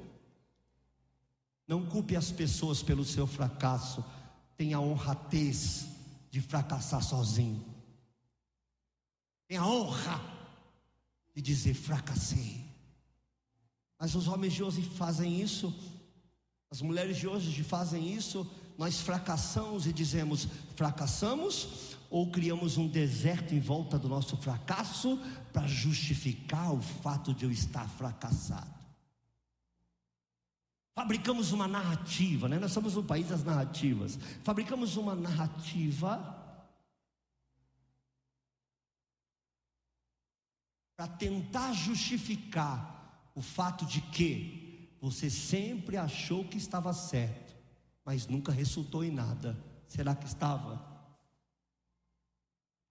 Não 1.68 1.84
culpe 1.84 2.16
as 2.16 2.32
pessoas 2.32 2.82
pelo 2.82 3.05
seu 3.05 3.26
fracasso. 3.26 4.03
Tenha 4.57 4.78
a 4.78 4.80
honratez 4.80 5.86
de 6.30 6.41
fracassar 6.41 7.05
sozinho. 7.05 7.62
Tenha 9.47 9.61
a 9.61 9.68
honra 9.68 10.18
de 11.34 11.43
dizer 11.43 11.74
fracassei. 11.74 12.70
Mas 14.01 14.15
os 14.15 14.27
homens 14.27 14.55
de 14.55 14.63
hoje 14.63 14.81
fazem 14.81 15.43
isso, 15.43 15.75
as 16.71 16.81
mulheres 16.81 17.19
de 17.19 17.29
hoje 17.29 17.63
fazem 17.63 18.15
isso. 18.15 18.51
Nós 18.79 19.01
fracassamos 19.01 19.87
e 19.87 19.93
dizemos 19.93 20.49
fracassamos, 20.75 21.97
ou 22.09 22.31
criamos 22.31 22.79
um 22.79 22.89
deserto 22.89 23.55
em 23.55 23.61
volta 23.61 23.99
do 23.99 24.09
nosso 24.09 24.39
fracasso 24.39 25.19
para 25.53 25.67
justificar 25.67 26.73
o 26.73 26.81
fato 26.81 27.35
de 27.35 27.45
eu 27.45 27.51
estar 27.51 27.87
fracassado. 27.91 28.81
Fabricamos 30.95 31.53
uma 31.53 31.69
narrativa, 31.69 32.49
né? 32.49 32.59
Nós 32.59 32.73
somos 32.73 32.97
um 32.97 33.05
país 33.05 33.29
das 33.29 33.45
narrativas. 33.45 34.19
Fabricamos 34.43 34.97
uma 34.97 35.15
narrativa 35.15 36.37
para 40.97 41.07
tentar 41.07 41.73
justificar 41.73 43.00
o 43.41 43.43
fato 43.43 43.86
de 43.86 44.03
que 44.03 44.95
você 45.01 45.30
sempre 45.30 45.97
achou 45.97 46.45
que 46.45 46.59
estava 46.59 46.93
certo, 46.93 47.57
mas 48.05 48.26
nunca 48.26 48.53
resultou 48.53 49.03
em 49.03 49.11
nada. 49.11 49.57
Será 49.88 50.14
que 50.14 50.26
estava? 50.26 50.78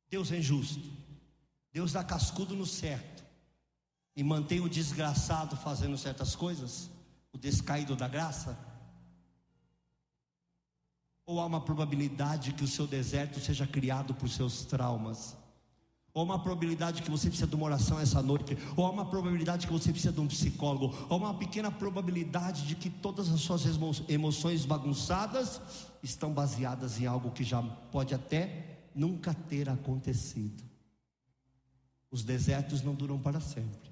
Deus 0.09 0.31
é 0.31 0.39
injusto. 0.39 0.89
Deus 1.71 1.91
dá 1.91 2.03
cascudo 2.03 2.55
no 2.55 2.65
certo 2.65 3.23
e 4.15 4.23
mantém 4.23 4.59
o 4.59 4.67
desgraçado 4.67 5.55
fazendo 5.55 5.95
certas 5.99 6.35
coisas 6.35 6.89
o 7.31 7.37
descaído 7.37 7.95
da 7.95 8.07
graça? 8.07 8.57
Ou 11.27 11.39
há 11.39 11.45
uma 11.45 11.61
probabilidade 11.61 12.53
que 12.53 12.63
o 12.63 12.67
seu 12.67 12.87
deserto 12.87 13.39
seja 13.39 13.67
criado 13.67 14.15
por 14.15 14.27
seus 14.27 14.65
traumas? 14.65 15.37
Ou 16.13 16.23
uma 16.23 16.39
probabilidade 16.39 17.01
que 17.01 17.11
você 17.11 17.27
precisa 17.27 17.47
de 17.47 17.55
uma 17.55 17.65
oração 17.65 17.99
essa 17.99 18.21
noite, 18.21 18.57
ou 18.75 18.89
uma 18.91 19.05
probabilidade 19.05 19.67
que 19.67 19.73
você 19.73 19.91
precisa 19.91 20.13
de 20.13 20.19
um 20.19 20.27
psicólogo, 20.27 20.95
ou 21.09 21.17
uma 21.17 21.33
pequena 21.33 21.71
probabilidade 21.71 22.65
de 22.67 22.75
que 22.75 22.89
todas 22.89 23.29
as 23.29 23.41
suas 23.41 23.63
emoções 24.07 24.65
bagunçadas 24.65 25.61
estão 26.01 26.31
baseadas 26.31 26.99
em 26.99 27.05
algo 27.05 27.31
que 27.31 27.43
já 27.43 27.61
pode 27.61 28.13
até 28.13 28.79
nunca 28.95 29.33
ter 29.33 29.69
acontecido. 29.69 30.63
Os 32.11 32.23
desertos 32.23 32.81
não 32.81 32.95
duram 32.95 33.19
para 33.19 33.39
sempre. 33.39 33.88